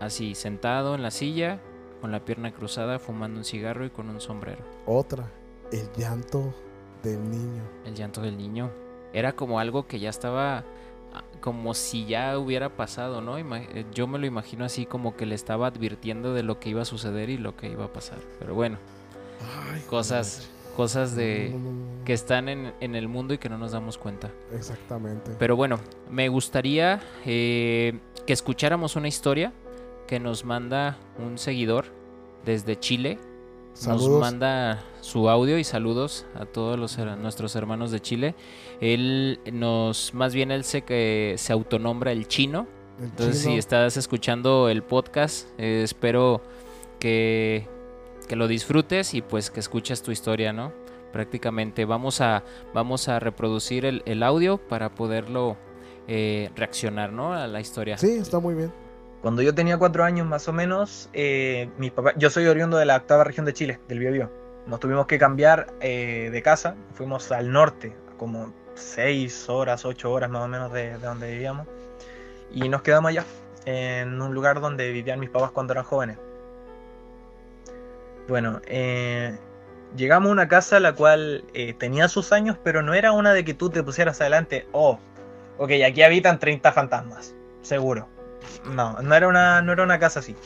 así, 0.00 0.34
sentado 0.34 0.94
en 0.96 1.02
la 1.02 1.12
silla, 1.12 1.60
con 2.00 2.12
la 2.12 2.24
pierna 2.24 2.52
cruzada, 2.52 2.98
fumando 2.98 3.38
un 3.38 3.44
cigarro 3.44 3.84
y 3.84 3.90
con 3.90 4.08
un 4.08 4.20
sombrero. 4.20 4.62
Otra, 4.86 5.30
el 5.72 5.88
llanto 5.96 6.54
del 7.02 7.30
niño. 7.30 7.62
El 7.84 7.94
llanto 7.94 8.20
del 8.20 8.36
niño. 8.36 8.70
Era 9.12 9.32
como 9.34 9.58
algo 9.60 9.86
que 9.86 9.98
ya 10.00 10.10
estaba 10.10 10.64
ah, 11.14 11.24
como 11.40 11.74
si 11.74 12.06
ya 12.06 12.38
hubiera 12.38 12.76
pasado, 12.76 13.20
¿no? 13.22 13.38
Eh, 13.38 13.86
Yo 13.94 14.06
me 14.06 14.18
lo 14.18 14.26
imagino 14.26 14.64
así 14.64 14.84
como 14.86 15.16
que 15.16 15.26
le 15.26 15.34
estaba 15.34 15.66
advirtiendo 15.68 16.34
de 16.34 16.42
lo 16.42 16.58
que 16.60 16.68
iba 16.70 16.82
a 16.82 16.84
suceder 16.84 17.30
y 17.30 17.38
lo 17.38 17.56
que 17.56 17.68
iba 17.70 17.84
a 17.86 17.92
pasar. 17.92 18.18
Pero 18.38 18.54
bueno, 18.54 18.78
Ay, 19.72 19.80
cosas, 19.88 20.48
cosas 20.76 21.14
de 21.14 21.50
No, 21.52 21.58
no, 21.58 21.70
no, 21.72 21.98
no. 21.98 22.04
que 22.04 22.12
están 22.12 22.48
en, 22.48 22.72
en 22.80 22.94
el 22.96 23.08
mundo 23.08 23.32
y 23.34 23.38
que 23.38 23.48
no 23.48 23.56
nos 23.56 23.72
damos 23.72 23.96
cuenta. 23.98 24.30
Exactamente. 24.52 25.30
Pero 25.38 25.56
bueno, 25.56 25.78
me 26.10 26.28
gustaría 26.28 27.00
eh, 27.24 27.98
que 28.26 28.32
escucháramos 28.32 28.96
una 28.96 29.08
historia 29.08 29.52
que 30.08 30.18
nos 30.18 30.44
manda 30.44 30.96
un 31.24 31.38
seguidor 31.38 31.84
desde 32.44 32.80
Chile. 32.80 33.18
Nos 33.86 34.08
manda 34.08 34.82
su 35.02 35.28
audio 35.28 35.56
y 35.56 35.62
saludos 35.62 36.26
a 36.34 36.46
todos 36.46 36.76
los, 36.76 36.98
nuestros 36.98 37.54
hermanos 37.54 37.92
de 37.92 38.00
Chile. 38.00 38.34
Él 38.80 39.38
nos, 39.52 40.14
más 40.14 40.34
bien 40.34 40.50
él 40.50 40.64
se, 40.64 40.82
que 40.82 41.36
se 41.38 41.52
autonombra 41.52 42.10
el 42.10 42.26
chino. 42.26 42.66
El 42.98 43.04
Entonces, 43.04 43.42
chino. 43.42 43.52
si 43.52 43.58
estás 43.58 43.96
escuchando 43.96 44.68
el 44.68 44.82
podcast, 44.82 45.46
eh, 45.58 45.82
espero 45.84 46.40
que, 46.98 47.68
que 48.26 48.34
lo 48.34 48.48
disfrutes 48.48 49.14
y 49.14 49.22
pues 49.22 49.52
que 49.52 49.60
escuches 49.60 50.02
tu 50.02 50.10
historia, 50.10 50.52
¿no? 50.52 50.72
Prácticamente 51.12 51.84
vamos 51.84 52.20
a, 52.20 52.42
vamos 52.74 53.06
a 53.06 53.20
reproducir 53.20 53.84
el, 53.84 54.02
el 54.06 54.24
audio 54.24 54.58
para 54.58 54.92
poderlo 54.92 55.56
eh, 56.08 56.50
reaccionar, 56.56 57.12
¿no? 57.12 57.32
A 57.32 57.46
la 57.46 57.60
historia. 57.60 57.96
Sí, 57.96 58.10
está 58.10 58.40
muy 58.40 58.54
bien. 58.54 58.72
Cuando 59.22 59.42
yo 59.42 59.54
tenía 59.54 59.78
cuatro 59.78 60.04
años 60.04 60.26
más 60.26 60.46
o 60.48 60.52
menos, 60.52 61.10
eh, 61.12 61.68
yo 62.16 62.30
soy 62.30 62.46
oriundo 62.46 62.76
de 62.76 62.84
la 62.84 62.96
octava 62.96 63.24
región 63.24 63.46
de 63.46 63.52
Chile, 63.52 63.80
del 63.88 63.98
Biobío. 63.98 64.30
Nos 64.66 64.80
tuvimos 64.80 65.06
que 65.06 65.18
cambiar 65.18 65.72
eh, 65.80 66.28
de 66.30 66.42
casa, 66.42 66.76
fuimos 66.94 67.32
al 67.32 67.50
norte, 67.50 67.96
como 68.16 68.52
seis 68.74 69.48
horas, 69.48 69.84
ocho 69.84 70.12
horas 70.12 70.30
más 70.30 70.44
o 70.44 70.48
menos 70.48 70.72
de, 70.72 70.98
de 70.98 71.06
donde 71.06 71.30
vivíamos, 71.32 71.66
y 72.52 72.68
nos 72.68 72.82
quedamos 72.82 73.08
allá, 73.08 73.24
en 73.64 74.20
un 74.20 74.34
lugar 74.34 74.60
donde 74.60 74.92
vivían 74.92 75.18
mis 75.18 75.30
papás 75.30 75.50
cuando 75.50 75.72
eran 75.72 75.84
jóvenes. 75.84 76.18
Bueno, 78.28 78.60
eh, 78.66 79.36
llegamos 79.96 80.28
a 80.28 80.32
una 80.32 80.48
casa 80.48 80.80
la 80.80 80.94
cual 80.94 81.44
eh, 81.54 81.72
tenía 81.72 82.08
sus 82.08 82.30
años, 82.32 82.58
pero 82.62 82.82
no 82.82 82.92
era 82.92 83.12
una 83.12 83.32
de 83.32 83.44
que 83.44 83.54
tú 83.54 83.70
te 83.70 83.82
pusieras 83.82 84.20
adelante, 84.20 84.66
oh, 84.72 84.98
ok, 85.56 85.70
aquí 85.86 86.02
habitan 86.02 86.38
30 86.38 86.72
fantasmas, 86.72 87.34
seguro. 87.62 88.06
No, 88.64 89.00
no 89.00 89.14
era 89.14 89.28
una, 89.28 89.62
no 89.62 89.72
era 89.72 89.82
una 89.82 89.98
casa 89.98 90.20
así. 90.20 90.36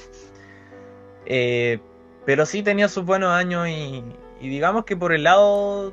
Eh, 1.27 1.81
pero 2.25 2.47
sí 2.47 2.63
tenía 2.63 2.89
sus 2.89 3.05
buenos 3.05 3.31
años 3.31 3.69
y, 3.69 4.05
digamos 4.41 4.85
que 4.85 4.97
por 4.97 5.13
el 5.13 5.25
lado, 5.25 5.93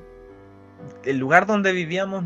el 1.03 1.17
lugar 1.17 1.45
donde 1.45 1.71
vivíamos 1.71 2.23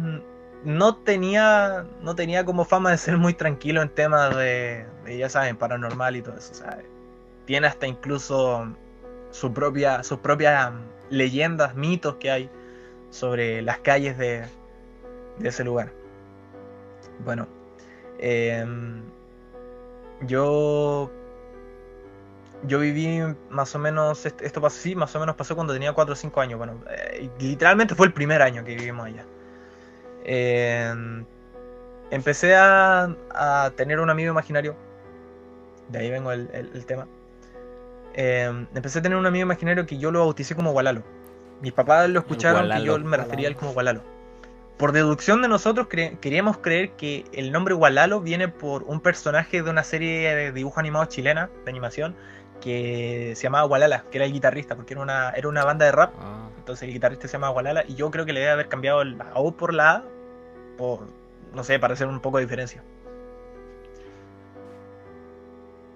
no 0.63 0.95
tenía, 0.97 1.86
no 2.01 2.15
tenía 2.15 2.45
como 2.45 2.65
fama 2.65 2.91
de 2.91 2.97
ser 2.97 3.17
muy 3.17 3.33
tranquilo 3.33 3.81
en 3.81 3.89
temas 3.89 4.36
de, 4.36 4.86
ya 5.17 5.29
saben, 5.29 5.57
paranormal 5.57 6.15
y 6.15 6.21
todo 6.21 6.38
eso. 6.38 6.53
tiene 7.45 7.67
hasta 7.67 7.88
incluso 7.88 8.67
su 9.31 9.53
propia, 9.53 10.03
sus 10.03 10.19
propias 10.19 10.71
leyendas, 11.09 11.75
mitos 11.75 12.15
que 12.15 12.31
hay 12.31 12.49
sobre 13.09 13.62
las 13.62 13.79
calles 13.79 14.17
de, 14.17 14.45
de 15.39 15.49
ese 15.49 15.63
lugar. 15.63 15.91
Bueno, 17.23 17.47
em, 18.19 19.01
yo 20.27 21.09
yo 22.65 22.79
viví 22.79 23.19
más 23.49 23.75
o 23.75 23.79
menos 23.79 24.25
est- 24.25 24.41
esto 24.41 24.62
pasó 24.62 24.77
sí 24.79 24.95
más 24.95 25.13
o 25.15 25.19
menos 25.19 25.36
pasó 25.36 25.55
cuando 25.55 25.73
tenía 25.73 25.91
4 25.93 26.13
o 26.13 26.15
5 26.15 26.39
años 26.41 26.57
bueno 26.57 26.79
eh, 26.89 27.29
literalmente 27.39 27.93
fue 27.95 28.07
el 28.07 28.13
primer 28.13 28.41
año 28.41 28.63
que 28.63 28.75
vivimos 28.75 29.05
allá. 29.05 29.25
Eh, 30.25 30.93
empecé 32.12 32.55
a, 32.55 33.13
a 33.31 33.71
tener 33.75 33.99
un 33.99 34.09
amigo 34.09 34.31
imaginario 34.31 34.75
de 35.89 35.99
ahí 35.99 36.09
vengo 36.09 36.31
el, 36.31 36.49
el- 36.53 36.69
el 36.73 36.86
tema. 36.86 37.07
Eh, 38.13 38.65
empecé 38.75 38.99
a 38.99 39.01
tener 39.01 39.17
un 39.17 39.25
amigo 39.25 39.43
imaginario 39.43 39.86
que 39.86 39.97
yo 39.97 40.12
lo 40.12 40.19
bauticé 40.19 40.55
como 40.55 40.71
Gualalo. 40.71 41.03
Mis 41.62 41.73
papás 41.73 42.09
lo 42.09 42.19
escucharon 42.19 42.61
que 42.61 42.67
Gualalo. 42.67 42.97
yo 42.97 42.99
me 43.03 43.17
refería 43.17 43.47
a 43.47 43.49
él 43.51 43.55
como 43.57 43.74
Gualalo 43.74 44.01
por 44.78 44.91
deducción 44.91 45.41
de 45.41 45.47
nosotros 45.47 45.88
cre- 45.88 46.19
queríamos 46.19 46.57
creer 46.57 46.91
que 46.91 47.26
el 47.34 47.51
nombre 47.51 47.74
Gualalo 47.74 48.21
viene 48.21 48.47
por 48.47 48.84
un 48.84 48.99
personaje 48.99 49.61
de 49.61 49.69
una 49.69 49.84
serie 49.84 50.36
de 50.36 50.51
dibujos 50.51 50.80
animados 50.80 51.09
chilena 51.09 51.49
de 51.63 51.71
animación 51.71 52.15
que 52.59 53.34
se 53.36 53.43
llamaba 53.43 53.67
Gualala, 53.67 54.05
que 54.09 54.17
era 54.17 54.26
el 54.26 54.32
guitarrista, 54.34 54.76
porque 54.76 54.93
era 54.93 55.01
una, 55.01 55.30
era 55.32 55.47
una 55.47 55.63
banda 55.65 55.86
de 55.86 55.91
rap, 55.91 56.13
Ah, 56.19 56.47
entonces 56.57 56.88
el 56.88 56.93
guitarrista 56.93 57.28
se 57.28 57.34
llamaba 57.34 57.53
Gualala 57.53 57.84
y 57.88 57.95
yo 57.95 58.09
creo 58.09 58.26
que 58.26 58.34
le 58.34 58.39
debe 58.39 58.51
haber 58.53 58.69
cambiado 58.69 59.03
la 59.03 59.32
O 59.36 59.51
por 59.51 59.74
la 59.74 59.91
A, 59.91 60.03
por, 60.78 61.07
no 61.53 61.63
sé, 61.63 61.78
para 61.80 61.93
hacer 61.93 62.07
un 62.07 62.19
poco 62.21 62.38
de 62.38 62.45
diferencia. 62.45 62.82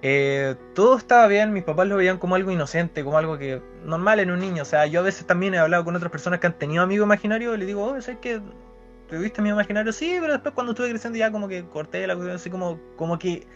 Eh, 0.03 0.55
todo 0.75 0.97
estaba 0.97 1.25
bien, 1.27 1.53
mis 1.53 1.63
papás 1.63 1.87
lo 1.87 1.95
veían 1.97 2.17
como 2.19 2.35
algo 2.35 2.51
inocente, 2.51 3.03
como 3.03 3.17
algo 3.17 3.37
que 3.37 3.61
normal 3.83 4.19
en 4.19 4.29
un 4.31 4.39
niño. 4.39 4.61
O 4.61 4.65
sea, 4.65 4.85
yo 4.85 4.99
a 4.99 5.03
veces 5.03 5.25
también 5.25 5.53
he 5.55 5.57
hablado 5.57 5.83
con 5.85 5.95
otras 5.95 6.11
personas 6.11 6.39
que 6.39 6.47
han 6.47 6.53
tenido 6.53 6.83
amigos 6.83 7.05
imaginarios 7.05 7.55
y 7.55 7.57
les 7.57 7.67
digo, 7.67 7.83
oh, 7.83 8.01
¿sabes 8.01 8.19
qué? 8.21 8.39
¿Tuviste 9.09 9.39
amigo 9.39 9.55
imaginario? 9.55 9.93
Sí, 9.93 10.17
pero 10.19 10.33
después 10.33 10.53
cuando 10.53 10.73
estuve 10.73 10.89
creciendo 10.89 11.17
ya 11.17 11.31
como 11.31 11.47
que 11.47 11.65
corté 11.65 12.05
la 12.07 12.15
cuestión, 12.15 12.35
así 12.35 12.49
como, 12.49 12.79
como 12.97 13.17
que 13.17 13.47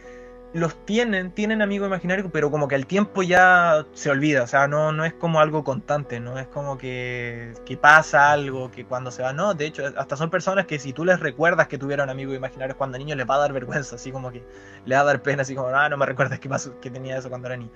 los 0.53 0.85
tienen, 0.85 1.31
tienen 1.31 1.61
amigos 1.61 1.87
imaginarios, 1.87 2.27
pero 2.31 2.51
como 2.51 2.67
que 2.67 2.75
el 2.75 2.85
tiempo 2.85 3.23
ya 3.23 3.85
se 3.93 4.09
olvida, 4.09 4.43
o 4.43 4.47
sea, 4.47 4.67
no, 4.67 4.91
no 4.91 5.05
es 5.05 5.13
como 5.13 5.39
algo 5.39 5.63
constante, 5.63 6.19
no 6.19 6.37
es 6.39 6.47
como 6.47 6.77
que, 6.77 7.53
que 7.65 7.77
pasa 7.77 8.31
algo, 8.31 8.69
que 8.71 8.85
cuando 8.85 9.11
se 9.11 9.23
va, 9.23 9.31
no, 9.33 9.53
de 9.53 9.65
hecho, 9.65 9.83
hasta 9.97 10.17
son 10.17 10.29
personas 10.29 10.65
que 10.65 10.77
si 10.79 10.91
tú 10.93 11.05
les 11.05 11.19
recuerdas 11.19 11.67
que 11.67 11.77
tuvieron 11.77 12.09
amigos 12.09 12.35
imaginarios 12.35 12.77
cuando 12.77 12.97
niños 12.97 13.17
les 13.17 13.29
va 13.29 13.35
a 13.35 13.39
dar 13.39 13.53
vergüenza, 13.53 13.95
así 13.95 14.11
como 14.11 14.31
que 14.31 14.43
le 14.85 14.95
va 14.95 15.01
a 15.01 15.05
dar 15.05 15.21
pena, 15.21 15.43
así 15.43 15.55
como, 15.55 15.69
ah, 15.69 15.87
no 15.89 15.97
me 15.97 16.05
recuerdas 16.05 16.39
que, 16.39 16.49
que 16.81 16.89
tenía 16.89 17.17
eso 17.17 17.29
cuando 17.29 17.47
era 17.47 17.57
niño. 17.57 17.71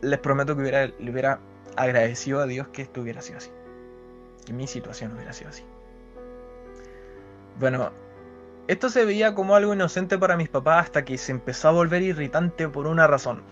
Les 0.00 0.18
prometo 0.18 0.56
que 0.56 0.62
hubiera, 0.62 0.86
le 0.86 1.10
hubiera 1.10 1.40
agradecido 1.76 2.40
a 2.40 2.46
Dios 2.46 2.68
que 2.68 2.82
esto 2.82 3.02
hubiera 3.02 3.20
sido 3.20 3.38
así, 3.38 3.50
que 4.46 4.52
mi 4.52 4.66
situación 4.66 5.12
hubiera 5.14 5.32
sido 5.32 5.50
así. 5.50 5.62
Bueno, 7.58 7.90
esto 8.68 8.88
se 8.88 9.04
veía 9.04 9.34
como 9.34 9.54
algo 9.54 9.74
inocente 9.74 10.18
para 10.18 10.36
mis 10.36 10.48
papás 10.48 10.86
hasta 10.86 11.04
que 11.04 11.18
se 11.18 11.32
empezó 11.32 11.68
a 11.68 11.72
volver 11.72 12.02
irritante 12.02 12.68
por 12.68 12.86
una 12.86 13.06
razón. 13.06 13.42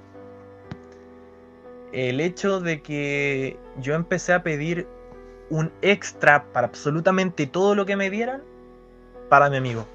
El 1.92 2.20
hecho 2.20 2.60
de 2.60 2.82
que 2.82 3.58
yo 3.78 3.94
empecé 3.94 4.32
a 4.32 4.42
pedir 4.42 4.86
un 5.50 5.72
extra 5.82 6.44
para 6.52 6.68
absolutamente 6.68 7.46
todo 7.46 7.74
lo 7.74 7.84
que 7.84 7.96
me 7.96 8.08
dieran 8.08 8.42
para 9.28 9.50
mi 9.50 9.56
amigo. 9.56 9.86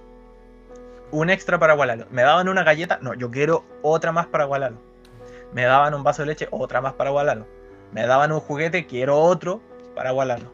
Un 1.11 1.29
extra 1.29 1.57
para 1.57 1.73
Gualalo. 1.73 2.07
Me 2.11 2.23
daban 2.23 2.49
una 2.49 2.63
galleta, 2.63 2.99
no, 3.01 3.13
yo 3.13 3.31
quiero 3.31 3.63
otra 3.81 4.11
más 4.11 4.27
para 4.27 4.43
Gualalo. 4.45 4.77
Me 5.53 5.63
daban 5.63 5.93
un 5.93 6.03
vaso 6.03 6.23
de 6.23 6.27
leche, 6.27 6.47
otra 6.51 6.81
más 6.81 6.93
para 6.93 7.11
Gualalo. 7.11 7.45
Me 7.93 8.05
daban 8.05 8.33
un 8.33 8.41
juguete, 8.41 8.85
quiero 8.85 9.17
otro 9.17 9.61
para 9.95 10.11
Gualalo. 10.11 10.51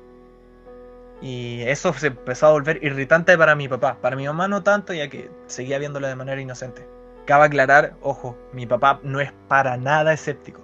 Y 1.22 1.62
eso 1.64 1.94
se 1.94 2.08
empezó 2.08 2.48
a 2.48 2.52
volver 2.52 2.84
irritante 2.84 3.38
para 3.38 3.56
mi 3.56 3.68
papá. 3.68 3.98
Para 4.02 4.16
mi 4.16 4.26
mamá 4.26 4.48
no 4.48 4.64
tanto, 4.64 4.94
ya 4.94 5.08
que 5.08 5.30
seguía 5.48 5.78
viéndolo 5.78 6.08
de 6.08 6.16
manera 6.16 6.42
inocente. 6.42 6.88
Cabe 7.26 7.46
aclarar, 7.46 7.94
ojo, 8.02 8.36
mi 8.54 8.66
papá 8.66 9.00
no 9.04 9.20
es 9.20 9.32
para 9.48 9.78
nada 9.78 10.14
escéptico. 10.14 10.62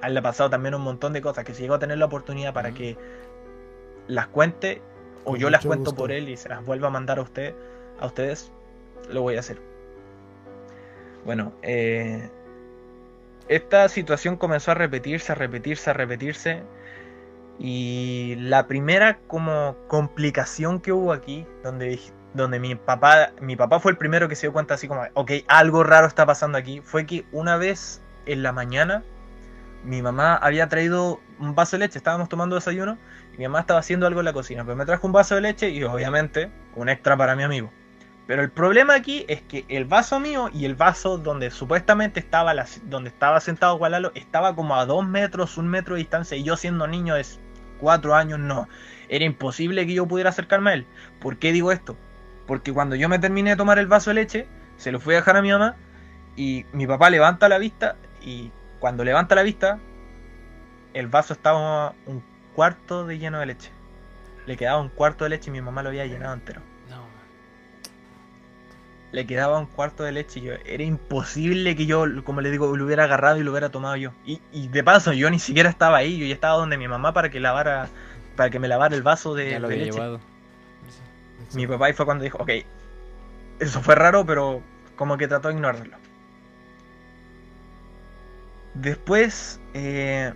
A 0.00 0.06
él 0.06 0.14
le 0.14 0.20
ha 0.20 0.22
pasado 0.22 0.48
también 0.48 0.74
un 0.74 0.80
montón 0.82 1.12
de 1.12 1.20
cosas 1.20 1.44
que 1.44 1.52
si 1.52 1.62
llego 1.62 1.74
a 1.74 1.78
tener 1.78 1.98
la 1.98 2.06
oportunidad 2.06 2.54
para 2.54 2.72
que 2.72 2.96
las 4.08 4.26
cuente, 4.28 4.80
o 5.24 5.32
Con 5.32 5.40
yo 5.40 5.50
las 5.50 5.64
cuento 5.66 5.90
gusto. 5.90 6.02
por 6.02 6.12
él 6.12 6.30
y 6.30 6.36
se 6.38 6.48
las 6.48 6.64
vuelva 6.64 6.88
a 6.88 6.90
mandar 6.90 7.18
a 7.18 7.22
usted, 7.22 7.54
a 8.00 8.06
ustedes, 8.06 8.50
lo 9.10 9.20
voy 9.20 9.36
a 9.36 9.40
hacer. 9.40 9.58
Bueno, 11.26 11.52
eh, 11.60 12.30
esta 13.48 13.86
situación 13.90 14.36
comenzó 14.36 14.70
a 14.70 14.74
repetirse, 14.74 15.32
a 15.32 15.34
repetirse, 15.34 15.90
a 15.90 15.92
repetirse. 15.92 16.62
Y 17.62 18.36
la 18.38 18.66
primera 18.66 19.18
como 19.26 19.76
complicación 19.86 20.80
que 20.80 20.92
hubo 20.92 21.12
aquí, 21.12 21.46
donde, 21.62 22.00
donde 22.32 22.58
mi 22.58 22.74
papá, 22.74 23.32
mi 23.42 23.54
papá 23.54 23.80
fue 23.80 23.92
el 23.92 23.98
primero 23.98 24.28
que 24.30 24.34
se 24.34 24.46
dio 24.46 24.54
cuenta 24.54 24.74
así 24.74 24.88
como, 24.88 25.02
ok, 25.12 25.32
algo 25.46 25.84
raro 25.84 26.06
está 26.06 26.24
pasando 26.24 26.56
aquí, 26.56 26.80
fue 26.80 27.04
que 27.04 27.26
una 27.32 27.58
vez 27.58 28.00
en 28.24 28.42
la 28.42 28.52
mañana 28.52 29.02
mi 29.84 30.00
mamá 30.00 30.36
había 30.36 30.68
traído 30.70 31.20
un 31.38 31.54
vaso 31.54 31.76
de 31.76 31.80
leche, 31.80 31.98
estábamos 31.98 32.30
tomando 32.30 32.54
desayuno 32.54 32.96
y 33.34 33.38
mi 33.38 33.44
mamá 33.44 33.60
estaba 33.60 33.80
haciendo 33.80 34.06
algo 34.06 34.20
en 34.20 34.26
la 34.26 34.32
cocina, 34.32 34.64
pero 34.64 34.76
me 34.76 34.86
trajo 34.86 35.06
un 35.06 35.12
vaso 35.12 35.34
de 35.34 35.42
leche 35.42 35.68
y 35.68 35.84
obviamente 35.84 36.50
un 36.76 36.88
extra 36.88 37.14
para 37.16 37.36
mi 37.36 37.42
amigo. 37.42 37.70
Pero 38.26 38.42
el 38.42 38.50
problema 38.50 38.94
aquí 38.94 39.24
es 39.28 39.42
que 39.42 39.64
el 39.68 39.84
vaso 39.84 40.18
mío 40.20 40.48
y 40.54 40.64
el 40.64 40.76
vaso 40.76 41.18
donde 41.18 41.50
supuestamente 41.50 42.20
estaba 42.20 42.54
la- 42.54 42.66
donde 42.84 43.10
estaba 43.10 43.40
sentado 43.40 43.76
Gualalo 43.76 44.12
estaba 44.14 44.54
como 44.54 44.76
a 44.76 44.86
dos 44.86 45.06
metros, 45.06 45.58
un 45.58 45.68
metro 45.68 45.94
de 45.96 46.00
distancia 46.00 46.36
y 46.36 46.44
yo 46.44 46.56
siendo 46.56 46.86
niño 46.86 47.14
de 47.16 47.24
cuatro 47.80 48.14
años 48.14 48.38
no. 48.38 48.68
Era 49.08 49.24
imposible 49.24 49.86
que 49.86 49.94
yo 49.94 50.06
pudiera 50.06 50.30
acercarme 50.30 50.70
a 50.70 50.74
él. 50.74 50.86
¿Por 51.20 51.38
qué 51.38 51.52
digo 51.52 51.72
esto? 51.72 51.96
Porque 52.46 52.72
cuando 52.72 52.96
yo 52.96 53.08
me 53.08 53.18
terminé 53.18 53.50
de 53.50 53.56
tomar 53.56 53.78
el 53.78 53.86
vaso 53.86 54.10
de 54.10 54.14
leche, 54.14 54.46
se 54.76 54.92
lo 54.92 55.00
fui 55.00 55.14
a 55.14 55.18
dejar 55.18 55.36
a 55.36 55.42
mi 55.42 55.50
mamá 55.50 55.76
y 56.36 56.64
mi 56.72 56.86
papá 56.86 57.10
levanta 57.10 57.48
la 57.48 57.58
vista 57.58 57.96
y 58.22 58.50
cuando 58.78 59.04
levanta 59.04 59.34
la 59.34 59.42
vista, 59.42 59.78
el 60.94 61.06
vaso 61.06 61.32
estaba 61.32 61.94
un 62.06 62.22
cuarto 62.54 63.06
de 63.06 63.18
lleno 63.18 63.38
de 63.40 63.46
leche. 63.46 63.70
Le 64.46 64.56
quedaba 64.56 64.80
un 64.80 64.88
cuarto 64.88 65.24
de 65.24 65.30
leche 65.30 65.50
y 65.50 65.52
mi 65.52 65.60
mamá 65.60 65.82
lo 65.82 65.90
había 65.90 66.06
llenado 66.06 66.34
entero. 66.34 66.62
Le 69.12 69.26
quedaba 69.26 69.58
un 69.58 69.66
cuarto 69.66 70.04
de 70.04 70.12
leche 70.12 70.38
y 70.38 70.42
yo, 70.44 70.52
era 70.64 70.84
imposible 70.84 71.74
que 71.74 71.84
yo, 71.86 72.04
como 72.24 72.40
le 72.40 72.50
digo, 72.50 72.76
lo 72.76 72.84
hubiera 72.84 73.04
agarrado 73.04 73.38
y 73.38 73.42
lo 73.42 73.50
hubiera 73.50 73.68
tomado 73.70 73.96
yo. 73.96 74.12
Y, 74.24 74.40
y 74.52 74.68
de 74.68 74.84
paso, 74.84 75.12
yo 75.12 75.28
ni 75.30 75.38
siquiera 75.40 75.68
estaba 75.68 75.96
ahí, 75.98 76.16
yo 76.18 76.26
ya 76.26 76.34
estaba 76.34 76.54
donde 76.58 76.76
mi 76.78 76.86
mamá 76.86 77.12
para 77.12 77.28
que 77.28 77.40
lavara, 77.40 77.88
para 78.36 78.50
que 78.50 78.60
me 78.60 78.68
lavara 78.68 78.94
el 78.94 79.02
vaso 79.02 79.34
de, 79.34 79.50
Ya 79.50 79.58
lo 79.58 79.66
de 79.68 79.74
había 79.74 79.86
leche. 79.86 79.96
llevado. 79.98 80.20
Mi 81.54 81.66
papá 81.66 81.86
ahí 81.86 81.92
fue 81.92 82.06
cuando 82.06 82.22
dijo, 82.22 82.38
ok, 82.38 82.50
eso 83.58 83.80
fue 83.82 83.96
raro, 83.96 84.24
pero 84.24 84.62
como 84.94 85.16
que 85.18 85.26
trató 85.26 85.48
de 85.48 85.54
ignorarlo. 85.54 85.96
Después, 88.74 89.60
eh, 89.74 90.32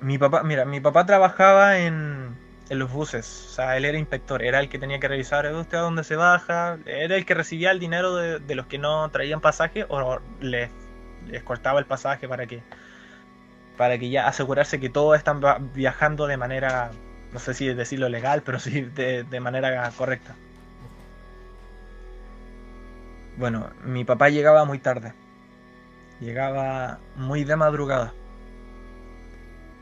mi 0.00 0.16
papá, 0.18 0.42
mira, 0.42 0.64
mi 0.64 0.80
papá 0.80 1.04
trabajaba 1.04 1.78
en, 1.78 2.34
en 2.68 2.78
los 2.78 2.92
buses, 2.92 3.46
o 3.48 3.54
sea, 3.54 3.76
él 3.76 3.84
era 3.84 3.98
inspector, 3.98 4.42
era 4.42 4.60
el 4.60 4.68
que 4.68 4.78
tenía 4.78 4.98
que 5.00 5.08
revisar 5.08 5.46
"¿Eh, 5.46 5.54
usted 5.54 5.78
a 5.78 5.82
dónde 5.82 6.04
se 6.04 6.16
baja, 6.16 6.78
era 6.86 7.16
el 7.16 7.24
que 7.26 7.34
recibía 7.34 7.70
el 7.70 7.78
dinero 7.80 8.14
de, 8.16 8.40
de 8.40 8.54
los 8.56 8.66
que 8.66 8.78
no 8.78 9.08
traían 9.10 9.40
pasaje 9.40 9.86
o 9.88 10.20
les, 10.40 10.70
les 11.28 11.42
cortaba 11.44 11.78
el 11.80 11.86
pasaje 11.86 12.28
para 12.28 12.46
que, 12.46 12.64
para 13.76 13.98
que 13.98 14.10
ya 14.10 14.26
asegurarse 14.28 14.80
que 14.80 14.88
todos 14.90 15.16
están 15.16 15.40
viajando 15.74 16.26
de 16.26 16.36
manera, 16.36 16.96
no 17.32 17.38
sé 17.38 17.54
si 17.54 17.72
decirlo 17.74 18.08
legal, 18.08 18.42
pero 18.42 18.58
sí 18.58 18.82
de, 18.82 19.24
de 19.24 19.40
manera 19.40 19.90
correcta. 19.96 20.38
Bueno, 23.36 23.70
mi 23.84 24.04
papá 24.04 24.30
llegaba 24.30 24.64
muy 24.64 24.78
tarde. 24.80 25.14
Llegaba 26.18 27.00
muy 27.14 27.44
de 27.44 27.56
madrugada. 27.56 28.12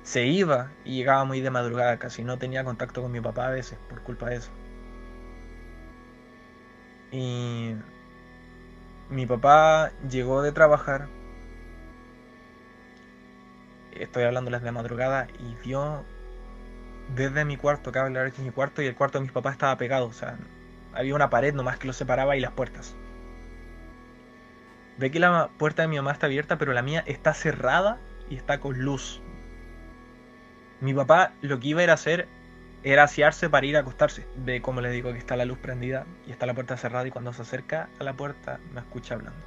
Se 0.04 0.26
iba 0.26 0.70
y 0.84 0.98
llegaba 0.98 1.24
muy 1.24 1.40
de 1.40 1.50
madrugada, 1.50 1.98
casi 1.98 2.22
no 2.22 2.38
tenía 2.38 2.62
contacto 2.62 3.02
con 3.02 3.10
mi 3.10 3.20
papá 3.20 3.48
a 3.48 3.50
veces 3.50 3.78
por 3.88 4.02
culpa 4.02 4.28
de 4.28 4.36
eso. 4.36 4.50
Y 7.10 7.74
mi 9.08 9.26
papá 9.26 9.92
llegó 10.08 10.42
de 10.42 10.52
trabajar. 10.52 11.08
Estoy 13.92 14.24
hablándoles 14.24 14.62
de 14.62 14.72
madrugada 14.72 15.26
y 15.38 15.54
vio 15.66 16.04
desde 17.14 17.44
mi 17.44 17.56
cuarto, 17.56 17.92
cabe 17.92 18.06
hablar 18.08 18.32
que 18.32 18.42
mi 18.42 18.50
cuarto 18.50 18.82
y 18.82 18.86
el 18.86 18.96
cuarto 18.96 19.18
de 19.18 19.22
mis 19.22 19.32
papás 19.32 19.52
estaba 19.52 19.76
pegado, 19.76 20.06
o 20.06 20.12
sea, 20.12 20.36
había 20.92 21.14
una 21.14 21.30
pared 21.30 21.54
nomás 21.54 21.78
que 21.78 21.86
los 21.86 21.96
separaba 21.96 22.36
y 22.36 22.40
las 22.40 22.52
puertas. 22.52 22.96
Ve 24.96 25.10
que 25.10 25.20
la 25.20 25.48
puerta 25.58 25.82
de 25.82 25.88
mi 25.88 25.96
mamá 25.96 26.12
está 26.12 26.26
abierta, 26.26 26.58
pero 26.58 26.72
la 26.72 26.82
mía 26.82 27.02
está 27.06 27.34
cerrada 27.34 28.00
y 28.28 28.36
está 28.36 28.60
con 28.60 28.78
luz. 28.80 29.23
Mi 30.80 30.94
papá 30.94 31.32
lo 31.42 31.60
que 31.60 31.68
iba 31.68 31.80
a 31.80 31.84
ir 31.84 31.90
a 31.90 31.94
hacer 31.94 32.28
era 32.82 33.04
asearse 33.04 33.48
para 33.48 33.66
ir 33.66 33.76
a 33.76 33.80
acostarse. 33.80 34.26
Ve 34.36 34.60
como 34.60 34.80
le 34.80 34.90
digo 34.90 35.12
que 35.12 35.18
está 35.18 35.36
la 35.36 35.44
luz 35.46 35.58
prendida 35.58 36.06
y 36.26 36.32
está 36.32 36.46
la 36.46 36.54
puerta 36.54 36.76
cerrada 36.76 37.06
y 37.06 37.10
cuando 37.10 37.32
se 37.32 37.42
acerca 37.42 37.88
a 37.98 38.04
la 38.04 38.12
puerta 38.14 38.60
me 38.72 38.80
escucha 38.80 39.14
hablando. 39.14 39.40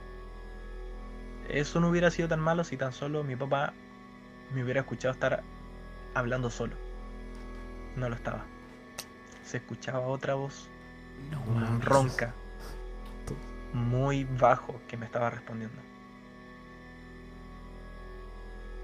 Eso 1.49 1.79
no 1.79 1.89
hubiera 1.89 2.11
sido 2.11 2.27
tan 2.27 2.39
malo 2.39 2.63
si 2.63 2.77
tan 2.77 2.93
solo 2.93 3.23
mi 3.23 3.35
papá 3.35 3.73
me 4.53 4.63
hubiera 4.63 4.81
escuchado 4.81 5.13
estar 5.13 5.43
hablando 6.13 6.49
solo. 6.49 6.75
No 7.95 8.09
lo 8.09 8.15
estaba. 8.15 8.45
Se 9.43 9.57
escuchaba 9.57 10.01
otra 10.07 10.35
voz 10.35 10.69
No 11.31 11.39
Mm, 11.45 11.81
ronca, 11.81 12.33
muy 13.73 14.23
bajo, 14.25 14.81
que 14.87 14.97
me 14.97 15.05
estaba 15.05 15.29
respondiendo. 15.29 15.81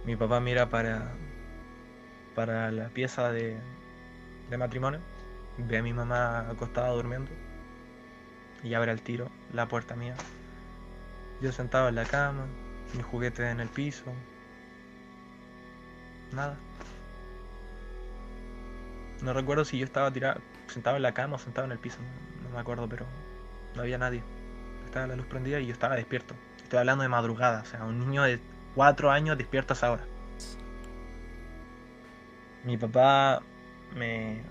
Mi 0.06 0.16
papá 0.16 0.40
mira 0.40 0.70
para, 0.70 1.18
para 2.36 2.72
la 2.72 2.90
pieza 2.90 3.32
de, 3.32 3.58
de 4.50 4.58
matrimonio, 4.58 5.00
ve 5.58 5.78
a 5.78 5.84
mi 5.84 5.94
mamá 5.94 6.50
acostada 6.50 6.90
durmiendo 6.90 7.32
y 8.64 8.74
abre 8.74 8.92
al 8.92 9.02
tiro 9.02 9.30
la 9.52 9.68
puerta 9.68 9.96
mía. 9.96 10.16
Yo 11.42 11.52
sentado 11.52 11.90
en 11.90 11.96
la 11.96 12.06
cama, 12.06 12.46
mi 12.96 13.04
juguete 13.04 13.50
en 13.50 13.60
el 13.60 13.70
piso, 13.70 14.06
nada. 16.32 16.58
No 19.22 19.34
recuerdo 19.34 19.66
si 19.66 19.78
yo 19.78 19.86
estaba 19.86 20.12
tirado, 20.12 20.42
sentado 20.68 20.98
en 20.98 21.04
la 21.04 21.14
cama 21.14 21.36
o 21.36 21.40
sentado 21.40 21.66
en 21.66 21.72
el 21.72 21.80
piso, 21.80 21.98
no, 22.44 22.50
me 22.50 22.60
acuerdo, 22.60 22.88
pero 22.88 23.06
no 23.76 23.82
había 23.82 23.98
nadie. 23.98 24.24
Estaba 24.86 25.08
la 25.08 25.16
luz 25.16 25.26
prendida 25.26 25.60
y 25.60 25.68
yo 25.68 25.74
estaba 25.74 25.96
despierto. 25.96 26.36
Estoy 26.62 26.80
hablando 26.80 27.04
de 27.04 27.10
madrugada, 27.10 27.62
o 27.62 27.66
sea, 27.66 27.84
un 27.84 28.00
niño 28.00 28.24
de 28.24 28.40
4 28.76 29.12
años 29.12 29.38
despierto 29.38 29.74
a 29.74 29.76
esa 29.76 29.92
hora. 29.92 30.04
Mi 32.64 32.78
papá 32.78 33.42
me 33.96 34.42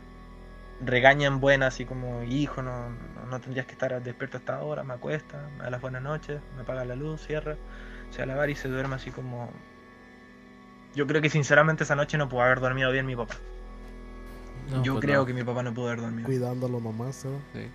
regaña 0.84 1.28
en 1.28 1.40
buena, 1.40 1.68
así 1.68 1.84
como, 1.84 2.22
hijo, 2.24 2.62
no, 2.62 2.90
no, 2.90 3.26
no 3.30 3.40
tendrías 3.40 3.66
que 3.66 3.72
estar 3.72 4.02
despierto 4.02 4.36
a 4.36 4.40
esta 4.40 4.62
hora, 4.62 4.82
me 4.84 4.94
acuesta, 4.94 5.48
me 5.56 5.64
da 5.64 5.70
las 5.70 5.80
buenas 5.80 6.02
noches, 6.02 6.40
me 6.56 6.62
apaga 6.62 6.84
la 6.84 6.96
luz, 6.96 7.24
cierra, 7.26 7.56
se 8.10 8.18
va 8.18 8.24
a 8.24 8.26
lavar 8.26 8.50
y 8.50 8.54
se 8.56 8.68
duerme 8.68 8.96
así 8.96 9.10
como... 9.10 9.50
Yo 10.94 11.06
creo 11.06 11.22
que 11.22 11.30
sinceramente 11.30 11.84
esa 11.84 11.96
noche 11.96 12.18
no 12.18 12.28
pudo 12.28 12.42
haber 12.42 12.60
dormido 12.60 12.90
bien 12.92 13.06
mi 13.06 13.16
papá. 13.16 13.34
No, 14.70 14.82
Yo 14.82 14.94
pues 14.94 15.06
creo 15.06 15.20
no. 15.20 15.26
que 15.26 15.32
mi 15.32 15.42
papá 15.42 15.62
no 15.62 15.72
pudo 15.72 15.86
haber 15.86 16.00
dormido. 16.02 16.26
Cuidándolo 16.26 16.80
nomás, 16.80 17.24
¿eh? 17.24 17.38
Sí. 17.54 17.70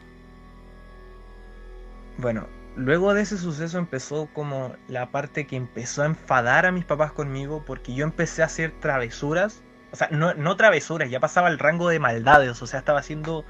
Bueno, 2.17 2.47
luego 2.75 3.13
de 3.13 3.21
ese 3.21 3.37
suceso 3.37 3.77
empezó 3.77 4.27
como 4.33 4.75
la 4.87 5.11
parte 5.11 5.47
que 5.47 5.55
empezó 5.55 6.03
a 6.03 6.05
enfadar 6.05 6.65
a 6.65 6.71
mis 6.71 6.85
papás 6.85 7.11
conmigo 7.11 7.63
porque 7.65 7.93
yo 7.93 8.03
empecé 8.03 8.43
a 8.43 8.45
hacer 8.45 8.71
travesuras. 8.79 9.61
O 9.91 9.95
sea, 9.95 10.09
no, 10.11 10.33
no 10.33 10.57
travesuras, 10.57 11.09
ya 11.09 11.19
pasaba 11.19 11.49
el 11.49 11.59
rango 11.59 11.89
de 11.89 11.99
maldades. 11.99 12.61
O 12.61 12.67
sea, 12.67 12.79
estaba 12.79 12.99
haciendo, 12.99 13.45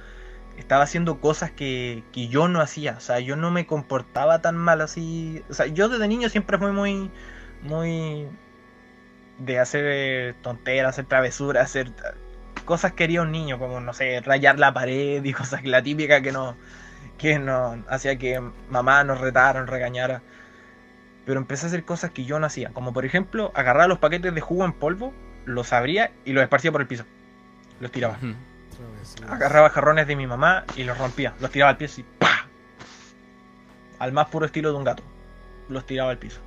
estaba 0.58 0.84
haciendo 0.84 1.20
cosas 1.20 1.52
que, 1.52 2.04
que 2.12 2.28
yo 2.28 2.48
no 2.48 2.62
hacía. 2.62 2.96
O 2.98 3.00
sea, 3.02 3.20
yo 3.20 3.36
no 3.36 3.52
me 3.52 3.66
comportaba 3.66 4.42
tan 4.42 4.58
mal 4.58 4.82
así. 4.82 5.44
O 5.50 5.54
sea, 5.54 5.68
yo 5.68 5.90
desde 5.90 6.08
niño 6.08 6.30
siempre 6.30 6.58
fui 6.58 6.72
muy, 6.72 7.12
muy 7.64 8.28
de 9.40 9.60
hacer 9.60 10.36
tonteras, 10.42 10.90
hacer 10.90 11.06
travesuras, 11.06 11.66
hacer 11.66 11.92
cosas 12.66 12.94
que 12.94 13.06
haría 13.06 13.22
un 13.22 13.32
niño, 13.32 13.60
como 13.60 13.80
no 13.82 13.94
sé, 13.94 14.22
rayar 14.22 14.60
la 14.60 14.74
pared 14.74 15.24
y 15.24 15.34
cosas, 15.34 15.64
la 15.66 15.82
típica 15.82 16.22
que 16.22 16.32
no, 16.32 16.56
que 17.18 17.40
no 17.40 17.84
hacía 17.90 18.18
que 18.18 18.40
mamá 18.70 19.04
nos 19.04 19.20
retara, 19.20 19.62
nos 19.62 19.70
regañara. 19.70 20.22
Pero 21.26 21.40
empecé 21.40 21.66
a 21.66 21.70
hacer 21.70 21.84
cosas 21.84 22.12
que 22.12 22.26
yo 22.26 22.40
no 22.40 22.46
hacía, 22.46 22.70
como 22.70 22.94
por 22.94 23.06
ejemplo 23.06 23.52
agarrar 23.56 23.90
los 23.90 24.00
paquetes 24.00 24.34
de 24.34 24.42
jugo 24.42 24.66
en 24.66 24.74
polvo, 24.74 25.14
los 25.48 25.74
abría 25.74 26.12
y 26.26 26.34
los 26.34 26.44
esparcía 26.44 26.72
por 26.72 26.82
el 26.82 26.88
piso. 26.88 27.06
Los 27.80 27.92
tiraba. 27.92 28.18
Agarraba 29.30 29.70
jarrones 29.70 30.06
de 30.06 30.16
mi 30.16 30.28
mamá 30.28 30.66
y 30.76 30.84
los 30.84 30.98
rompía. 30.98 31.34
Los 31.40 31.52
tiraba 31.52 31.72
al 31.72 31.78
piso 31.78 32.02
y 32.02 32.06
¡pa! 32.20 32.48
Al 33.98 34.12
más 34.12 34.28
puro 34.28 34.46
estilo 34.46 34.72
de 34.72 34.78
un 34.78 34.84
gato. 34.84 35.04
Los 35.70 35.86
tiraba 35.86 36.12
al 36.12 36.18
piso. 36.18 36.42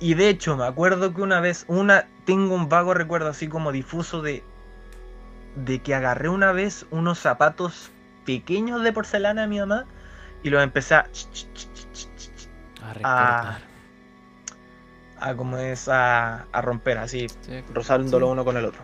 Y 0.00 0.14
de 0.14 0.28
hecho, 0.28 0.56
me 0.56 0.64
acuerdo 0.64 1.14
que 1.14 1.22
una 1.22 1.40
vez, 1.40 1.64
una, 1.68 2.06
tengo 2.24 2.54
un 2.54 2.68
vago 2.68 2.94
recuerdo 2.94 3.28
así 3.28 3.46
como 3.46 3.72
difuso 3.72 4.22
de, 4.22 4.42
de 5.54 5.80
que 5.80 5.94
agarré 5.94 6.28
una 6.28 6.52
vez 6.52 6.86
unos 6.90 7.18
zapatos 7.18 7.90
pequeños 8.24 8.82
de 8.82 8.92
porcelana 8.92 9.44
a 9.44 9.46
mi 9.46 9.60
mamá 9.60 9.84
y 10.42 10.50
los 10.50 10.62
empecé 10.62 10.94
a, 10.94 11.06
A 12.82 12.94
recortar. 12.94 13.73
A 15.28 15.34
como 15.36 15.58
es, 15.58 15.88
a, 15.88 16.46
a 16.52 16.60
romper 16.62 16.98
así, 16.98 17.26
Sí, 17.40 17.62
rozándolo 17.72 18.26
Sí. 18.26 18.32
uno 18.32 18.44
con 18.44 18.56
el 18.56 18.64
otro. 18.64 18.82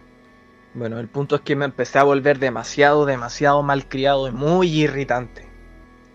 Bueno, 0.74 0.98
el 1.00 1.08
punto 1.08 1.36
es 1.36 1.40
que 1.42 1.56
me 1.56 1.64
empecé 1.64 1.98
a 1.98 2.04
volver 2.04 2.38
demasiado, 2.38 3.04
demasiado 3.04 3.62
malcriado 3.62 4.28
y 4.28 4.32
muy 4.32 4.68
irritante. 4.68 5.48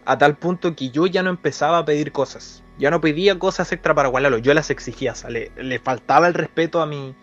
A 0.06 0.18
tal 0.18 0.38
punto 0.38 0.76
que 0.76 0.90
yo 0.92 1.08
ya 1.08 1.24
no 1.24 1.30
empezaba 1.30 1.80
a 1.80 1.86
pedir 1.86 2.12
cosas. 2.12 2.64
Ya 2.78 2.92
no 2.92 3.02
pedía 3.02 3.38
cosas 3.40 3.72
extra 3.72 3.94
para 3.96 4.10
Gualalo, 4.10 4.38
yo 4.38 4.54
las 4.54 4.70
exigía. 4.70 5.14
O 5.14 5.16
sea, 5.16 5.30
le, 5.30 5.52
le 5.58 5.80
faltaba 5.80 6.28
el 6.28 6.34
respeto 6.34 6.82
a 6.82 6.86
mi, 6.86 7.16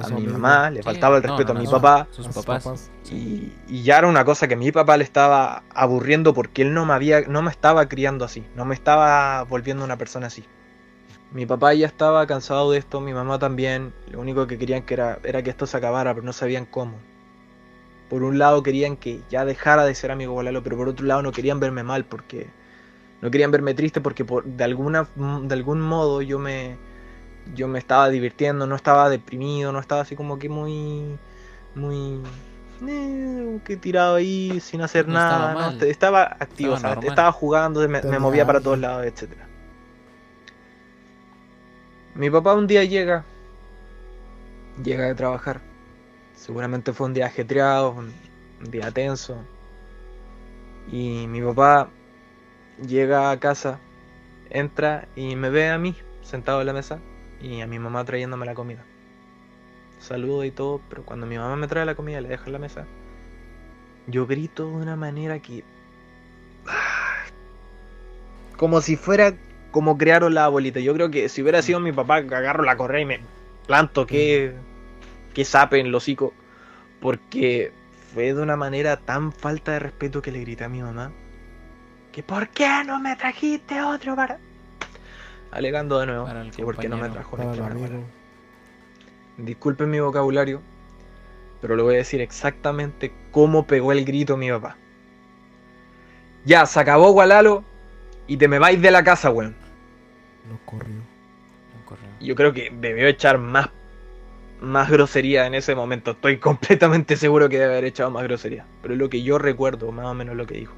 a 0.00 0.08
mi 0.08 0.26
mamá, 0.26 0.70
le 0.70 0.82
faltaba 0.82 1.16
el 1.16 1.22
no, 1.22 1.28
respeto 1.28 1.52
no, 1.52 1.58
a 1.58 1.62
mi 1.62 1.66
no, 1.66 1.72
papá. 1.72 2.08
Sus 2.10 2.28
papás. 2.28 2.90
Y, 3.10 3.52
y 3.68 3.82
ya 3.82 3.98
era 3.98 4.06
una 4.08 4.24
cosa 4.24 4.48
que 4.48 4.56
mi 4.56 4.72
papá 4.72 4.96
le 4.96 5.04
estaba 5.04 5.62
aburriendo 5.74 6.32
porque 6.34 6.62
él 6.62 6.74
no 6.74 6.86
me 6.86 6.94
había, 6.94 7.22
no 7.22 7.42
me 7.42 7.50
estaba 7.50 7.86
criando 7.88 8.24
así, 8.24 8.46
no 8.54 8.64
me 8.64 8.74
estaba 8.74 9.42
volviendo 9.44 9.84
una 9.84 9.96
persona 9.96 10.28
así. 10.28 10.44
Mi 11.36 11.44
papá 11.44 11.74
ya 11.74 11.86
estaba 11.86 12.26
cansado 12.26 12.70
de 12.70 12.78
esto, 12.78 13.02
mi 13.02 13.12
mamá 13.12 13.38
también. 13.38 13.92
Lo 14.10 14.20
único 14.20 14.46
que 14.46 14.56
querían 14.56 14.84
que 14.84 14.94
era, 14.94 15.18
era 15.22 15.42
que 15.42 15.50
esto 15.50 15.66
se 15.66 15.76
acabara, 15.76 16.14
pero 16.14 16.24
no 16.24 16.32
sabían 16.32 16.64
cómo. 16.64 16.96
Por 18.08 18.22
un 18.22 18.38
lado 18.38 18.62
querían 18.62 18.96
que 18.96 19.20
ya 19.28 19.44
dejara 19.44 19.84
de 19.84 19.94
ser 19.94 20.10
amigo 20.10 20.32
Bolalo, 20.32 20.62
pero 20.62 20.78
por 20.78 20.88
otro 20.88 21.04
lado 21.04 21.20
no 21.20 21.32
querían 21.32 21.60
verme 21.60 21.82
mal 21.82 22.06
porque 22.06 22.46
no 23.20 23.30
querían 23.30 23.50
verme 23.50 23.74
triste 23.74 24.00
porque 24.00 24.24
por, 24.24 24.44
de 24.44 24.64
alguna 24.64 25.08
de 25.14 25.54
algún 25.54 25.82
modo 25.82 26.22
yo 26.22 26.38
me 26.38 26.78
yo 27.54 27.68
me 27.68 27.80
estaba 27.80 28.08
divirtiendo, 28.08 28.66
no 28.66 28.74
estaba 28.74 29.10
deprimido, 29.10 29.72
no 29.72 29.78
estaba 29.78 30.00
así 30.00 30.16
como 30.16 30.38
que 30.38 30.48
muy 30.48 31.18
muy 31.74 32.18
eh, 32.88 33.58
que 33.62 33.76
tirado 33.76 34.14
ahí 34.14 34.58
sin 34.60 34.80
hacer 34.80 35.06
No 35.06 35.14
nada, 35.14 35.74
estaba 35.82 36.28
no, 36.30 36.36
activo, 36.40 36.76
Estaba 36.76 37.30
jugando, 37.30 37.86
me, 37.86 38.00
me 38.00 38.18
movía 38.18 38.46
para 38.46 38.62
todos 38.62 38.78
lados, 38.78 39.04
etcétera. 39.04 39.45
Mi 42.16 42.30
papá 42.30 42.54
un 42.54 42.66
día 42.66 42.82
llega, 42.84 43.24
llega 44.82 45.04
de 45.04 45.14
trabajar. 45.14 45.60
Seguramente 46.34 46.94
fue 46.94 47.08
un 47.08 47.12
día 47.14 47.26
ajetreado, 47.26 47.90
un, 47.90 48.10
un 48.64 48.70
día 48.70 48.90
tenso. 48.90 49.36
Y 50.90 51.26
mi 51.26 51.42
papá 51.42 51.90
llega 52.80 53.30
a 53.30 53.38
casa, 53.38 53.78
entra 54.48 55.08
y 55.14 55.36
me 55.36 55.50
ve 55.50 55.68
a 55.68 55.78
mí 55.78 55.94
sentado 56.22 56.60
en 56.60 56.66
la 56.66 56.72
mesa 56.72 57.00
y 57.42 57.60
a 57.60 57.66
mi 57.66 57.78
mamá 57.78 58.02
trayéndome 58.06 58.46
la 58.46 58.54
comida. 58.54 58.82
Saludo 59.98 60.44
y 60.44 60.50
todo, 60.50 60.80
pero 60.88 61.04
cuando 61.04 61.26
mi 61.26 61.36
mamá 61.36 61.56
me 61.56 61.68
trae 61.68 61.84
la 61.84 61.96
comida 61.96 62.18
y 62.18 62.22
la 62.22 62.30
deja 62.30 62.46
en 62.46 62.52
la 62.52 62.58
mesa, 62.58 62.86
yo 64.06 64.26
grito 64.26 64.66
de 64.68 64.74
una 64.74 64.96
manera 64.96 65.40
que... 65.40 65.64
Como 68.56 68.80
si 68.80 68.96
fuera 68.96 69.34
como 69.76 69.98
crearon 69.98 70.32
la 70.32 70.46
abuelita. 70.46 70.80
Yo 70.80 70.94
creo 70.94 71.10
que 71.10 71.28
si 71.28 71.42
hubiera 71.42 71.60
sido 71.60 71.80
mi 71.80 71.92
papá, 71.92 72.16
agarro 72.16 72.64
la 72.64 72.78
correa 72.78 73.02
y 73.02 73.04
me 73.04 73.20
planto 73.66 74.06
que, 74.06 74.54
que 75.34 75.44
sape 75.44 75.78
en 75.78 75.84
el 75.88 75.94
hocico. 75.94 76.32
Porque 76.98 77.72
fue 78.14 78.32
de 78.32 78.40
una 78.40 78.56
manera 78.56 78.96
tan 78.96 79.32
falta 79.32 79.72
de 79.72 79.80
respeto 79.80 80.22
que 80.22 80.32
le 80.32 80.40
grité 80.40 80.64
a 80.64 80.70
mi 80.70 80.80
mamá. 80.80 81.12
Que 82.10 82.22
¿por 82.22 82.48
qué 82.48 82.84
no 82.86 82.98
me 82.98 83.16
trajiste 83.16 83.82
otro 83.82 84.16
para...? 84.16 84.38
Alegando 85.50 85.98
de 85.98 86.06
nuevo. 86.06 86.26
Que 86.56 86.64
¿Por 86.64 86.78
qué 86.78 86.88
no 86.88 86.96
me 86.96 87.10
trajo 87.10 87.36
este 87.36 87.60
para 87.60 87.72
amigo. 87.74 88.02
Disculpen 89.36 89.90
mi 89.90 90.00
vocabulario, 90.00 90.62
pero 91.60 91.76
le 91.76 91.82
voy 91.82 91.96
a 91.96 91.98
decir 91.98 92.22
exactamente 92.22 93.12
cómo 93.30 93.66
pegó 93.66 93.92
el 93.92 94.06
grito 94.06 94.38
mi 94.38 94.48
papá. 94.48 94.78
Ya, 96.46 96.64
se 96.64 96.80
acabó 96.80 97.12
Gualalo 97.12 97.62
y 98.26 98.38
te 98.38 98.48
me 98.48 98.58
vais 98.58 98.80
de 98.80 98.90
la 98.90 99.04
casa, 99.04 99.30
weón. 99.30 99.65
Lo 100.48 100.58
corrió. 100.64 101.16
Yo 102.20 102.34
creo 102.34 102.52
que 102.52 102.70
debió 102.70 103.06
echar 103.06 103.38
más, 103.38 103.70
más 104.60 104.90
grosería 104.90 105.46
en 105.46 105.54
ese 105.54 105.74
momento. 105.74 106.12
Estoy 106.12 106.38
completamente 106.40 107.16
seguro 107.16 107.48
que 107.48 107.58
debe 107.58 107.72
haber 107.72 107.84
echado 107.84 108.10
más 108.10 108.24
grosería. 108.24 108.66
Pero 108.82 108.94
es 108.94 109.00
lo 109.00 109.08
que 109.08 109.22
yo 109.22 109.38
recuerdo, 109.38 109.92
más 109.92 110.06
o 110.06 110.14
menos 110.14 110.36
lo 110.36 110.46
que 110.46 110.56
dijo. 110.56 110.74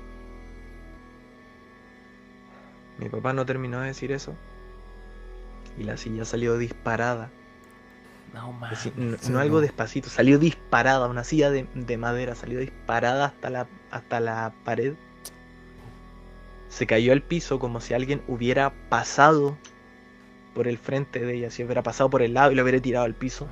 Mi 2.99 3.09
papá 3.09 3.33
no 3.33 3.47
terminó 3.47 3.81
de 3.81 3.89
decir 3.89 4.13
eso. 4.13 4.35
Y 5.79 5.85
la 5.85 5.97
silla 5.97 6.25
salió 6.25 6.59
disparada. 6.59 7.31
No 8.35 8.59
decir, 8.69 8.93
no, 8.97 9.17
sí, 9.19 9.33
no 9.33 9.39
algo 9.39 9.57
no. 9.57 9.61
despacito, 9.63 10.11
salió 10.11 10.39
disparada, 10.39 11.09
una 11.09 11.25
silla 11.25 11.51
de, 11.51 11.67
de 11.75 11.97
madera, 11.97 12.35
salió 12.35 12.59
disparada 12.59 13.27
hasta 13.27 13.49
la, 13.49 13.67
hasta 13.91 14.21
la 14.21 14.53
pared. 14.65 14.95
Se 16.69 16.87
cayó 16.87 17.13
al 17.13 17.23
piso 17.23 17.59
como 17.59 17.81
si 17.81 17.95
alguien 17.95 18.23
hubiera 18.29 18.73
pasado 18.89 19.57
por 20.55 20.69
el 20.69 20.79
frente 20.79 21.21
de 21.21 21.35
ella, 21.35 21.51
si 21.51 21.65
hubiera 21.65 21.83
pasado 21.83 22.11
por 22.11 22.23
el 22.23 22.35
lado 22.35 22.53
y 22.53 22.55
lo 22.55 22.63
hubiera 22.63 22.81
tirado 22.81 23.05
al 23.05 23.15
piso. 23.15 23.49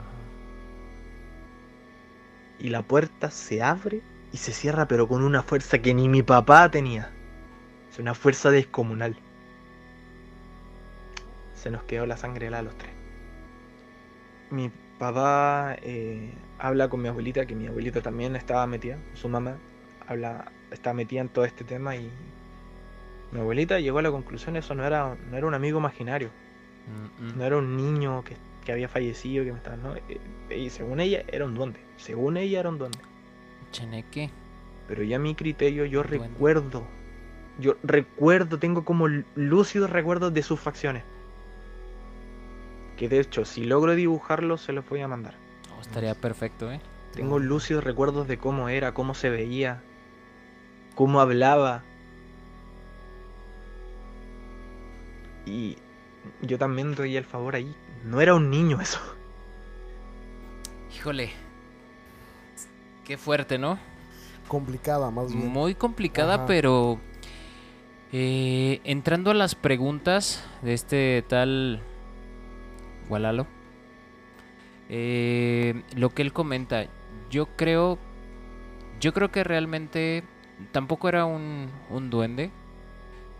Y 2.58 2.68
la 2.68 2.82
puerta 2.82 3.30
se 3.30 3.62
abre 3.62 4.02
y 4.32 4.38
se 4.38 4.52
cierra, 4.52 4.88
pero 4.88 5.08
con 5.08 5.22
una 5.22 5.42
fuerza 5.42 5.78
que 5.78 5.94
ni 5.94 6.08
mi 6.08 6.22
papá 6.22 6.70
tenía. 6.70 7.10
Es 7.90 7.98
una 7.98 8.14
fuerza 8.14 8.50
descomunal. 8.50 9.16
Se 11.54 11.70
nos 11.70 11.82
quedó 11.84 12.06
la 12.06 12.16
sangre 12.16 12.48
helada 12.48 12.60
a 12.60 12.64
los 12.64 12.78
tres. 12.78 12.92
Mi 14.50 14.70
papá 14.98 15.76
eh, 15.82 16.32
habla 16.58 16.88
con 16.88 17.02
mi 17.02 17.08
abuelita, 17.08 17.46
que 17.46 17.54
mi 17.54 17.66
abuelita 17.66 18.00
también 18.00 18.36
estaba 18.36 18.66
metida, 18.66 18.98
su 19.14 19.28
mamá 19.28 19.56
habla, 20.06 20.50
está 20.70 20.92
metida 20.92 21.20
en 21.20 21.28
todo 21.28 21.44
este 21.44 21.64
tema 21.64 21.96
y 21.96 22.10
mi 23.32 23.40
abuelita 23.40 23.80
llegó 23.80 23.98
a 23.98 24.02
la 24.02 24.10
conclusión 24.10 24.56
eso 24.56 24.74
no 24.74 24.84
era, 24.84 25.16
no 25.30 25.36
era 25.36 25.46
un 25.46 25.54
amigo 25.54 25.78
imaginario, 25.78 26.30
Mm, 26.86 27.24
mm. 27.26 27.38
no 27.38 27.44
era 27.44 27.56
un 27.56 27.76
niño 27.76 28.22
que, 28.22 28.36
que 28.64 28.70
había 28.72 28.88
fallecido, 28.88 29.44
que 29.44 29.50
me 29.52 29.58
estaba, 29.58 29.76
no, 29.76 29.96
eh, 29.96 30.20
y 30.56 30.70
según 30.70 31.00
ella 31.00 31.24
era 31.26 31.44
un 31.44 31.54
duende, 31.54 31.80
según 31.96 32.36
ella 32.36 32.60
era 32.60 32.68
un 32.68 32.78
duende. 32.78 32.98
Cheneque. 33.72 34.30
Pero 34.86 35.02
ya 35.02 35.16
a 35.16 35.18
mi 35.18 35.34
criterio 35.34 35.84
yo 35.84 36.04
Duende. 36.04 36.28
recuerdo, 36.28 36.86
yo 37.58 37.74
recuerdo, 37.82 38.60
tengo 38.60 38.84
como 38.84 39.08
lúcidos 39.34 39.90
recuerdos 39.90 40.32
de 40.32 40.42
sus 40.44 40.60
facciones. 40.60 41.02
Que 42.96 43.08
de 43.08 43.18
hecho, 43.20 43.44
si 43.44 43.64
logro 43.64 43.94
dibujarlos, 43.94 44.60
se 44.62 44.72
los 44.72 44.88
voy 44.88 45.00
a 45.00 45.08
mandar. 45.08 45.34
Oh, 45.76 45.80
estaría 45.80 46.14
perfecto, 46.14 46.70
¿eh? 46.70 46.80
Tengo 47.12 47.38
lúcidos 47.38 47.82
recuerdos 47.82 48.28
de 48.28 48.38
cómo 48.38 48.68
era, 48.68 48.94
cómo 48.94 49.14
se 49.14 49.28
veía, 49.30 49.82
cómo 50.94 51.20
hablaba. 51.20 51.82
Y 55.46 55.76
yo 56.42 56.58
también 56.58 56.94
doy 56.94 57.16
el 57.16 57.24
favor 57.24 57.54
ahí. 57.54 57.74
No 58.04 58.20
era 58.20 58.34
un 58.34 58.50
niño 58.50 58.80
eso. 58.80 59.00
Híjole. 60.94 61.30
Qué 63.04 63.16
fuerte, 63.16 63.56
¿no? 63.58 63.78
Complicada, 64.48 65.10
más 65.10 65.32
bien. 65.32 65.48
Muy 65.48 65.74
complicada, 65.74 66.34
Ajá. 66.34 66.46
pero 66.46 66.98
eh, 68.12 68.80
entrando 68.84 69.30
a 69.30 69.34
las 69.34 69.54
preguntas 69.54 70.44
de 70.62 70.74
este 70.74 71.24
tal 71.28 71.80
Walalo, 73.08 73.46
eh, 74.88 75.82
lo 75.94 76.10
que 76.10 76.22
él 76.22 76.32
comenta, 76.32 76.86
yo 77.30 77.46
creo, 77.56 77.98
yo 79.00 79.12
creo 79.12 79.30
que 79.30 79.44
realmente 79.44 80.24
tampoco 80.72 81.08
era 81.08 81.24
un, 81.24 81.70
un 81.90 82.10
duende. 82.10 82.50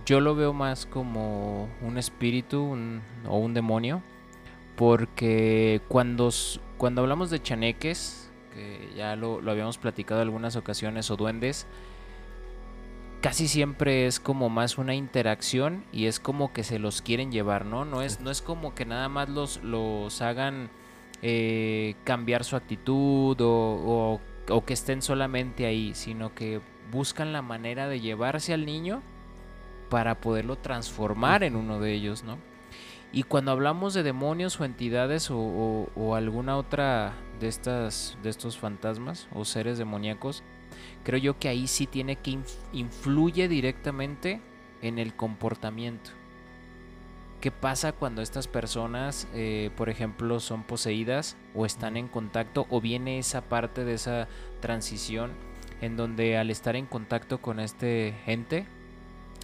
Yo 0.06 0.20
lo 0.20 0.34
veo 0.34 0.52
más 0.52 0.86
como 0.86 1.68
un 1.82 1.98
espíritu 1.98 2.76
o 3.28 3.36
un 3.36 3.54
demonio, 3.54 4.02
porque 4.76 5.80
cuando, 5.88 6.30
cuando 6.78 7.02
hablamos 7.02 7.30
de 7.30 7.42
chaneques, 7.42 8.30
que 8.54 8.90
ya 8.96 9.16
lo, 9.16 9.40
lo 9.40 9.50
habíamos 9.50 9.78
platicado 9.78 10.22
en 10.22 10.28
algunas 10.28 10.56
ocasiones, 10.56 11.10
o 11.10 11.16
duendes, 11.16 11.66
casi 13.20 13.48
siempre 13.48 14.06
es 14.06 14.20
como 14.20 14.48
más 14.48 14.78
una 14.78 14.94
interacción 14.94 15.84
y 15.92 16.06
es 16.06 16.20
como 16.20 16.52
que 16.52 16.62
se 16.62 16.78
los 16.78 17.02
quieren 17.02 17.32
llevar, 17.32 17.64
¿no? 17.66 17.84
No 17.84 18.02
es, 18.02 18.20
no 18.20 18.30
es 18.30 18.42
como 18.42 18.74
que 18.74 18.84
nada 18.84 19.08
más 19.08 19.28
los, 19.28 19.62
los 19.64 20.22
hagan 20.22 20.70
eh, 21.22 21.94
cambiar 22.04 22.44
su 22.44 22.54
actitud 22.56 23.36
o- 23.40 24.20
o 24.48 24.64
que 24.64 24.74
estén 24.74 25.02
solamente 25.02 25.66
ahí, 25.66 25.92
sino 25.94 26.32
que 26.34 26.60
buscan 26.92 27.32
la 27.32 27.42
manera 27.42 27.88
de 27.88 28.00
llevarse 28.00 28.54
al 28.54 28.64
niño 28.64 29.02
para 29.88 30.20
poderlo 30.20 30.56
transformar 30.56 31.42
en 31.42 31.56
uno 31.56 31.80
de 31.80 31.92
ellos, 31.92 32.24
¿no? 32.24 32.38
Y 33.12 33.22
cuando 33.22 33.52
hablamos 33.52 33.94
de 33.94 34.02
demonios 34.02 34.60
o 34.60 34.64
entidades 34.64 35.30
o, 35.30 35.38
o- 35.38 35.88
o 35.96 36.14
alguna 36.16 36.56
otra 36.56 37.14
de 37.40 37.48
estas 37.48 38.18
de 38.22 38.30
estos 38.30 38.58
fantasmas 38.58 39.28
o 39.34 39.44
seres 39.44 39.78
demoníacos, 39.78 40.42
creo 41.04 41.18
yo 41.18 41.38
que 41.38 41.48
ahí 41.48 41.66
sí 41.66 41.86
tiene 41.86 42.16
que 42.16 42.32
inf- 42.32 42.58
influye 42.72 43.48
directamente 43.48 44.40
en 44.82 44.98
el 44.98 45.14
comportamiento. 45.14 46.10
¿Qué 47.40 47.50
pasa 47.50 47.92
cuando 47.92 48.22
estas 48.22 48.48
personas, 48.48 49.28
eh, 49.34 49.70
por 49.76 49.88
ejemplo, 49.88 50.40
son 50.40 50.64
poseídas 50.64 51.36
o 51.54 51.64
están 51.66 51.96
en 51.96 52.08
contacto 52.08 52.66
o 52.70 52.80
viene 52.80 53.18
esa 53.18 53.42
parte 53.42 53.84
de 53.84 53.94
esa 53.94 54.26
transición 54.60 55.32
en 55.80 55.96
donde 55.96 56.38
al 56.38 56.50
estar 56.50 56.74
en 56.76 56.86
contacto 56.86 57.40
con 57.40 57.60
este 57.60 58.14
ente 58.26 58.66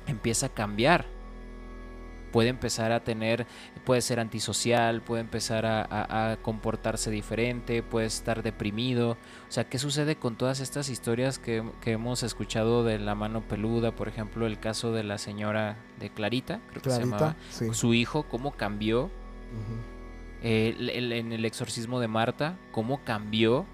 empieza 0.07 0.47
a 0.47 0.49
cambiar? 0.51 1.07
Puede 2.33 2.49
empezar 2.49 2.93
a 2.93 3.01
tener, 3.05 3.47
puede 3.85 4.01
ser 4.01 4.19
antisocial, 4.19 5.03
puede 5.03 5.21
empezar 5.21 5.67
a, 5.67 5.83
a- 5.83 6.33
a 6.33 6.37
comportarse 6.39 7.11
diferente, 7.11 7.83
puede 7.83 8.07
estar 8.07 8.43
deprimido. 8.43 9.11
O 9.13 9.53
sea, 9.53 9.65
¿qué 9.69 9.79
sucede 9.79 10.17
con 10.17 10.37
todas 10.37 10.61
estas 10.61 10.89
historias 10.89 11.39
que, 11.39 11.63
que 11.83 11.93
hemos 11.93 12.23
escuchado 12.23 12.85
de 12.85 12.99
la 12.99 13.15
mano 13.15 13.43
peluda? 13.43 13.93
Por 13.93 14.09
ejemplo, 14.09 14.47
el 14.47 14.59
caso 14.59 14.93
de 14.93 15.03
la 15.05 15.19
señora 15.19 15.77
de 16.01 16.09
Clarita, 16.09 16.61
creo 16.71 16.81
que 16.83 16.89
se 16.91 17.01
llamaba. 17.11 17.37
Sí. 17.51 17.67
Su 17.75 17.93
hijo, 17.93 18.23
cómo 18.23 18.53
cambió. 18.53 19.11
Eh, 20.43 20.75
el- 20.79 20.89
el- 20.91 21.13
en 21.13 21.33
el 21.35 21.45
exorcismo 21.45 22.01
de 22.01 22.09
Marta, 22.09 22.57
cómo 22.73 23.05
cambió. 23.05 23.67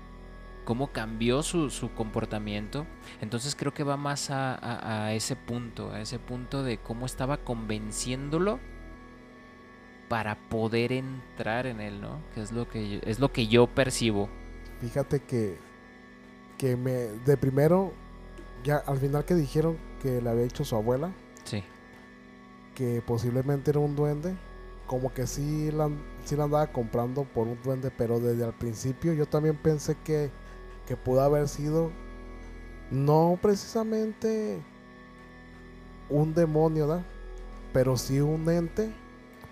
Cómo 0.69 0.93
cambió 0.93 1.43
su, 1.43 1.71
su 1.71 1.95
comportamiento. 1.95 2.85
Entonces 3.23 3.55
creo 3.57 3.73
que 3.73 3.85
va 3.85 3.97
más 3.97 4.29
a, 4.31 4.55
a- 4.55 5.07
a 5.07 5.14
ese 5.14 5.35
punto, 5.35 5.93
a 5.93 6.03
ese 6.03 6.19
punto 6.19 6.62
de 6.62 6.77
cómo 6.77 7.07
estaba 7.07 7.39
convenciéndolo 7.39 8.59
para 10.11 10.37
poder 10.51 10.93
entrar 10.93 11.66
en 11.66 11.81
él, 11.81 12.03
¿no? 12.03 12.21
Que 12.35 12.43
es 12.43 12.53
lo 12.53 12.69
que 12.69 12.87
yo, 12.91 12.99
es 13.05 13.19
lo 13.19 13.33
que 13.33 13.47
yo 13.47 13.66
percibo. 13.66 14.29
Fíjate 14.83 15.21
que, 15.21 15.57
que 16.59 16.77
me, 16.77 16.91
de 16.93 17.37
primero, 17.39 17.95
ya 18.62 18.77
al 18.77 18.99
final 18.99 19.25
que 19.25 19.35
dijeron 19.37 19.79
que 20.03 20.21
le 20.21 20.29
había 20.29 20.45
hecho 20.45 20.64
su 20.66 20.77
abuela, 20.77 21.12
Sí. 21.45 21.64
que 22.75 23.03
posiblemente 23.07 23.71
era 23.71 23.81
un 23.81 23.97
duende, 23.97 24.37
como 24.87 25.14
que 25.14 25.27
sí 25.27 25.71
la, 25.73 25.89
sí 26.27 26.37
la 26.37 26.45
andaba 26.45 26.66
comprando 26.69 27.25
por 27.25 27.47
un 27.49 27.59
duende, 27.62 27.91
pero 27.91 28.21
desde 28.21 28.45
el 28.45 28.53
principio 28.53 29.14
yo 29.14 29.25
también 29.25 29.57
pensé 29.57 29.97
que, 30.05 30.31
que 30.89 30.97
pudo 30.97 31.20
haber 31.20 31.47
sido 31.49 31.91
no 32.91 33.39
precisamente 33.43 34.59
un 36.09 36.34
demonio, 36.34 36.86
¿da? 36.86 37.05
Pero 37.72 37.97
sí 37.97 38.20
un 38.20 38.49
ente 38.49 38.91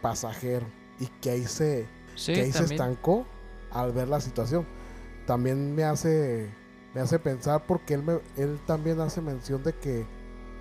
pasajero 0.01 0.67
y 0.99 1.07
que 1.21 1.31
ahí 1.31 1.45
se, 1.45 1.87
Sí, 2.15 2.33
que 2.33 2.41
ahí 2.43 2.53
se 2.53 2.61
estancó 2.73 3.27
al 3.71 3.93
ver 3.93 4.09
la 4.09 4.21
situación. 4.21 4.67
También 5.27 5.75
me 5.75 5.85
hace 5.85 6.49
me 6.95 7.03
hace 7.03 7.19
pensar 7.19 7.67
porque 7.67 7.93
él 7.93 8.03
me- 8.03 8.21
él 8.43 8.59
también 8.67 8.99
hace 9.01 9.21
mención 9.21 9.63
de 9.63 9.75
que 9.75 10.07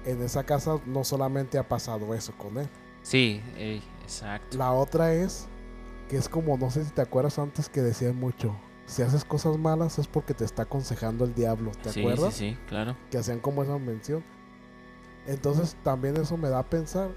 en 0.05 0.21
esa 0.21 0.43
casa 0.43 0.77
no 0.85 1.05
solamente 1.05 1.57
ha 1.57 1.65
pasado 1.67 2.13
eso 2.13 2.33
con 2.37 2.57
él. 2.57 2.67
Sí, 3.03 3.41
exacto. 4.03 4.57
La 4.57 4.73
otra 4.73 5.13
es 5.13 5.47
que 6.09 6.17
es 6.17 6.27
como 6.27 6.57
no 6.57 6.69
sé 6.71 6.83
si 6.83 6.91
te 6.91 7.01
acuerdas 7.01 7.39
antes 7.39 7.69
que 7.69 7.81
decían 7.81 8.17
mucho, 8.19 8.53
si 8.85 9.01
haces 9.01 9.25
cosas 9.25 9.57
malas 9.57 9.99
es 9.99 10.07
porque 10.07 10.33
te 10.33 10.45
está 10.45 10.63
aconsejando 10.63 11.25
el 11.25 11.33
diablo, 11.33 11.71
¿te 11.81 11.91
sí, 11.91 11.99
acuerdas? 12.01 12.33
sí, 12.33 12.51
sí, 12.51 12.57
claro. 12.67 12.95
Que 13.11 13.17
hacían 13.17 13.39
como 13.39 13.63
esa 13.63 13.77
mención. 13.77 14.23
Entonces 15.27 15.75
también 15.83 16.17
eso 16.17 16.37
me 16.37 16.49
da 16.49 16.59
a 16.59 16.69
pensar 16.69 17.09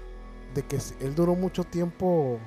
de 0.55 0.63
que 0.63 0.79
él 1.01 1.13
duró 1.13 1.35
mucho 1.35 1.63
tiempo 1.63 2.39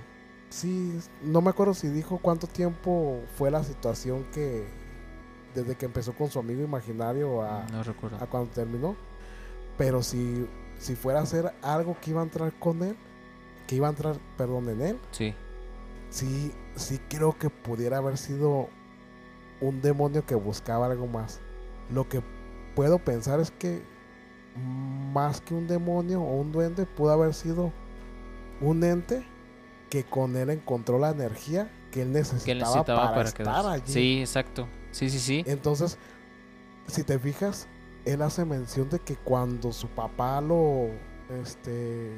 Sí, 0.53 1.01
no 1.23 1.41
me 1.41 1.49
acuerdo 1.49 1.73
si 1.73 1.89
dijo 1.89 2.18
cuánto 2.18 2.47
tiempo 2.47 3.23
fue 3.39 3.51
la 3.51 3.64
situación 3.64 4.27
que 4.35 4.66
desde 5.55 5.77
que 5.77 5.87
empezó 5.87 6.12
con 6.12 6.29
su 6.31 6.39
amigo 6.39 6.62
imaginario 6.62 7.43
a, 7.43 7.66
No 7.73 7.81
a 8.20 8.27
cuando 8.27 8.51
terminó. 8.51 8.95
Pero 9.79 10.03
si, 10.03 10.47
si 10.79 10.95
fuera 10.95 11.20
a 11.20 11.27
ser 11.27 11.55
algo 11.62 11.97
que 11.99 12.11
iba 12.11 12.20
a 12.20 12.25
entrar 12.25 12.53
con 12.59 12.83
él, 12.83 12.97
que 13.66 13.77
iba 13.77 13.87
a 13.87 13.91
entrar, 13.91 14.18
perdón, 14.37 14.68
en 14.68 14.83
él, 14.83 14.99
Sí, 15.11 15.35
sí, 16.11 16.53
sí 16.77 17.01
creo 17.09 17.39
que 17.39 17.49
pudiera 17.49 17.97
haber 17.97 18.18
sido 18.18 18.68
un 19.62 19.80
demonio 19.80 20.26
que 20.26 20.34
buscaba 20.34 20.86
algo 20.86 21.06
más. 21.06 21.40
Lo 21.90 22.06
que 22.08 22.22
puedo 22.76 22.98
pensar 22.98 23.40
es 23.40 23.50
que 23.50 23.82
más 25.12 25.40
que 25.40 25.54
un 25.54 25.66
demonio 25.66 26.20
o 26.20 26.36
un 26.40 26.52
duende, 26.52 26.84
pudo 26.84 27.12
haber 27.12 27.32
sido 27.32 27.72
un 28.60 28.84
ente 28.84 29.24
que 29.88 30.04
con 30.04 30.36
él 30.36 30.50
encontró 30.50 30.98
la 30.98 31.10
energía 31.10 31.70
que 31.90 32.02
él 32.02 32.12
necesitaba, 32.12 32.44
que 32.44 32.54
necesitaba 32.56 33.02
para, 33.02 33.14
para, 33.14 33.28
estar 33.28 33.44
quedarse. 33.44 33.68
allí. 33.68 33.92
Sí, 33.92 34.20
exacto. 34.20 34.68
Sí, 34.90 35.08
sí, 35.10 35.18
sí. 35.18 35.42
Entonces, 35.46 35.98
si 36.86 37.02
te 37.02 37.18
fijas, 37.18 37.66
él 38.04 38.22
hace 38.22 38.44
mención 38.44 38.88
de 38.90 38.98
que 38.98 39.16
cuando 39.16 39.72
su 39.72 39.88
papá 39.88 40.40
lo, 40.40 40.88
este, 41.42 42.10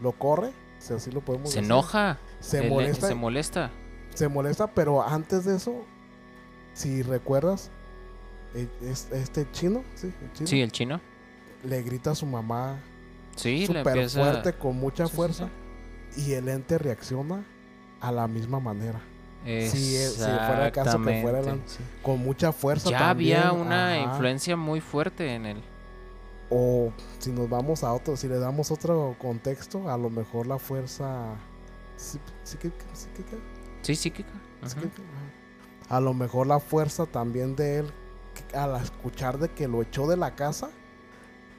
lo 0.00 0.12
corre, 0.12 0.52
si 0.78 0.94
así 0.94 1.10
lo 1.10 1.20
podemos 1.20 1.50
Se 1.50 1.56
decir, 1.58 1.70
enoja. 1.70 2.18
se 2.40 2.64
él- 2.64 2.70
molesta, 2.70 3.06
Se 3.08 3.14
molesta. 3.14 3.70
se 4.14 4.28
molesta, 4.28 4.66
pero 4.68 5.02
antes 5.02 5.44
de 5.44 5.56
eso, 5.56 5.84
si 6.74 7.02
recuerdas, 7.02 7.70
es- 8.82 9.08
este 9.12 9.50
chino, 9.52 9.82
sí, 9.94 10.12
el 10.22 10.32
chino, 10.32 10.46
Sí, 10.46 10.60
el 10.60 10.72
chino. 10.72 11.00
le 11.64 11.82
grita 11.82 12.10
a 12.12 12.14
su 12.14 12.26
mamá 12.26 12.78
Sí, 13.36 13.64
empieza. 13.68 14.20
fuerte, 14.20 14.52
con 14.54 14.76
mucha 14.76 15.04
Sí, 15.06 15.10
sí, 15.10 15.16
fuerza, 15.16 15.48
y 16.16 16.32
el 16.32 16.48
ente 16.48 16.78
reacciona 16.78 17.44
a 18.00 18.12
la 18.12 18.26
misma 18.28 18.60
manera, 18.60 19.00
si 19.44 19.96
es- 19.96 20.14
si 20.14 20.20
fuera 20.20 20.66
el 20.66 20.72
caso 20.72 21.00
que 21.02 21.22
fuera 21.22 21.40
el- 21.40 21.60
con 22.02 22.20
mucha 22.20 22.52
fuerza 22.52 22.90
Ya 22.90 22.98
también, 22.98 23.38
había 23.38 23.52
una 23.52 23.94
ajá. 23.94 24.12
influencia 24.12 24.56
muy 24.56 24.80
fuerte 24.80 25.34
en 25.34 25.46
él. 25.46 25.62
O 26.54 26.92
si 27.18 27.30
nos 27.32 27.48
vamos 27.48 27.82
a 27.82 27.92
otro, 27.94 28.14
si 28.16 28.28
le 28.28 28.38
damos 28.38 28.70
otro 28.70 29.16
contexto, 29.18 29.88
a 29.88 29.96
lo 29.96 30.10
mejor 30.10 30.46
la 30.46 30.58
fuerza 30.58 31.34
sí- 31.96 32.20
psíquica, 32.44 32.84
psíquica, 32.92 33.36
Sí, 33.80 33.94
psíquica. 33.94 34.32
Ajá. 34.60 34.68
psíquica, 34.68 35.00
ajá. 35.02 35.31
A 35.92 36.00
lo 36.00 36.14
mejor 36.14 36.46
la 36.46 36.58
fuerza 36.58 37.04
también 37.04 37.54
de 37.54 37.80
él, 37.80 37.86
al 38.54 38.76
escuchar 38.82 39.38
de 39.38 39.50
que 39.50 39.68
lo 39.68 39.82
echó 39.82 40.06
de 40.06 40.16
la 40.16 40.34
casa, 40.34 40.70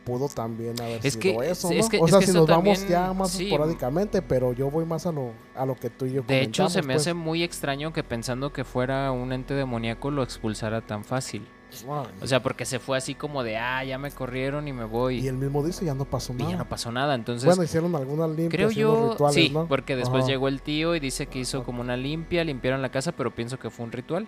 pudo 0.06 0.28
también 0.28 0.80
haber 0.82 1.06
Es 1.06 1.14
sido 1.14 1.40
que- 1.40 1.50
eso, 1.52 1.70
es 1.72 1.86
¿no? 1.86 1.90
que- 1.90 2.00
o 2.00 2.06
es 2.06 2.12
sea, 2.12 2.20
que 2.20 2.26
si 2.28 2.34
nos 2.34 2.48
vamos 2.48 2.88
ya 2.88 3.14
más 3.14 3.30
sí. 3.30 3.46
esporádicamente, 3.46 4.22
pero 4.24 4.52
yo 4.52 4.70
voy 4.72 4.86
más 4.86 5.06
a 5.06 5.12
lo, 5.12 5.32
a 5.56 5.66
lo 5.68 5.76
que 5.76 5.90
tú 5.92 6.06
y 6.08 6.14
yo 6.14 6.24
De 6.24 6.42
hecho, 6.42 6.68
se 6.68 6.82
me 6.82 6.96
pues. 6.96 7.04
hace 7.04 7.14
muy 7.14 7.44
extraño 7.44 7.94
que 7.94 8.04
pensando 8.04 8.52
que 8.52 8.64
fuera 8.64 9.12
un 9.12 9.32
ente 9.32 9.54
demoníaco 9.54 10.10
lo 10.12 10.24
expulsara 10.24 10.82
tan 10.82 11.06
fácil. 11.06 11.48
Wow. 11.86 12.06
O 12.22 12.28
sea, 12.28 12.44
porque 12.44 12.66
se 12.66 12.80
fue 12.80 12.98
así 12.98 13.16
como 13.16 13.44
de, 13.44 13.58
ah, 13.58 13.84
ya 13.84 13.98
me 13.98 14.12
corrieron 14.12 14.68
y 14.68 14.74
me 14.74 14.84
voy. 14.84 15.20
y 15.20 15.28
él 15.28 15.38
mismo 15.38 15.64
dice, 15.66 15.84
ya 15.86 15.94
no 15.96 16.06
pasó 16.06 16.34
Y 16.34 16.38
nada. 16.38 16.52
ya 16.52 16.58
no 16.58 16.70
pasó 16.70 16.92
nada. 16.92 17.16
Entonces, 17.16 17.46
bueno, 17.48 17.64
hicieron 17.64 17.96
algunas 17.96 18.30
limpias, 18.30 18.50
creo 18.52 18.72
yo, 18.72 19.12
rituales, 19.12 19.36
sí, 19.36 19.50
¿no? 19.50 19.66
porque 19.68 19.96
después 19.96 20.24
Ajá. 20.24 20.32
llegó 20.32 20.48
el 20.48 20.62
tío 20.62 20.96
y 20.96 21.00
dice 21.00 21.26
que 21.28 21.40
hizo 21.40 21.64
como 21.64 21.82
una 21.82 21.98
limpia, 21.98 22.44
limpiaron 22.44 22.82
la 22.82 22.90
casa, 22.90 23.12
pero 23.14 23.34
pienso 23.34 23.58
que 23.60 23.70
fue 23.70 23.86
un 23.86 23.92
ritual. 23.92 24.28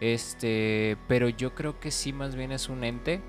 Este, 0.00 0.96
pero 1.08 1.28
yo 1.28 1.54
creo 1.54 1.78
que 1.78 1.90
sí, 1.90 2.12
más 2.12 2.34
bien 2.34 2.52
es 2.52 2.68
un 2.68 2.84
ente 2.84 3.20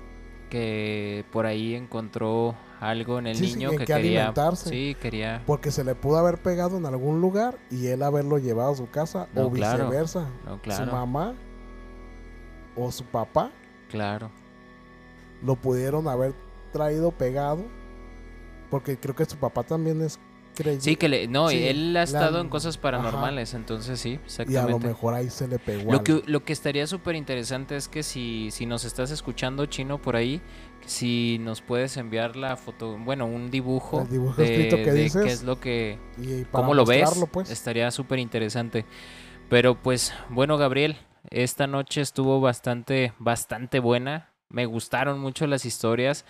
que 0.50 1.24
por 1.32 1.46
ahí 1.46 1.74
encontró 1.74 2.54
algo 2.80 3.18
en 3.18 3.26
el 3.28 3.36
Sí, 3.36 3.46
sí, 3.48 3.54
niño 3.54 3.70
en 3.72 3.78
que 3.78 3.84
que 3.86 3.92
quería, 3.94 4.20
alimentarse. 4.26 4.68
sí, 4.70 4.96
quería, 5.00 5.42
Porque 5.46 5.70
se 5.70 5.84
le 5.84 5.94
pudo 5.94 6.18
haber 6.18 6.38
pegado 6.38 6.76
en 6.76 6.84
algún 6.86 7.20
lugar 7.20 7.58
y 7.70 7.86
él 7.86 8.02
haberlo 8.02 8.38
llevado 8.38 8.72
a 8.72 8.76
su 8.76 8.90
casa 8.90 9.28
No, 9.34 9.46
o 9.46 9.50
claro. 9.50 9.84
viceversa. 9.88 10.28
no, 10.44 10.60
Su 10.74 10.86
mamá 10.86 11.34
o 12.76 12.90
su 12.90 13.04
papá 13.04 13.50
claro, 13.90 14.30
lo 15.42 15.56
pudieron 15.56 16.08
haber 16.08 16.34
traído 16.72 17.10
pegado. 17.12 17.64
Porque 18.70 18.98
creo 18.98 19.14
que 19.14 19.26
su 19.26 19.36
papá 19.36 19.62
también 19.64 20.00
es 20.00 20.18
creyó. 20.54 20.80
Sí, 20.80 20.96
que 20.96 21.08
le, 21.08 21.28
no, 21.28 21.50
Sí, 21.50 21.62
él 21.62 21.94
ha 21.94 22.02
estado 22.02 22.40
en 22.40 22.48
cosas 22.48 22.78
paranormales, 22.78 23.52
entonces 23.52 24.00
sí, 24.00 24.10
y 24.10 24.14
a 24.14 24.18
lo 24.18 24.24
exactamente. 24.24 24.86
mejor 24.86 25.14
ahí 25.14 25.28
se 25.28 25.46
le 25.46 25.58
pegó. 25.58 25.84
Lo 25.84 25.98
algo. 25.98 26.04
que, 26.04 26.22
lo 26.24 26.44
que 26.44 26.54
estaría 26.54 26.86
súper 26.86 27.16
interesante 27.16 27.76
es 27.76 27.88
que 27.88 28.02
si, 28.02 28.50
si 28.50 28.64
nos 28.64 28.84
estás 28.84 29.10
escuchando, 29.10 29.66
Chino, 29.66 30.00
por 30.00 30.16
ahí, 30.16 30.40
si 30.86 31.38
nos 31.40 31.60
puedes 31.60 31.98
enviar 31.98 32.36
la 32.36 32.56
foto, 32.56 32.96
bueno, 32.98 33.26
un 33.26 33.50
dibujo, 33.50 34.00
El 34.02 34.08
dibujo 34.08 34.40
de, 34.40 34.44
escrito 34.44 34.76
que 34.76 34.92
de 34.92 35.02
dices, 35.02 35.22
qué 35.22 35.32
es 35.32 35.42
lo 35.42 35.60
que, 35.60 35.98
Y 36.18 36.44
cómo 36.44 36.72
lo 36.72 36.86
ves, 36.86 37.10
pues. 37.30 37.50
estaría 37.50 37.90
súper 37.90 38.18
interesante. 38.18 38.86
Pero 39.50 39.74
pues, 39.74 40.14
bueno, 40.30 40.56
Gabriel, 40.56 40.96
esta 41.30 41.66
noche 41.66 42.00
estuvo 42.00 42.40
bastante, 42.40 43.12
bastante 43.18 43.78
buena. 43.80 44.30
Me 44.48 44.66
gustaron 44.66 45.18
mucho 45.18 45.46
las 45.46 45.64
historias. 45.64 46.26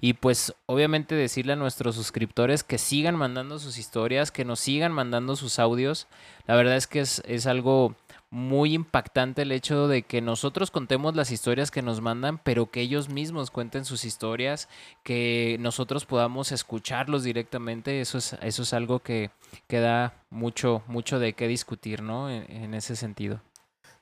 Y 0.00 0.14
pues, 0.14 0.54
obviamente, 0.66 1.14
decirle 1.14 1.54
a 1.54 1.56
nuestros 1.56 1.96
suscriptores 1.96 2.62
que 2.62 2.78
sigan 2.78 3.16
mandando 3.16 3.58
sus 3.58 3.78
historias, 3.78 4.30
que 4.30 4.44
nos 4.44 4.60
sigan 4.60 4.92
mandando 4.92 5.34
sus 5.34 5.58
audios. 5.58 6.06
La 6.46 6.54
verdad 6.54 6.76
es 6.76 6.86
que 6.86 7.00
es, 7.00 7.22
es 7.26 7.46
algo 7.46 7.96
muy 8.30 8.74
impactante 8.74 9.42
el 9.42 9.52
hecho 9.52 9.86
de 9.86 10.02
que 10.02 10.20
nosotros 10.20 10.72
contemos 10.72 11.14
las 11.14 11.30
historias 11.30 11.70
que 11.70 11.82
nos 11.82 12.00
mandan, 12.00 12.38
pero 12.38 12.68
que 12.70 12.80
ellos 12.80 13.08
mismos 13.08 13.52
cuenten 13.52 13.84
sus 13.84 14.04
historias, 14.04 14.68
que 15.04 15.56
nosotros 15.60 16.04
podamos 16.04 16.50
escucharlos 16.50 17.22
directamente. 17.22 18.00
Eso 18.00 18.18
es, 18.18 18.36
eso 18.42 18.62
es 18.62 18.74
algo 18.74 18.98
que, 18.98 19.30
que 19.68 19.78
da 19.78 20.14
mucho, 20.30 20.82
mucho 20.88 21.18
de 21.18 21.34
qué 21.34 21.46
discutir, 21.48 22.02
¿no? 22.02 22.28
En, 22.28 22.50
en 22.50 22.74
ese 22.74 22.96
sentido. 22.96 23.40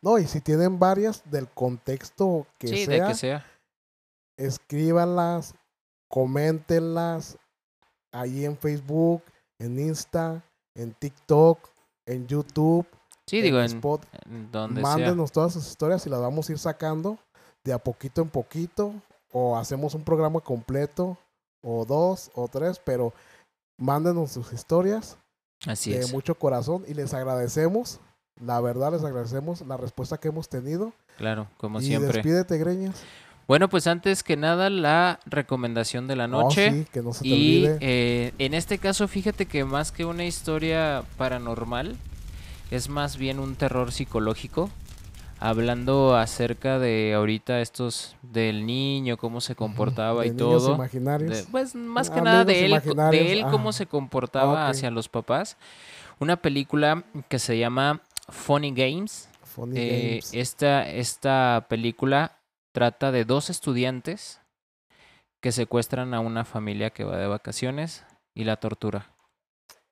No, 0.02 0.18
y 0.18 0.26
si 0.26 0.40
tienen 0.40 0.78
varias 0.78 1.22
del 1.30 1.48
contexto 1.48 2.46
que 2.58 2.68
sí, 2.68 2.86
sea, 2.86 3.04
de 3.04 3.08
que 3.12 3.14
sea. 3.14 3.46
escríbanlas, 4.36 5.54
coméntenlas 6.08 7.38
ahí 8.12 8.44
en 8.44 8.56
Facebook, 8.56 9.22
en 9.58 9.78
Insta, 9.78 10.42
en 10.74 10.92
TikTok, 10.94 11.58
en 12.06 12.26
YouTube, 12.26 12.86
Sí, 13.26 13.40
digo, 13.40 13.58
en, 13.60 13.66
Spot. 13.66 14.04
en 14.26 14.50
donde 14.50 14.80
sea. 14.82 14.90
Mándenos 14.90 15.30
todas 15.30 15.52
sus 15.52 15.66
historias 15.68 16.04
y 16.06 16.10
las 16.10 16.20
vamos 16.20 16.48
a 16.48 16.52
ir 16.52 16.58
sacando 16.58 17.18
de 17.64 17.72
a 17.72 17.78
poquito 17.78 18.20
en 18.20 18.28
poquito. 18.28 18.92
O 19.30 19.56
hacemos 19.56 19.94
un 19.94 20.02
programa 20.04 20.40
completo, 20.40 21.16
o 21.62 21.86
dos, 21.86 22.30
o 22.34 22.48
tres, 22.48 22.78
pero 22.84 23.14
mándenos 23.78 24.32
sus 24.32 24.52
historias 24.52 25.16
Así 25.66 25.92
de 25.92 26.00
es. 26.00 26.12
mucho 26.12 26.34
corazón 26.34 26.84
y 26.86 26.92
les 26.94 27.14
agradecemos. 27.14 28.00
La 28.40 28.60
verdad, 28.60 28.92
les 28.92 29.04
agradecemos 29.04 29.60
la 29.62 29.76
respuesta 29.76 30.18
que 30.18 30.28
hemos 30.28 30.48
tenido. 30.48 30.92
Claro, 31.18 31.46
como 31.58 31.80
y 31.80 31.84
siempre. 31.84 32.12
despídete, 32.14 32.58
Greñas. 32.58 33.02
Bueno, 33.46 33.68
pues 33.68 33.86
antes 33.86 34.22
que 34.22 34.36
nada, 34.36 34.70
la 34.70 35.20
recomendación 35.26 36.06
de 36.08 36.16
la 36.16 36.24
Oh, 36.24 36.28
noche. 36.28 36.70
sí, 36.72 36.86
que 36.92 37.02
no 37.02 37.12
se 37.12 37.22
te 37.22 37.28
Y 37.28 37.64
olvide. 37.66 37.78
eh, 37.80 38.32
en 38.38 38.54
este 38.54 38.78
caso, 38.78 39.06
fíjate 39.08 39.46
que 39.46 39.64
más 39.64 39.92
que 39.92 40.04
una 40.04 40.24
historia 40.24 41.04
paranormal, 41.18 41.96
es 42.70 42.88
más 42.88 43.16
bien 43.16 43.38
un 43.38 43.54
terror 43.56 43.92
psicológico. 43.92 44.70
Hablando 45.38 46.16
acerca 46.16 46.78
de 46.78 47.14
ahorita 47.14 47.60
estos 47.60 48.14
del 48.22 48.64
niño, 48.64 49.16
cómo 49.16 49.40
se 49.40 49.56
comportaba 49.56 50.22
de 50.22 50.28
y 50.28 50.30
niños 50.30 50.62
todo. 50.62 50.74
imaginarios. 50.76 51.30
de- 51.36 51.44
pues 51.50 51.74
más 51.74 52.08
que 52.10 52.20
Amigos 52.20 52.32
nada 52.32 52.44
de 52.44 52.64
él, 52.64 52.80
de 53.10 53.32
él 53.32 53.42
cómo 53.50 53.70
ah. 53.70 53.72
se 53.72 53.86
comportaba 53.86 54.66
Ah, 54.66 54.70
hacia 54.70 54.90
los 54.92 55.08
papás. 55.08 55.56
Una 56.20 56.36
película 56.36 57.02
que 57.28 57.40
se 57.40 57.58
llama 57.58 58.00
Funny 58.28 58.72
Games. 58.72 59.28
Funny 59.44 59.78
Eh, 59.78 60.08
Games. 60.10 60.30
esta, 60.34 60.88
esta 60.88 61.66
película 61.68 62.38
trata 62.72 63.12
de 63.12 63.24
dos 63.24 63.50
estudiantes 63.50 64.40
que 65.40 65.52
secuestran 65.52 66.14
a 66.14 66.20
una 66.20 66.44
familia 66.44 66.90
que 66.90 67.04
va 67.04 67.16
de 67.16 67.26
vacaciones 67.26 68.04
y 68.34 68.44
la 68.44 68.56
tortura. 68.56 69.10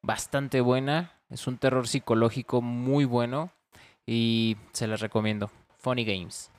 Bastante 0.03 0.61
buena, 0.61 1.13
es 1.29 1.47
un 1.47 1.59
terror 1.59 1.87
psicológico 1.89 2.63
muy 2.63 3.05
bueno 3.05 3.51
y 4.07 4.57
se 4.73 4.87
las 4.87 5.01
recomiendo. 5.01 5.51
Funny 5.79 6.05
Games. 6.05 6.51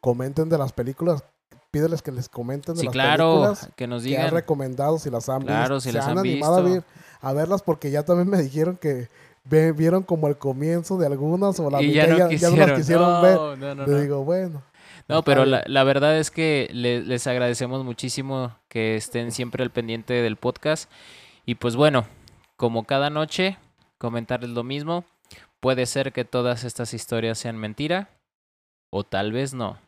Comenten 0.00 0.48
de 0.48 0.58
las 0.58 0.72
películas. 0.72 1.24
Pídeles 1.70 2.00
que 2.00 2.12
les 2.12 2.28
comenten 2.28 2.74
de 2.74 2.80
Sí, 2.80 2.86
las 2.86 2.92
claro, 2.92 3.30
películas 3.32 3.70
que 3.76 3.86
nos 3.86 4.02
que 4.02 4.16
han 4.16 4.22
digan. 4.22 4.30
recomendado, 4.30 4.98
si 4.98 5.10
las 5.10 5.28
han 5.28 5.42
Claro, 5.42 5.74
visto. 5.76 5.80
si 5.80 5.90
se 5.90 5.98
las 5.98 6.06
han 6.06 6.12
han 6.12 6.18
animado 6.20 6.56
a, 6.56 6.60
ver- 6.62 6.84
a 7.20 7.32
verlas 7.34 7.62
porque 7.62 7.90
ya 7.90 8.04
también 8.04 8.28
me 8.30 8.38
dijeron 8.40 8.76
que 8.78 9.08
vieron 9.48 10.02
como 10.02 10.28
el 10.28 10.36
comienzo 10.36 10.98
de 10.98 11.06
algunas 11.06 11.58
o 11.60 11.70
la 11.70 11.82
Y 11.82 11.88
mitad 11.88 12.06
ya 12.06 12.06
no, 12.08 12.18
ya, 12.30 12.36
ya 12.36 12.50
no 12.50 12.56
las 12.56 12.72
quisieron 12.72 13.22
ver. 13.22 13.34
No, 13.36 13.56
no, 13.56 13.74
no, 13.74 13.86
Le 13.86 13.92
no. 13.92 14.00
digo, 14.00 14.24
bueno. 14.24 14.62
No, 15.08 15.18
está 15.20 15.22
pero 15.24 15.44
la, 15.44 15.62
la 15.66 15.84
verdad 15.84 16.18
es 16.18 16.30
que 16.30 16.68
le- 16.72 17.02
les 17.02 17.26
agradecemos 17.26 17.84
muchísimo 17.84 18.56
que 18.68 18.96
estén 18.96 19.30
siempre 19.32 19.62
al 19.62 19.70
pendiente 19.70 20.14
del 20.14 20.36
podcast. 20.36 20.90
Y 21.44 21.54
pues 21.56 21.76
bueno, 21.76 22.06
como 22.56 22.84
cada 22.84 23.08
noche, 23.10 23.56
comentarles 23.98 24.50
lo 24.50 24.64
mismo. 24.64 25.04
Puede 25.60 25.86
ser 25.86 26.12
que 26.12 26.24
todas 26.24 26.64
estas 26.64 26.92
historias 26.92 27.38
sean 27.38 27.56
mentira 27.56 28.08
o 28.90 29.04
tal 29.04 29.32
vez 29.32 29.54
no. 29.54 29.78